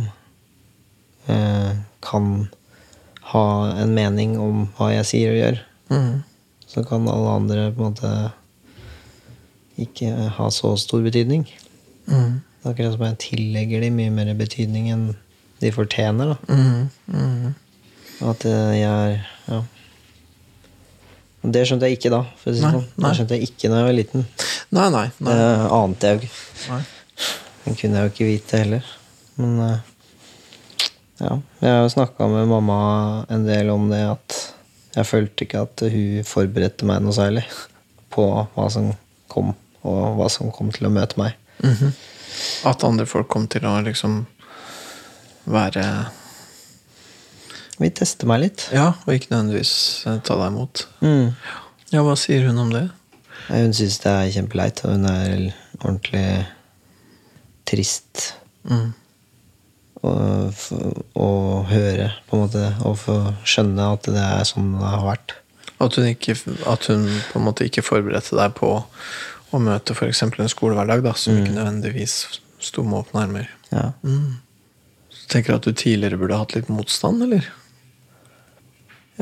eh, 1.30 1.76
kan 2.02 2.30
ha 3.32 3.44
en 3.84 3.94
mening 3.96 4.34
om 4.42 4.64
hva 4.76 4.90
jeg 4.96 5.08
sier 5.08 5.34
og 5.34 5.40
gjør. 5.40 5.60
Mm. 5.94 6.16
Så 6.68 6.84
kan 6.88 7.08
alle 7.08 7.36
andre 7.38 7.68
på 7.76 7.84
en 7.84 7.94
måte 7.94 8.14
ikke 9.80 10.10
ha 10.38 10.50
så 10.52 10.74
stor 10.80 11.04
betydning. 11.06 11.46
Mm. 12.10 12.42
Det 12.64 12.70
er 12.70 12.74
akkurat 12.74 12.94
som 12.96 13.06
jeg 13.10 13.18
tillegger 13.20 13.82
dem 13.84 13.98
mye 14.00 14.12
mer 14.16 14.30
betydning 14.40 14.86
enn 14.94 15.06
de 15.60 15.72
fortjener. 15.76 16.32
da. 16.34 16.56
Mm. 16.56 16.90
Mm. 17.12 17.54
Og 18.22 18.30
At 18.34 18.46
eh, 18.48 18.74
jeg 18.80 18.90
er 18.90 19.28
Ja. 19.52 19.62
Det 21.44 21.66
skjønte 21.68 21.90
jeg 21.90 21.98
ikke 21.98 22.12
da. 22.14 22.22
For 22.40 22.54
å 22.54 22.56
si 22.56 22.64
Nei, 22.64 22.70
sånn. 22.72 22.86
Det 23.04 23.10
skjønte 23.18 23.36
jeg 23.36 23.50
ikke 23.50 23.68
da 23.72 23.80
jeg 23.82 23.88
var 23.90 23.96
liten. 23.98 24.26
Nei, 24.72 24.86
nei. 24.94 25.08
nei. 25.20 25.34
Det 25.36 25.48
ante 25.76 26.08
jeg 26.08 26.22
jo 26.22 26.30
ikke. 26.30 26.78
Kunne 27.82 28.00
jeg 28.00 28.08
jo 28.08 28.12
ikke 28.14 28.28
vite 28.30 28.62
heller. 28.64 28.94
Men 29.36 29.58
eh, 29.66 29.82
ja. 31.20 31.34
Jeg 31.60 31.68
har 31.76 31.84
jo 31.84 31.92
snakka 31.98 32.30
med 32.32 32.48
mamma 32.48 32.80
en 33.32 33.44
del 33.48 33.74
om 33.74 33.90
det 33.92 34.00
at 34.08 34.40
jeg 34.96 35.10
følte 35.10 35.44
ikke 35.44 35.66
at 35.68 35.84
hun 35.90 36.24
forberedte 36.30 36.88
meg 36.88 37.04
noe 37.04 37.16
særlig 37.18 37.44
på 38.14 38.24
hva 38.56 38.70
som 38.72 38.92
kom, 39.32 39.52
og 39.84 40.02
hva 40.20 40.28
som 40.32 40.52
kom 40.54 40.72
til 40.72 40.88
å 40.88 40.94
møte 40.94 41.20
meg. 41.20 41.36
Mhm. 41.60 41.92
At 42.70 42.84
andre 42.88 43.06
folk 43.10 43.28
kom 43.34 43.48
til 43.52 43.66
å 43.68 43.76
liksom 43.86 44.24
være 45.52 45.84
Vi 47.82 47.90
tester 47.90 48.30
meg 48.30 48.44
litt. 48.46 48.68
Ja, 48.72 48.94
og 49.04 49.14
ikke 49.16 49.32
nødvendigvis 49.34 49.74
eh, 50.08 50.20
ta 50.24 50.38
deg 50.40 50.52
imot. 50.54 50.86
Mm. 51.04 51.32
Ja, 51.94 52.04
hva 52.06 52.14
sier 52.20 52.46
hun 52.48 52.62
om 52.62 52.70
det? 52.74 52.86
Hun 53.50 53.74
syns 53.76 53.98
det 54.04 54.12
er 54.14 54.30
kjempeleit, 54.38 54.84
og 54.86 54.94
hun 54.96 55.08
er 55.10 55.48
ordentlig 55.82 56.28
trist 57.68 58.30
Mm. 58.64 58.94
å, 60.08 60.12
å 61.20 61.28
høre, 61.68 62.06
på 62.30 62.38
en 62.38 62.44
måte, 62.46 62.62
og 62.88 62.94
få 63.02 63.16
skjønne 63.44 63.90
at 63.98 64.08
det 64.08 64.22
er 64.24 64.46
sånn 64.48 64.70
det 64.78 64.88
har 64.94 65.04
vært. 65.04 65.34
At 65.84 65.98
hun, 66.00 66.08
ikke, 66.08 66.38
at 66.72 66.88
hun 66.88 67.04
på 67.34 67.42
en 67.42 67.44
måte 67.50 67.68
ikke 67.68 67.84
forberedte 67.84 68.38
deg 68.40 68.54
på 68.56 68.70
å 69.54 69.60
møte 69.62 69.94
f.eks. 69.96 70.24
en 70.26 70.50
skolehverdag 70.52 71.04
da, 71.06 71.14
som 71.18 71.38
ikke 71.40 71.54
nødvendigvis 71.56 72.16
sto 72.64 72.84
med 72.88 73.04
åpne 73.04 73.24
armer. 73.28 73.50
Ja. 73.74 73.90
Så 75.14 75.28
tenker 75.32 75.54
du 75.54 75.58
at 75.60 75.68
du 75.68 75.74
tidligere 75.78 76.18
burde 76.22 76.38
hatt 76.40 76.56
litt 76.58 76.70
motstand, 76.74 77.24
eller? 77.28 77.50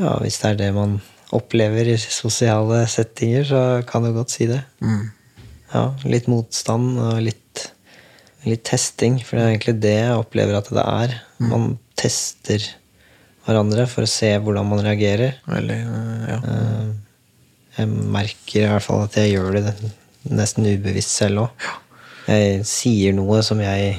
ja, 0.00 0.14
hvis 0.22 0.38
det 0.40 0.50
er 0.54 0.60
det 0.60 0.70
man 0.76 0.94
opplever 1.36 1.88
i 1.92 1.96
sosiale 2.00 2.82
settinger, 2.90 3.44
så 3.48 3.60
kan 3.88 4.04
du 4.06 4.12
godt 4.16 4.32
si 4.34 4.46
det. 4.50 4.62
Ja, 5.72 5.86
litt 6.08 6.26
motstand 6.28 6.98
og 7.00 7.20
litt, 7.24 7.66
litt 8.48 8.64
testing, 8.68 9.18
for 9.24 9.36
det 9.38 9.44
er 9.44 9.52
egentlig 9.54 9.76
det 9.84 9.94
jeg 9.98 10.18
opplever 10.20 10.58
at 10.58 10.68
det 10.72 10.84
er. 10.84 11.14
Man 11.44 11.74
tester 12.00 12.64
hverandre 13.46 13.86
for 13.90 14.04
å 14.06 14.10
se 14.10 14.32
hvordan 14.38 14.68
man 14.70 14.84
reagerer. 14.84 15.38
Eller, 15.50 15.80
eh, 15.86 16.28
ja. 16.30 16.40
Eh, 16.42 16.92
Jeg 17.80 17.88
merker 17.88 18.66
i 18.66 18.68
hvert 18.68 18.84
fall 18.84 19.06
at 19.06 19.14
jeg 19.16 19.30
gjør 19.32 19.54
det 19.56 19.70
nesten 20.30 20.68
ubevisst 20.68 21.16
selv 21.18 21.46
òg. 21.46 21.68
Jeg 22.28 22.62
sier 22.68 23.14
noe 23.16 23.40
som 23.42 23.60
jeg 23.62 23.96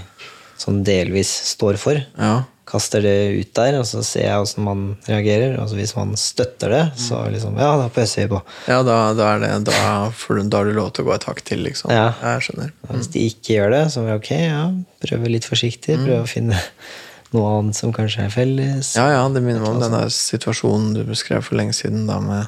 sånn 0.59 0.83
delvis 0.87 1.31
står 1.53 1.79
for. 1.81 2.03
ja. 2.19 2.41
Kaster 2.63 3.03
det 3.03 3.11
ut 3.35 3.49
der, 3.57 3.75
og 3.75 3.83
så 3.85 3.99
ser 4.07 4.23
jeg 4.23 4.39
åssen 4.39 4.63
man 4.63 4.83
reagerer. 5.03 5.57
Og 5.59 5.73
Hvis 5.75 5.91
man 5.97 6.13
støtter 6.17 6.71
det, 6.71 6.83
så 6.95 7.19
liksom, 7.29 7.57
ja, 7.59 7.73
da 7.77 7.89
pøser 7.91 8.23
vi 8.23 8.29
på. 8.31 8.39
Ja, 8.71 8.77
da, 8.87 8.95
da 9.13 9.33
det 9.37 9.49
da, 9.67 9.73
du, 10.15 10.39
da 10.47 10.61
har 10.61 10.69
du 10.69 10.71
lov 10.71 10.93
til 10.95 11.03
å 11.03 11.09
gå 11.09 11.13
et 11.17 11.27
hakk 11.27 11.41
til, 11.43 11.59
liksom. 11.67 11.91
Ja. 11.91 12.13
Jeg 12.23 12.45
skjønner. 12.47 12.71
Mm. 12.87 12.93
Hvis 12.95 13.11
de 13.11 13.25
ikke 13.27 13.57
gjør 13.57 13.75
det, 13.75 13.81
så 13.91 14.01
er 14.01 14.07
det 14.07 14.15
ok, 14.21 14.31
ja, 14.47 14.63
prøve 15.03 15.33
litt 15.35 15.49
forsiktig. 15.49 15.99
Prøve 16.05 16.21
å 16.23 16.31
finne 16.31 16.55
noe 17.35 17.51
annet 17.59 17.77
som 17.77 17.93
kanskje 17.93 18.29
er 18.29 18.33
felles. 18.33 18.95
Ja, 18.95 19.09
ja, 19.11 19.27
det 19.27 19.43
minner 19.43 19.59
meg 19.59 19.75
om 19.75 19.83
den 19.83 19.99
der 19.99 20.15
situasjonen 20.15 20.95
du 20.95 21.03
beskrev 21.11 21.43
for 21.43 21.59
lenge 21.59 21.75
siden. 21.75 22.07
da 22.07 22.21
med 22.23 22.47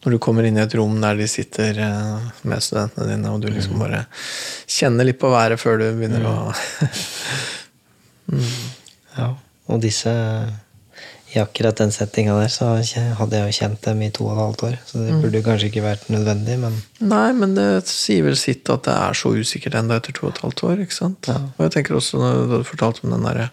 Når 0.00 0.14
du 0.16 0.18
kommer 0.22 0.46
inn 0.48 0.56
i 0.56 0.62
et 0.62 0.74
rom 0.78 0.94
der 1.02 1.18
de 1.18 1.26
sitter 1.28 1.76
eh, 1.84 2.30
med 2.48 2.64
studentene 2.64 3.08
dine, 3.10 3.34
og 3.34 3.42
du 3.42 3.50
liksom 3.52 3.82
bare 3.82 4.06
kjenner 4.70 5.04
litt 5.04 5.20
på 5.20 5.28
været 5.32 5.60
før 5.60 5.80
du 5.82 5.86
begynner 5.98 6.24
å 6.30 6.34
Ja, 9.18 9.32
og 9.70 9.80
disse 9.82 10.10
I 11.34 11.38
akkurat 11.42 11.78
den 11.78 11.92
settinga 11.94 12.34
der 12.38 12.50
så 12.50 12.72
hadde 13.18 13.38
jeg 13.38 13.50
jo 13.50 13.56
kjent 13.58 13.84
dem 13.84 14.00
i 14.02 14.10
to 14.14 14.24
og 14.26 14.32
et 14.32 14.40
halvt 14.40 14.62
år. 14.66 14.76
Så 14.86 15.02
det 15.02 15.18
burde 15.22 15.42
kanskje 15.46 15.68
ikke 15.68 15.84
vært 15.84 16.08
nødvendig, 16.10 16.56
men 16.62 16.78
Nei, 16.98 17.28
men 17.38 17.54
det 17.58 17.66
sier 17.90 18.24
vel 18.26 18.38
sitt 18.38 18.70
at 18.72 18.86
det 18.88 18.96
er 18.96 19.18
så 19.18 19.30
usikkert 19.36 19.76
ennå 19.78 19.98
etter 19.98 20.16
to 20.16 20.26
og 20.26 20.32
et 20.32 20.42
halvt 20.42 20.64
år. 20.70 20.82
ikke 20.86 20.96
sant? 20.96 21.30
Og 21.30 21.62
jeg 21.66 21.74
tenker 21.76 21.98
også 21.98 22.18
når 22.22 22.34
du 22.40 22.54
hadde 22.56 22.70
fortalt 22.72 23.02
om 23.04 23.14
den 23.14 23.28
der 23.28 23.44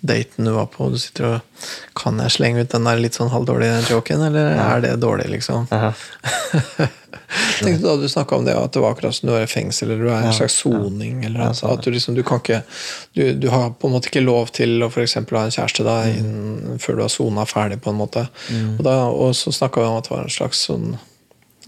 daten 0.00 0.44
du 0.44 0.50
var 0.54 0.66
på, 0.66 0.90
du 0.92 0.98
sitter 0.98 1.24
og 1.24 1.40
Kan 1.98 2.18
jeg 2.22 2.30
slenge 2.30 2.60
ut 2.62 2.70
den 2.70 2.84
der 2.86 2.96
litt 3.02 3.14
sånn 3.18 3.30
halvdårlige 3.32 3.80
joken, 3.90 4.20
eller 4.28 4.52
er 4.54 4.80
det 4.84 4.92
dårlig, 5.02 5.26
liksom? 5.32 5.66
Aha. 5.74 5.92
Tenkte 7.58 7.82
du 7.82 7.86
da 7.88 7.96
du 7.96 8.08
snakka 8.08 8.36
om 8.36 8.44
det, 8.46 8.54
at 8.56 8.72
det 8.72 8.80
var 8.80 8.94
akkurat 8.94 9.14
som 9.14 9.28
du 9.28 9.34
er 9.36 9.42
i 9.44 9.50
fengsel, 9.50 9.90
eller 9.90 10.04
du 10.06 10.10
er 10.12 10.22
i 10.22 10.28
en 10.30 10.36
slags 10.36 10.54
soning, 10.62 11.24
eller 11.26 11.40
Ja, 11.42 11.48
at, 11.50 11.58
sånn, 11.58 11.72
at 11.74 11.84
du 11.84 11.90
liksom 11.92 12.14
du 12.16 12.22
kan 12.26 12.40
ikke 12.40 12.62
du, 13.18 13.34
du 13.42 13.48
har 13.52 13.70
på 13.74 13.88
en 13.90 13.96
måte 13.96 14.08
ikke 14.12 14.22
lov 14.24 14.52
til 14.56 14.78
å 14.86 14.88
for 14.92 15.02
ha 15.02 15.42
en 15.44 15.50
kjæreste 15.56 15.84
da, 15.84 15.96
Mm. 16.04 16.18
innen- 16.18 16.78
før 16.78 16.96
du 16.96 17.02
har 17.02 17.08
sona 17.12 17.44
ferdig, 17.44 17.80
på 17.82 17.90
en 17.90 17.98
måte. 17.98 18.28
Og, 18.78 18.82
da, 18.84 18.96
og 19.10 19.34
så 19.34 19.52
snakka 19.52 19.80
vi 19.82 19.86
om 19.90 19.96
at 19.98 20.04
det 20.08 20.10
var 20.14 20.22
en 20.22 20.30
slags 20.38 20.62
sånn 20.68 20.98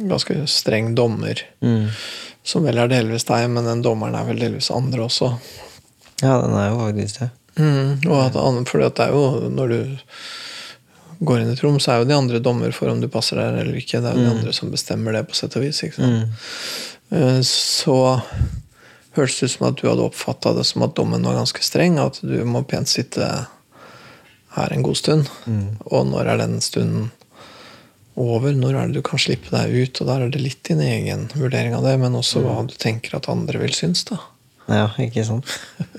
ganske 0.01 0.47
streng 0.49 0.95
dommer, 0.95 1.43
Mm. 1.63 1.89
som 2.45 2.63
vel 2.65 2.79
er 2.79 2.89
delvis 2.89 3.25
deg, 3.25 3.51
men 3.51 3.65
den 3.65 3.83
dommeren 3.83 4.15
er 4.15 4.25
vel 4.25 4.39
delvis 4.39 4.71
andre 4.71 5.03
også. 5.03 5.35
Ja, 6.23 6.41
den 6.41 6.55
er 6.55 6.71
jo 6.71 6.79
faktisk 6.79 7.19
det. 7.19 7.31
Mm, 7.61 8.09
og 8.09 8.17
at, 8.27 8.37
at 8.41 8.97
det 8.97 9.07
er 9.07 9.13
jo 9.15 9.51
når 9.53 9.75
du 9.75 9.81
går 11.29 11.43
inn 11.43 11.51
i 11.51 11.53
et 11.53 11.63
rom, 11.65 11.77
så 11.83 11.93
er 11.93 12.01
jo 12.01 12.09
de 12.09 12.17
andre 12.17 12.41
dommer 12.41 12.73
for 12.73 12.89
om 12.89 13.01
du 13.03 13.09
passer 13.13 13.37
der 13.37 13.59
eller 13.61 13.77
ikke. 13.77 14.01
Det 14.01 14.09
er 14.09 14.17
jo 14.17 14.25
de 14.25 14.33
andre 14.39 14.55
som 14.57 14.71
bestemmer 14.73 15.13
det, 15.19 15.27
på 15.29 15.37
sett 15.37 15.57
og 15.61 15.67
vis. 15.67 15.83
sant? 15.93 16.33
Eh, 17.13 17.41
Så 17.45 17.97
hørtes 19.19 19.41
det 19.41 19.49
ut 19.51 19.55
som 19.59 19.67
at 19.69 19.77
du 19.81 19.89
hadde 19.91 20.07
oppfatta 20.07 20.55
det 20.57 20.65
som 20.69 20.85
at 20.87 20.95
dommen 20.97 21.23
var 21.27 21.37
ganske 21.37 21.61
streng, 21.67 21.99
at 22.01 22.21
du 22.23 22.39
må 22.49 22.63
pent 22.65 22.89
sitte 22.89 23.27
her 24.57 24.73
en 24.73 24.83
god 24.87 24.97
stund. 24.97 25.29
Og 25.91 26.07
når 26.09 26.31
er 26.33 26.41
den 26.47 26.61
stunden 26.65 27.11
over? 28.17 28.53
Når 28.57 28.75
er 28.79 28.87
det 28.89 29.01
du 29.01 29.03
kan 29.07 29.21
slippe 29.21 29.53
deg 29.53 29.75
ut? 29.77 30.01
Og 30.01 30.09
der 30.09 30.25
er 30.25 30.33
det 30.33 30.41
litt 30.43 30.63
din 30.71 30.81
egen 30.81 31.29
vurdering 31.35 31.75
av 31.77 31.85
det, 31.85 31.99
men 32.01 32.17
også 32.19 32.43
hva 32.45 32.63
du 32.67 32.75
tenker 32.81 33.17
at 33.19 33.29
andre 33.29 33.61
vil 33.61 33.75
synes. 33.77 34.05
da. 34.09 34.19
Ja, 34.71 34.89
ikke 35.03 35.25
sant? 35.27 35.47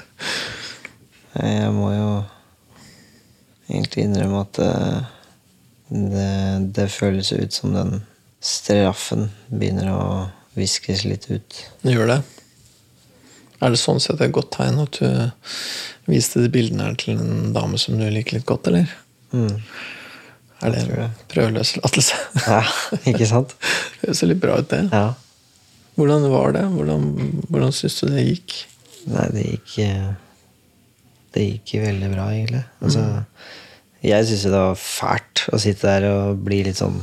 Jeg 1.38 1.72
må 1.76 1.92
jo 1.94 2.12
egentlig 3.72 4.06
innrømme 4.06 4.44
at 4.44 4.60
eh, 4.66 5.10
det, 5.92 6.32
det 6.76 6.92
føles 6.92 7.32
ut 7.32 7.56
som 7.56 7.76
den 7.76 8.02
straffen 8.42 9.30
begynner 9.52 9.92
å 9.94 10.04
viskes 10.58 11.06
litt 11.08 11.30
ut. 11.32 11.64
Det 11.84 11.96
gjør 11.96 12.10
det. 12.16 12.20
Er 13.62 13.72
det 13.72 13.80
sånn 13.80 14.02
sett 14.02 14.22
et 14.24 14.34
godt 14.34 14.52
tegn 14.56 14.82
at 14.82 14.98
du 14.98 16.10
viste 16.10 16.42
de 16.42 16.50
bildene 16.52 16.90
her 16.90 16.98
til 17.00 17.20
en 17.22 17.52
dame 17.56 17.80
som 17.80 18.00
du 18.00 18.08
liker 18.10 18.40
litt 18.40 18.48
godt, 18.50 18.72
eller? 18.72 18.90
Mm. 19.32 19.62
Er 20.62 20.74
det 20.74 20.82
en 20.86 21.14
prøveløslatelse? 21.32 22.18
Ja, 22.48 22.64
ikke 23.10 23.28
sant? 23.30 23.54
Det 24.02 24.18
ser 24.18 24.32
litt 24.32 24.42
bra 24.42 24.58
ut, 24.60 24.70
det. 24.74 24.88
Ja. 24.90 25.14
Hvordan 25.98 26.26
var 26.32 26.56
det? 26.56 26.66
Hvordan, 26.74 27.08
hvordan 27.50 27.74
syns 27.76 28.00
du 28.02 28.10
det 28.10 28.26
gikk? 28.26 28.58
Nei, 29.12 29.28
det 29.34 29.46
gikk 29.46 29.78
eh, 29.86 30.12
Det 31.32 31.46
gikk 31.46 31.78
veldig 31.86 32.10
bra, 32.12 32.28
egentlig. 32.34 32.64
Altså, 32.84 33.06
jeg 34.02 34.28
syns 34.28 34.44
det 34.48 34.58
var 34.58 34.80
fælt 34.82 35.46
å 35.54 35.60
sitte 35.62 35.88
der 35.88 36.08
og 36.10 36.44
bli 36.46 36.64
litt 36.68 36.82
sånn 36.82 37.00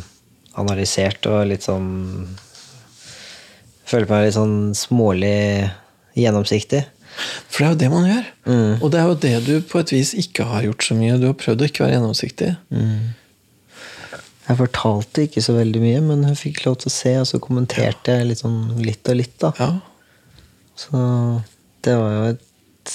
analysert 0.58 1.26
og 1.30 1.46
litt 1.52 1.66
sånn 1.66 1.88
Føle 3.88 4.04
meg 4.04 4.26
litt 4.26 4.34
sånn 4.36 4.74
smålig 4.76 5.64
gjennomsiktig. 6.12 6.82
For 7.48 7.62
det 7.62 7.64
er 7.64 7.70
jo 7.70 7.78
det 7.80 7.88
man 7.88 8.04
gjør. 8.04 8.26
Mm. 8.44 8.72
Og 8.82 8.90
det 8.92 8.98
er 9.00 9.06
jo 9.08 9.14
det 9.22 9.30
du 9.46 9.54
på 9.64 9.80
et 9.80 9.92
vis 9.94 10.10
ikke 10.20 10.44
har 10.50 10.66
gjort 10.66 10.84
så 10.84 10.96
mye. 10.98 11.16
Du 11.16 11.24
har 11.30 11.38
prøvd 11.40 11.64
å 11.64 11.68
ikke 11.70 11.86
være 11.86 11.94
gjennomsiktig. 11.96 12.50
Jeg 14.48 14.58
fortalte 14.60 15.24
ikke 15.24 15.44
så 15.44 15.56
veldig 15.56 15.80
mye, 15.82 16.02
men 16.04 16.28
hun 16.28 16.36
fikk 16.36 16.62
lov 16.66 16.78
til 16.82 16.88
å 16.88 16.94
se, 16.94 17.14
og 17.20 17.26
så 17.28 17.40
kommenterte 17.40 18.18
jeg 18.18 18.28
litt 18.28 18.42
sånn 18.44 18.60
litt 18.84 19.08
og 19.08 19.18
litt, 19.22 19.34
da. 19.40 19.54
Ja. 19.56 19.70
Så 20.78 21.00
det 21.84 21.96
var 21.98 22.14
jo 22.14 22.28
et 22.34 22.94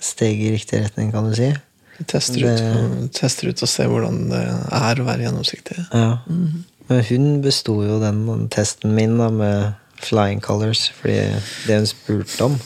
steg 0.00 0.40
i 0.42 0.50
riktig 0.56 0.82
retning, 0.84 1.12
kan 1.12 1.28
du 1.30 1.34
si. 1.36 1.52
Du 1.98 2.04
tester, 2.04 2.40
Det- 2.40 3.04
ut, 3.06 3.12
tester 3.12 3.48
ut 3.48 3.62
og 3.62 3.68
ser 3.68 3.88
hvordan 3.88 4.28
det 4.30 4.42
er 4.72 5.00
å 5.00 5.04
være 5.06 5.22
gjennomsiktig. 5.24 5.86
Ja. 5.92 6.18
Men 6.88 7.04
hun 7.08 7.42
besto 7.42 7.78
jo 7.86 7.98
den 8.00 8.48
testen 8.52 8.92
min 8.94 9.16
da, 9.18 9.30
med 9.30 9.74
flying 10.04 10.40
colors, 10.44 10.90
fordi 11.00 11.16
det 11.66 11.76
hun 11.78 11.86
spurte 11.86 12.44
om 12.44 12.58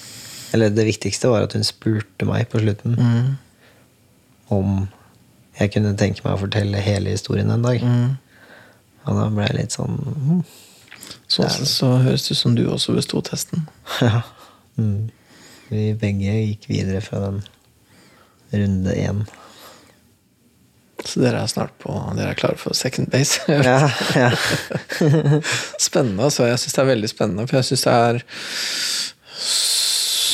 Eller 0.53 0.68
det 0.75 0.83
viktigste 0.85 1.29
var 1.31 1.43
at 1.47 1.53
hun 1.55 1.62
spurte 1.62 2.27
meg 2.27 2.49
på 2.51 2.59
slutten 2.59 2.97
Mm. 2.99 3.37
om 4.51 4.89
jeg 5.61 5.71
kunne 5.73 5.93
tenke 5.97 6.25
meg 6.25 6.35
å 6.35 6.41
fortelle 6.41 6.81
hele 6.83 7.11
historien 7.11 7.51
en 7.55 7.62
dag. 7.62 7.81
Mm. 7.81 8.16
Og 9.07 9.14
da 9.16 9.29
ble 9.31 9.47
jeg 9.47 9.57
litt 9.61 9.77
sånn 9.77 9.95
mm, 10.16 10.45
Sånn 11.31 11.66
så 11.66 11.93
høres 12.03 12.25
det 12.27 12.33
ut 12.35 12.41
som 12.41 12.55
du 12.57 12.64
også 12.66 12.95
besto 12.97 13.23
testen. 13.23 13.68
Ja. 14.03 14.23
Mm. 14.79 15.11
Vi 15.71 15.91
begge 15.99 16.35
gikk 16.35 16.66
videre 16.71 17.03
fra 17.05 17.21
den 17.29 17.43
runde 18.51 18.95
én. 18.99 19.23
Så 21.07 21.23
dere 21.23 21.41
er 21.41 21.49
snart 21.49 21.73
på 21.81 21.95
Dere 22.16 22.35
er 22.35 22.39
klare 22.39 22.59
for 22.61 22.77
second 22.77 23.11
base. 23.12 23.41
Ja, 23.49 23.89
ja. 24.18 24.31
spennende. 25.89 26.27
altså. 26.27 26.49
Jeg 26.49 26.61
syns 26.61 26.77
det 26.77 26.83
er 26.83 26.91
veldig 26.91 27.11
spennende, 27.11 27.47
for 27.49 27.61
jeg 27.61 27.71
syns 27.71 27.87
det 27.87 27.95
er 27.95 28.25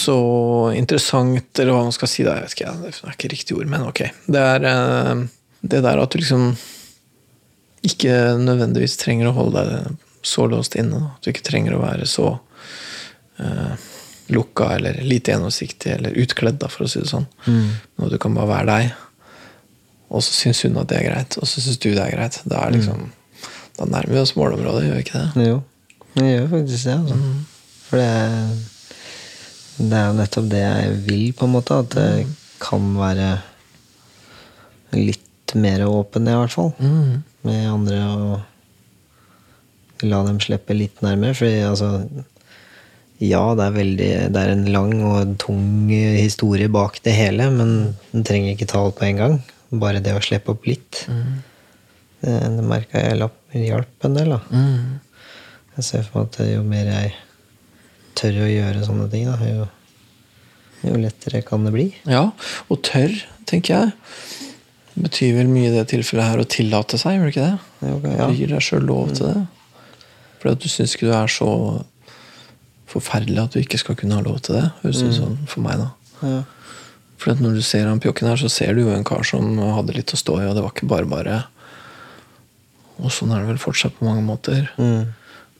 så 0.06 0.18
interessant, 0.76 1.50
eller 1.58 1.74
hva 1.74 1.84
man 1.88 1.94
skal 1.94 2.10
si 2.10 2.24
da, 2.26 2.36
jeg 2.36 2.46
vet 2.46 2.56
ikke, 2.56 2.72
det 2.82 2.90
er 2.94 3.16
ikke 3.16 3.30
riktig 3.32 3.56
ord, 3.58 3.70
men 3.70 3.86
ok. 3.88 4.02
Det 4.30 4.42
er 4.54 4.66
eh, 4.70 5.22
det 5.66 5.82
der 5.84 6.02
at 6.02 6.14
du 6.14 6.20
liksom 6.20 6.48
ikke 7.86 8.14
nødvendigvis 8.40 8.96
trenger 9.00 9.30
å 9.30 9.36
holde 9.36 9.64
deg 9.66 9.98
så 10.26 10.46
låst 10.50 10.74
inne. 10.78 11.02
At 11.12 11.26
du 11.26 11.30
ikke 11.30 11.46
trenger 11.46 11.76
å 11.76 11.82
være 11.82 12.06
så 12.10 12.32
eh, 13.42 13.86
lukka 14.32 14.70
eller 14.76 15.00
lite 15.06 15.30
gjennomsiktig 15.32 15.92
eller 15.92 16.16
utkledd, 16.22 16.64
for 16.72 16.86
å 16.86 16.90
si 16.90 17.02
det 17.02 17.10
sånn. 17.10 17.26
Mm. 17.46 17.68
at 18.06 18.14
du 18.14 18.18
kan 18.22 18.34
bare 18.34 18.50
være 18.50 18.66
deg. 18.72 19.02
Og 20.06 20.22
så 20.22 20.34
syns 20.34 20.62
hun 20.66 20.78
at 20.80 20.90
det 20.90 21.00
er 21.00 21.08
greit, 21.08 21.36
og 21.40 21.48
så 21.50 21.62
syns 21.62 21.80
du 21.82 21.90
det 21.90 22.02
er 22.02 22.14
greit. 22.14 22.40
Da, 22.46 22.62
er 22.62 22.76
liksom, 22.76 23.08
da 23.78 23.88
nærmer 23.90 24.14
vi 24.14 24.22
oss 24.22 24.36
målområdet, 24.38 24.86
gjør 24.86 24.98
vi 24.98 25.04
ikke 25.06 25.22
det? 25.22 25.46
Jo, 25.50 25.60
vi 26.14 26.26
gjør 26.30 26.50
faktisk 26.54 26.88
det. 26.88 26.96
Altså. 27.02 27.18
For 27.86 28.02
det, 28.02 28.12
Det 29.76 29.92
er 29.92 30.06
jo 30.06 30.16
nettopp 30.16 30.46
det 30.50 30.62
jeg 30.62 30.92
vil, 31.06 31.24
på 31.36 31.44
en 31.46 31.52
måte. 31.52 31.80
At 31.82 31.90
det 31.92 32.26
kan 32.62 32.86
være 32.96 33.30
litt 34.96 35.54
mer 35.54 35.84
åpen, 35.86 36.28
i 36.30 36.36
hvert 36.38 36.54
fall. 36.54 36.72
Mm. 36.80 37.22
Med 37.46 37.66
andre 37.70 37.98
og 38.14 40.06
la 40.06 40.22
dem 40.26 40.40
slippe 40.40 40.74
litt 40.76 41.02
nærmere. 41.04 41.36
Fordi 41.36 41.60
altså 41.66 41.90
Ja, 43.24 43.42
det 43.56 43.64
er, 43.64 43.72
veldig, 43.72 44.08
det 44.34 44.40
er 44.42 44.50
en 44.52 44.66
lang 44.74 44.90
og 45.08 45.36
tung 45.40 45.88
historie 45.88 46.68
bak 46.68 46.98
det 47.06 47.14
hele, 47.16 47.46
men 47.54 47.70
den 48.12 48.24
trenger 48.28 48.52
ikke 48.52 48.68
ta 48.68 48.82
alt 48.84 48.98
på 48.98 49.06
en 49.08 49.20
gang. 49.22 49.36
Bare 49.72 50.02
det 50.04 50.12
å 50.12 50.20
slippe 50.24 50.52
opp 50.52 50.66
litt. 50.68 51.06
Det, 52.20 52.34
det 52.58 52.64
merka 52.66 53.00
jeg 53.00 53.16
lapp- 53.22 53.56
hjalp 53.56 54.04
en 54.04 54.18
del. 54.18 54.34
da. 54.34 54.40
Mm. 54.52 54.98
Jeg 55.78 55.84
ser 55.88 56.04
for 56.04 56.26
meg 56.26 56.28
at 56.36 56.50
jo 56.52 56.60
mer 56.68 56.90
jeg 56.92 57.14
tør 58.20 58.42
å 58.44 58.50
gjøre 58.52 58.84
sånne 58.84 59.08
ting, 59.12 59.26
da, 59.28 59.36
jo, 59.48 59.66
jo 60.84 61.00
lettere 61.00 61.40
kan 61.44 61.64
det 61.64 61.72
bli. 61.74 61.88
Ja, 62.08 62.26
og 62.68 62.82
tørr, 62.84 63.16
tenker 63.48 63.74
jeg. 63.80 63.96
betyr 64.96 65.34
vel 65.36 65.50
mye 65.52 65.68
i 65.68 65.74
det 65.74 65.86
tilfellet 65.90 66.24
her 66.34 66.40
å 66.40 66.48
tillate 66.48 66.96
seg, 67.00 67.16
gjør 67.18 67.26
det 67.28 67.32
ikke 67.34 67.48
det? 67.48 67.58
Du 68.32 68.38
gir 68.40 68.52
deg 68.54 68.64
sjøl 68.64 68.86
lov 68.88 69.10
til 69.16 69.26
det. 69.32 69.42
Fordi 70.40 70.52
at 70.56 70.62
du 70.64 70.68
syns 70.72 70.94
ikke 70.96 71.08
du 71.10 71.12
er 71.16 71.32
så 71.32 71.50
forferdelig 72.90 73.42
at 73.42 73.56
du 73.56 73.60
ikke 73.62 73.80
skal 73.82 73.98
kunne 73.98 74.18
ha 74.18 74.24
lov 74.24 74.40
til 74.46 74.58
det. 74.58 74.68
Høres 74.82 75.02
ut 75.02 75.16
sånn 75.16 75.36
for 75.50 75.64
meg, 75.64 75.82
da. 75.82 75.90
Ja. 76.22 76.40
For 77.20 77.32
at 77.32 77.42
når 77.42 77.58
du 77.58 77.62
ser 77.64 77.88
han 77.88 78.00
pjokken 78.02 78.28
her, 78.28 78.40
så 78.40 78.50
ser 78.52 78.76
du 78.76 78.84
jo 78.84 78.94
en 78.94 79.06
kar 79.06 79.24
som 79.26 79.56
hadde 79.58 79.96
litt 79.96 80.12
å 80.12 80.20
stå 80.20 80.40
i, 80.42 80.48
og 80.48 80.56
det 80.56 80.64
var 80.64 80.74
ikke 80.74 80.88
bare 80.90 81.08
bare. 81.10 81.38
Og 83.02 83.12
sånn 83.12 83.32
er 83.34 83.42
det 83.42 83.50
vel 83.50 83.60
fortsatt 83.60 83.96
på 83.98 84.06
mange 84.08 84.24
måter. 84.24 84.68
Mm. 84.80 85.14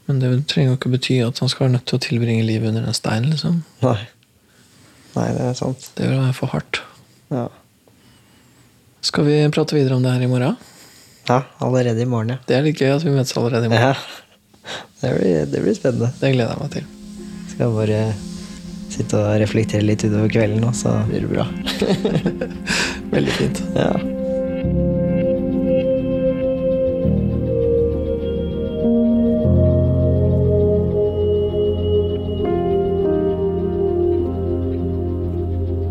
Men 0.07 0.21
det 0.23 0.31
trenger 0.51 0.75
jo 0.75 0.79
ikke 0.79 0.93
bety 0.93 1.19
at 1.25 1.41
han 1.43 1.51
skal 1.51 1.67
være 1.67 1.77
nødt 1.79 1.87
til 1.91 1.99
å 1.99 2.05
tilbringe 2.05 2.47
livet 2.47 2.71
under 2.71 2.87
en 2.87 2.97
stein. 2.97 3.27
liksom. 3.33 3.63
Nei. 3.83 3.99
Nei, 5.17 5.31
det 5.33 5.49
er 5.49 5.57
sant. 5.59 5.91
Det 5.97 6.07
vil 6.11 6.21
være 6.21 6.37
for 6.37 6.53
hardt. 6.53 6.83
Ja. 7.33 7.49
Skal 9.07 9.27
vi 9.27 9.39
prate 9.55 9.77
videre 9.77 9.97
om 9.97 10.05
det 10.05 10.15
her 10.15 10.25
i 10.25 10.31
morgen? 10.31 10.57
ja, 11.27 11.41
allerede 11.59 12.03
i 12.03 12.07
morgen, 12.07 12.37
ja. 12.37 12.43
Det 12.47 12.55
er 12.55 12.63
litt 12.63 12.79
gøy 12.79 12.93
at 12.95 13.03
vi 13.03 13.11
møtes 13.11 13.35
allerede 13.37 13.67
i 13.67 13.73
morgen. 13.73 13.97
ja. 13.97 14.23
Det, 15.01 15.11
blir, 15.15 15.47
det 15.47 15.63
blir 15.63 15.75
spennende. 15.77 16.09
Det 16.19 16.33
gleder 16.35 16.55
jeg 16.55 16.63
meg 16.63 16.71
til. 16.75 16.87
Skal 17.57 17.71
bare 17.73 18.01
sitte 18.93 19.17
og 19.17 19.39
reflektere 19.41 19.81
litt 19.81 20.03
utover 20.05 20.29
kvelden 20.29 20.61
nå, 20.61 20.75
så 20.77 20.91
blir 21.09 21.25
det 21.25 21.31
bra. 21.31 21.47
Veldig 23.15 23.37
fint. 23.39 23.63
Ja. 23.73 23.95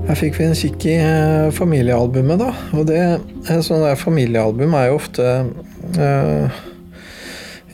Her 0.06 0.22
fikk 0.22 0.38
vi 0.38 0.46
en 0.46 0.58
kikk 0.62 0.86
i 0.86 0.98
eh, 1.02 1.50
familiealbumet, 1.58 2.46
da. 2.46 2.54
Og 2.78 2.86
det, 2.94 3.04
en 3.50 3.66
sånn 3.66 3.88
der 3.90 3.98
familiealbum 3.98 4.78
er 4.78 4.92
jo 4.92 5.00
ofte 5.02 5.32
eh, 5.98 6.66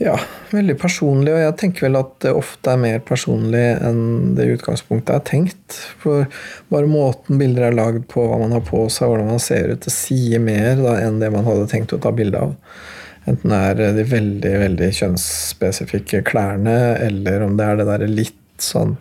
ja, 0.00 0.16
veldig 0.56 0.76
personlig. 0.80 1.32
Og 1.34 1.42
jeg 1.42 1.56
tenker 1.60 1.86
vel 1.86 1.98
at 2.00 2.12
det 2.24 2.34
ofte 2.36 2.72
er 2.72 2.80
mer 2.80 3.02
personlig 3.06 3.64
enn 3.82 4.32
det 4.38 4.48
utgangspunktet 4.56 5.14
er 5.16 5.24
tenkt. 5.28 5.78
For 6.02 6.26
bare 6.72 6.90
måten 6.90 7.40
bilder 7.40 7.68
er 7.68 7.78
lagd 7.78 8.06
på, 8.12 8.24
hva 8.28 8.40
man 8.42 8.54
har 8.56 8.64
på 8.66 8.84
seg, 8.92 9.10
hvordan 9.10 9.32
man 9.34 9.42
ser 9.42 9.72
ut, 9.72 9.82
det 9.84 9.94
sier 9.94 10.42
mer 10.42 10.76
da, 10.80 10.98
enn 11.02 11.20
det 11.22 11.32
man 11.34 11.46
hadde 11.48 11.70
tenkt 11.72 11.94
å 11.96 12.00
ta 12.02 12.14
bilde 12.14 12.40
av. 12.40 12.56
Enten 13.30 13.52
det 13.54 13.58
er 13.70 13.96
de 13.96 14.04
veldig 14.10 14.52
veldig 14.64 14.88
kjønnsspesifikke 14.98 16.24
klærne, 16.26 16.78
eller 16.98 17.44
om 17.46 17.54
det 17.58 17.68
er 17.68 17.78
det 17.78 17.90
der 17.90 18.06
litt 18.10 18.38
sånn 18.62 18.96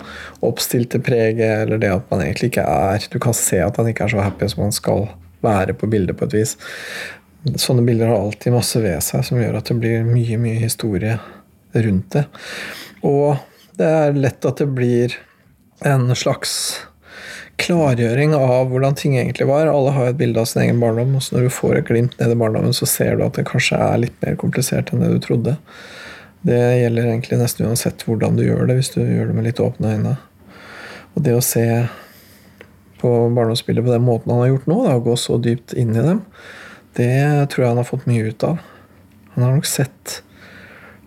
oppstilte 0.45 1.01
preget, 1.03 1.63
eller 1.63 1.81
det 1.81 1.89
at 1.93 2.05
man 2.09 2.23
egentlig 2.23 2.51
ikke 2.51 2.65
er 2.65 3.03
Du 3.11 3.19
kan 3.21 3.35
se 3.37 3.59
at 3.61 3.77
han 3.77 3.89
ikke 3.89 4.07
er 4.07 4.13
så 4.13 4.23
happy 4.25 4.49
som 4.49 4.65
han 4.65 4.75
skal 4.75 5.09
være 5.45 5.73
på 5.77 5.89
bildet, 5.89 6.17
på 6.17 6.29
et 6.29 6.37
vis. 6.37 6.55
Sånne 7.57 7.81
bilder 7.85 8.11
har 8.11 8.21
alltid 8.21 8.53
masse 8.53 8.81
ved 8.81 9.01
seg 9.01 9.25
som 9.25 9.39
gjør 9.41 9.57
at 9.57 9.69
det 9.69 9.79
blir 9.81 10.05
mye, 10.05 10.37
mye 10.37 10.61
historie 10.61 11.17
rundt 11.73 12.17
det. 12.17 12.25
Og 13.07 13.35
det 13.79 13.87
er 13.87 14.17
lett 14.17 14.45
at 14.45 14.61
det 14.61 14.69
blir 14.75 15.15
en 15.87 16.11
slags 16.15 16.53
klargjøring 17.61 18.33
av 18.37 18.71
hvordan 18.71 18.95
ting 18.97 19.15
egentlig 19.17 19.47
var. 19.49 19.69
Alle 19.69 19.93
har 19.95 20.11
et 20.11 20.19
bilde 20.19 20.41
av 20.41 20.49
sin 20.49 20.63
egen 20.63 20.81
barndom, 20.81 21.15
og 21.17 21.23
så 21.23 21.35
når 21.35 21.47
du 21.47 21.53
får 21.53 21.77
et 21.77 21.89
glimt 21.89 22.17
ned 22.19 22.33
i 22.33 22.37
barndommen, 22.37 22.73
så 22.75 22.87
ser 22.89 23.17
du 23.17 23.25
at 23.25 23.37
det 23.37 23.47
kanskje 23.49 23.79
er 23.81 24.01
litt 24.01 24.17
mer 24.23 24.37
komplisert 24.41 24.91
enn 24.91 25.03
det 25.03 25.11
du 25.13 25.19
trodde. 25.23 25.57
Det 26.47 26.57
gjelder 26.57 27.11
egentlig 27.11 27.37
nesten 27.41 27.67
uansett 27.69 28.05
hvordan 28.07 28.37
du 28.37 28.45
gjør 28.47 28.65
det, 28.69 28.79
hvis 28.79 28.93
du 28.95 29.01
gjør 29.03 29.29
det 29.29 29.37
med 29.37 29.45
litt 29.49 29.61
åpne 29.61 29.93
øyne. 29.95 30.15
Og 31.13 31.25
det 31.25 31.35
å 31.37 31.43
se 31.45 31.65
på 33.01 33.11
barndomsbildet 33.35 33.85
på 33.85 33.93
den 33.93 34.05
måten 34.05 34.33
han 34.33 34.43
har 34.43 34.51
gjort 34.53 34.67
nå, 34.69 34.79
da, 34.87 34.97
å 34.97 35.05
gå 35.05 35.15
så 35.19 35.37
dypt 35.41 35.75
inn 35.77 35.93
i 35.93 36.05
dem, 36.05 36.23
det 36.97 37.13
tror 37.51 37.65
jeg 37.65 37.71
han 37.71 37.81
har 37.81 37.87
fått 37.87 38.09
mye 38.09 38.29
ut 38.29 38.45
av. 38.45 38.61
Han 39.35 39.45
har 39.45 39.55
nok 39.55 39.69
sett 39.69 40.21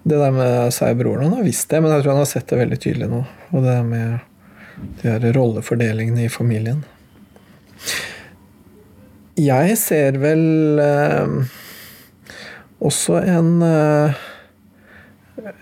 det 0.05 0.21
der 0.21 0.35
med 0.35 0.75
seg 0.77 0.99
broren. 1.01 1.27
Han 1.29 1.39
har 1.41 1.47
visst 1.47 1.71
det, 1.71 1.81
men 1.81 1.93
jeg 1.93 2.05
tror 2.05 2.15
han 2.15 2.23
har 2.23 2.31
sett 2.31 2.49
det 2.51 2.61
veldig 2.61 2.81
tydelig 2.81 3.11
nå. 3.11 3.23
Og 3.53 3.65
det 3.65 3.79
med 3.89 4.19
de 5.01 5.09
her 5.09 5.27
rollefordelingene 5.37 6.27
i 6.27 6.33
familien. 6.33 6.85
Jeg 9.41 9.79
ser 9.81 10.19
vel 10.23 10.45
eh, 10.83 11.57
også 12.85 13.19
en 13.25 13.51
eh, 13.67 14.23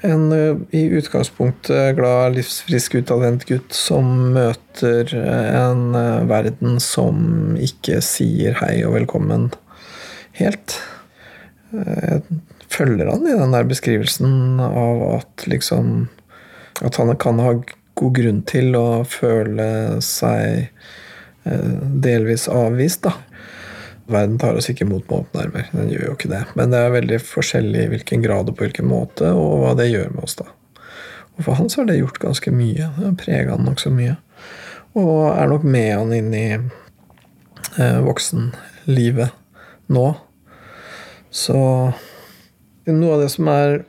en 0.00 0.32
eh, 0.32 0.56
i 0.70 0.82
utgangspunktet 0.98 1.96
glad, 1.96 2.36
livsfrisk, 2.36 2.94
utadvendt 3.00 3.46
gutt 3.48 3.74
som 3.76 4.08
møter 4.34 5.12
en 5.16 5.94
eh, 5.98 6.24
verden 6.30 6.78
som 6.82 7.56
ikke 7.60 8.00
sier 8.04 8.58
hei 8.62 8.82
og 8.86 8.96
velkommen 8.98 9.50
helt. 10.38 10.78
Jeg 11.72 12.20
følger 12.72 13.10
han 13.12 13.26
i 13.28 13.36
den 13.36 13.54
der 13.54 13.68
beskrivelsen 13.68 14.60
av 14.64 15.02
at 15.18 15.46
liksom 15.50 16.08
At 16.82 16.96
han 16.96 17.12
kan 17.20 17.38
ha 17.38 17.52
god 17.94 18.14
grunn 18.16 18.40
til 18.48 18.74
å 18.74 19.04
føle 19.06 20.00
seg 20.02 20.70
eh, 21.44 21.74
delvis 22.02 22.48
avvist, 22.50 23.04
da. 23.04 23.12
Verden 24.10 24.38
tar 24.40 24.56
oss 24.58 24.70
ikke 24.72 24.86
imot 24.86 25.04
med 25.06 25.18
åpne 25.20 25.44
armer. 25.44 25.68
Den 25.76 25.92
gjør 25.92 26.08
jo 26.08 26.14
ikke 26.16 26.30
det. 26.32 26.40
Men 26.58 26.72
det 26.72 26.80
er 26.80 26.96
veldig 26.96 27.20
forskjellig 27.22 27.84
i 27.84 27.90
hvilken 27.92 28.24
grad 28.24 28.50
og 28.50 28.56
på 28.56 28.66
hvilken 28.66 28.88
måte, 28.88 29.30
og 29.36 29.62
hva 29.62 29.76
det 29.78 29.92
gjør 29.92 30.10
med 30.16 30.24
oss, 30.24 30.38
da. 30.40 30.48
Og 31.36 31.44
for 31.46 31.60
han 31.60 31.70
så 31.70 31.82
har 31.82 31.92
det 31.92 32.00
gjort 32.00 32.20
ganske 32.24 32.52
mye. 32.56 32.88
Det 32.96 33.06
har 33.06 33.20
prega 33.20 33.54
han 33.54 33.68
nokså 33.68 33.92
mye. 33.94 34.16
Og 34.98 35.14
er 35.30 35.52
nok 35.52 35.64
med 35.64 35.92
han 35.94 36.12
inn 36.16 36.34
i 36.36 36.48
eh, 36.56 38.00
voksenlivet 38.04 39.38
nå. 39.92 40.08
Så 41.32 41.60
noe 42.90 43.16
av 43.16 43.24
det 43.24 43.30
som 43.34 43.48
er 43.52 43.82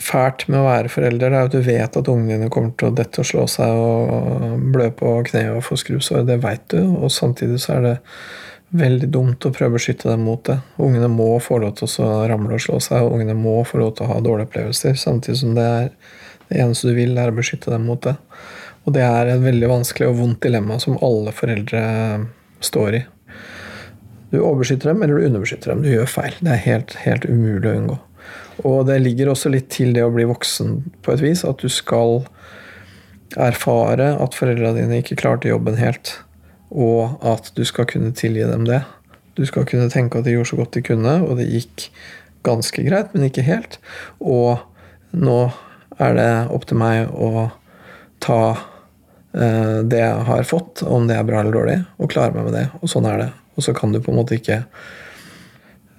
fælt 0.00 0.46
med 0.48 0.62
å 0.62 0.66
være 0.66 0.90
forelder, 0.92 1.34
er 1.34 1.48
at 1.48 1.54
du 1.54 1.60
vet 1.64 1.96
at 1.96 2.08
ungene 2.08 2.38
dine 2.38 2.52
kommer 2.52 2.72
til 2.78 2.88
å 2.88 2.96
dette 2.96 3.20
og 3.20 3.28
slå 3.28 3.46
seg 3.50 3.80
og 3.80 4.62
blø 4.72 4.88
på 4.96 5.18
kneet 5.28 5.52
og 5.52 5.64
få 5.66 5.76
skrubbsår. 5.80 6.24
Det 6.28 6.40
veit 6.42 6.64
du, 6.72 6.80
og 6.96 7.12
samtidig 7.12 7.60
så 7.60 7.76
er 7.76 7.86
det 7.86 7.96
veldig 8.80 9.10
dumt 9.12 9.44
å 9.44 9.52
prøve 9.52 9.74
å 9.74 9.76
beskytte 9.76 10.08
dem 10.08 10.24
mot 10.24 10.42
det. 10.46 10.56
Ungene 10.80 11.10
må 11.12 11.28
få 11.42 11.58
lov 11.60 11.76
til 11.78 11.90
å 12.06 12.10
ramle 12.30 12.56
og 12.56 12.64
slå 12.64 12.80
seg, 12.82 13.04
og 13.04 13.18
ungene 13.18 13.36
må 13.36 13.58
få 13.66 13.82
lov 13.82 13.96
til 13.98 14.06
å 14.06 14.14
ha 14.14 14.18
dårlige 14.24 14.48
opplevelser, 14.48 14.96
samtidig 14.98 15.42
som 15.42 15.54
det 15.58 15.68
er 15.68 15.92
det 16.50 16.58
eneste 16.64 16.90
du 16.90 16.96
vil, 16.96 17.16
er 17.18 17.30
å 17.30 17.36
beskytte 17.36 17.72
dem 17.74 17.86
mot 17.90 18.02
det. 18.06 18.16
Og 18.86 18.94
det 18.96 19.04
er 19.04 19.34
et 19.34 19.42
veldig 19.42 19.68
vanskelig 19.70 20.08
og 20.08 20.20
vondt 20.22 20.42
dilemma 20.46 20.78
som 20.82 20.98
alle 21.04 21.34
foreldre 21.36 21.82
står 22.64 22.96
i. 23.02 23.02
Du 24.30 24.38
overbeskytter 24.38 24.92
dem, 24.92 25.02
eller 25.02 25.18
du 25.18 25.26
underbeskytter 25.26 25.74
dem. 25.74 25.82
Du 25.84 25.90
gjør 25.90 26.08
feil. 26.08 26.36
Det 26.38 26.54
er 26.54 26.64
helt, 26.64 26.94
helt 27.04 27.26
umulig 27.26 27.66
å 27.66 27.74
unngå. 27.74 27.98
Og 28.66 28.84
det 28.88 28.98
ligger 29.02 29.32
også 29.32 29.52
litt 29.52 29.70
til 29.72 29.94
det 29.96 30.04
å 30.04 30.12
bli 30.12 30.26
voksen 30.28 30.80
på 31.04 31.14
et 31.14 31.22
vis, 31.24 31.44
at 31.48 31.62
du 31.62 31.70
skal 31.72 32.20
erfare 33.38 34.12
at 34.18 34.34
foreldrene 34.36 34.82
dine 34.82 35.00
ikke 35.00 35.18
klarte 35.20 35.50
jobben 35.50 35.78
helt, 35.78 36.16
og 36.70 37.22
at 37.26 37.52
du 37.56 37.62
skal 37.66 37.88
kunne 37.90 38.12
tilgi 38.16 38.46
dem 38.46 38.66
det. 38.68 38.82
Du 39.38 39.44
skal 39.46 39.66
kunne 39.68 39.90
tenke 39.92 40.18
at 40.18 40.26
de 40.26 40.34
gjorde 40.34 40.50
så 40.50 40.58
godt 40.58 40.74
de 40.76 40.84
kunne, 40.84 41.14
og 41.24 41.38
det 41.38 41.48
gikk 41.50 41.88
ganske 42.46 42.84
greit, 42.86 43.14
men 43.14 43.28
ikke 43.28 43.46
helt. 43.46 43.78
Og 44.18 44.60
nå 45.16 45.38
er 46.00 46.16
det 46.16 46.32
opp 46.54 46.66
til 46.68 46.80
meg 46.80 47.10
å 47.12 47.48
ta 48.24 48.40
eh, 48.50 49.78
det 49.86 50.02
jeg 50.02 50.26
har 50.28 50.48
fått, 50.48 50.84
om 50.86 51.06
det 51.08 51.16
er 51.18 51.26
bra 51.28 51.42
eller 51.42 51.56
dårlig, 51.56 51.78
og 52.00 52.12
klare 52.12 52.34
meg 52.36 52.48
med 52.48 52.58
det. 52.58 52.66
Og 52.80 52.92
sånn 52.92 53.08
er 53.10 53.24
det. 53.24 53.30
Og 53.56 53.66
så 53.66 53.74
kan 53.76 53.94
du 53.94 54.00
på 54.02 54.12
en 54.12 54.20
måte 54.20 54.38
ikke 54.38 54.62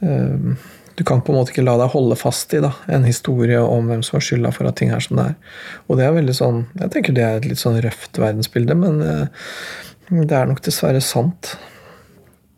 eh, 0.01 0.69
Du 1.01 1.05
kan 1.05 1.21
på 1.21 1.33
en 1.33 1.39
måte 1.39 1.49
ikke 1.49 1.63
la 1.65 1.79
deg 1.81 1.95
holde 1.95 2.13
fast 2.13 2.51
i 2.53 2.59
da, 2.61 2.69
en 2.85 3.07
historie 3.07 3.57
om 3.57 3.87
hvem 3.89 4.03
som 4.05 4.19
har 4.19 4.25
skylda 4.27 4.51
for 4.53 4.69
at 4.69 4.75
ting 4.77 4.91
er 4.93 5.01
som 5.01 5.17
det 5.17 5.23
er. 5.31 5.53
Og 5.87 5.97
det 5.97 6.03
er 6.05 6.11
veldig 6.13 6.35
sånn 6.37 6.59
Jeg 6.77 6.91
tenker 6.93 7.15
det 7.17 7.23
er 7.25 7.39
et 7.39 7.47
litt 7.49 7.61
sånn 7.61 7.79
røft 7.81 8.19
verdensbilde, 8.21 8.75
men 8.77 8.99
eh, 9.01 9.47
det 10.11 10.35
er 10.37 10.45
nok 10.45 10.61
dessverre 10.61 11.01
sant. 11.01 11.55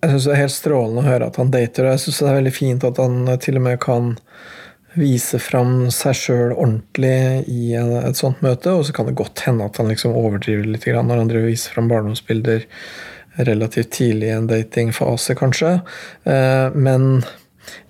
Jeg 0.03 0.11
syns 0.11 0.27
det 0.27 0.33
er 0.33 0.41
helt 0.41 0.55
strålende 0.57 1.05
å 1.05 1.07
høre 1.07 1.29
at 1.31 1.39
han 1.39 1.53
dater, 1.53 1.87
og 1.87 1.95
jeg 1.95 2.01
syns 2.03 2.19
det 2.19 2.27
er 2.33 2.35
veldig 2.41 2.53
fint 2.57 2.87
at 2.89 2.99
han 2.99 3.31
til 3.45 3.59
og 3.61 3.63
med 3.69 3.79
kan 3.85 4.09
vise 4.99 5.39
fram 5.39 5.71
seg 5.95 6.19
sjøl 6.19 6.51
ordentlig 6.51 7.47
i 7.47 7.71
et 7.79 8.19
sånt 8.19 8.43
møte, 8.43 8.73
og 8.75 8.83
så 8.83 8.97
kan 8.97 9.07
det 9.07 9.15
godt 9.21 9.45
hende 9.47 9.69
at 9.71 9.79
han 9.79 9.87
liksom 9.87 10.17
overdriver 10.19 10.67
litt 10.67 10.89
når 10.91 11.21
han 11.21 11.31
driver 11.31 11.47
viser 11.47 11.77
fram 11.77 11.87
barndomsbilder 11.93 12.67
relativt 13.47 13.95
tidlig 13.95 14.27
i 14.27 14.35
en 14.35 14.51
datingfase, 14.51 15.39
kanskje. 15.39 15.77
Eh, 16.27 16.67
men 16.75 17.23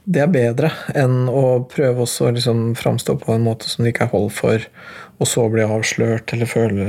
det 0.03 0.19
er 0.19 0.31
bedre 0.31 0.69
enn 0.99 1.29
å 1.31 1.63
prøve 1.71 2.03
å 2.03 2.31
liksom 2.35 2.73
framstå 2.75 3.15
på 3.21 3.35
en 3.35 3.45
måte 3.45 3.69
som 3.71 3.85
det 3.85 3.93
ikke 3.93 4.09
er 4.09 4.11
hold 4.11 4.33
for, 4.35 4.65
og 5.21 5.29
så 5.29 5.45
bli 5.51 5.63
avslørt 5.63 6.33
eller 6.35 6.49
føle 6.49 6.87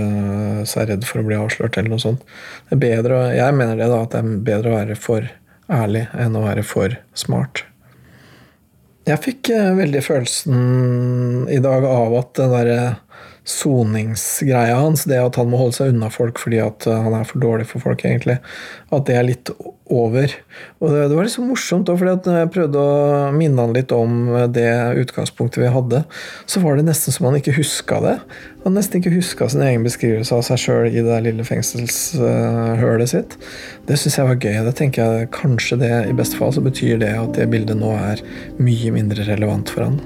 seg 0.66 0.88
redd 0.90 1.06
for 1.06 1.22
å 1.22 1.28
bli 1.28 1.38
avslørt. 1.38 1.78
eller 1.78 1.94
noe 1.94 2.02
sånt. 2.02 2.24
Det 2.68 2.74
er 2.74 2.82
bedre, 2.82 3.36
Jeg 3.36 3.54
mener 3.54 3.76
det 3.76 3.88
da, 3.88 4.02
at 4.02 4.10
det 4.10 4.18
er 4.18 4.42
bedre 4.50 4.70
å 4.70 4.78
være 4.78 4.96
for 4.96 5.30
ærlig 5.70 6.08
enn 6.12 6.36
å 6.36 6.42
være 6.44 6.64
for 6.66 6.98
smart. 7.14 7.64
Jeg 9.04 9.20
fikk 9.20 9.50
eh, 9.52 9.74
veldig 9.76 10.00
følelsen 10.00 11.48
i 11.52 11.60
dag 11.60 11.84
av 11.84 12.14
at 12.16 12.34
den 12.38 12.52
derre 12.54 12.96
soningsgreia 13.44 14.78
hans, 14.80 15.04
det 15.04 15.20
at 15.20 15.36
han 15.36 15.50
må 15.52 15.60
holde 15.60 15.76
seg 15.76 15.92
unna 15.92 16.08
folk 16.12 16.40
fordi 16.40 16.62
eh, 16.64 16.88
han 16.88 17.12
er 17.12 17.28
for 17.28 17.42
dårlig 17.42 17.68
for 17.68 17.84
folk, 17.84 18.04
egentlig, 18.04 18.38
at 18.90 19.04
det 19.06 19.18
er 19.20 19.28
litt 19.28 19.52
over. 19.92 20.32
Og 20.80 20.88
det, 20.88 21.02
det 21.10 21.16
var 21.16 21.26
liksom 21.26 21.50
morsomt 21.50 21.88
da, 21.88 21.96
fordi 21.98 22.14
når 22.24 22.38
jeg 22.38 22.52
prøvde 22.54 22.80
å 22.80 23.32
minne 23.36 23.66
han 23.66 23.74
litt 23.76 23.92
om 23.92 24.30
det 24.54 24.68
utgangspunktet 25.02 25.60
vi 25.60 25.72
hadde, 25.74 26.02
så 26.48 26.62
var 26.64 26.78
det 26.78 26.86
nesten 26.88 27.14
som 27.14 27.28
han 27.28 27.36
ikke 27.38 27.56
huska 27.58 28.00
det. 28.04 28.14
Han 28.64 28.78
nesten 28.78 29.02
ikke 29.02 29.12
huska 29.18 29.50
sin 29.52 29.64
egen 29.66 29.84
beskrivelse 29.84 30.38
av 30.38 30.46
seg 30.48 30.62
sjøl 30.62 30.88
i 30.88 31.04
det 31.04 31.20
lille 31.26 31.44
fengselshølet 31.44 33.12
sitt. 33.12 33.36
Det 33.84 34.00
syns 34.00 34.18
jeg 34.20 34.30
var 34.30 34.40
gøy. 34.40 34.58
Det 34.70 34.76
tenker 34.80 35.18
jeg 35.20 35.32
kanskje 35.36 35.80
det 35.84 35.94
i 36.08 36.16
beste 36.16 36.40
fall 36.40 36.56
så 36.56 36.64
betyr 36.64 37.00
det 37.04 37.12
at 37.20 37.36
det 37.36 37.50
bildet 37.52 37.80
nå 37.80 37.92
er 37.98 38.24
mye 38.56 38.94
mindre 38.94 39.28
relevant 39.28 39.72
for 39.74 39.90
han. 39.90 40.00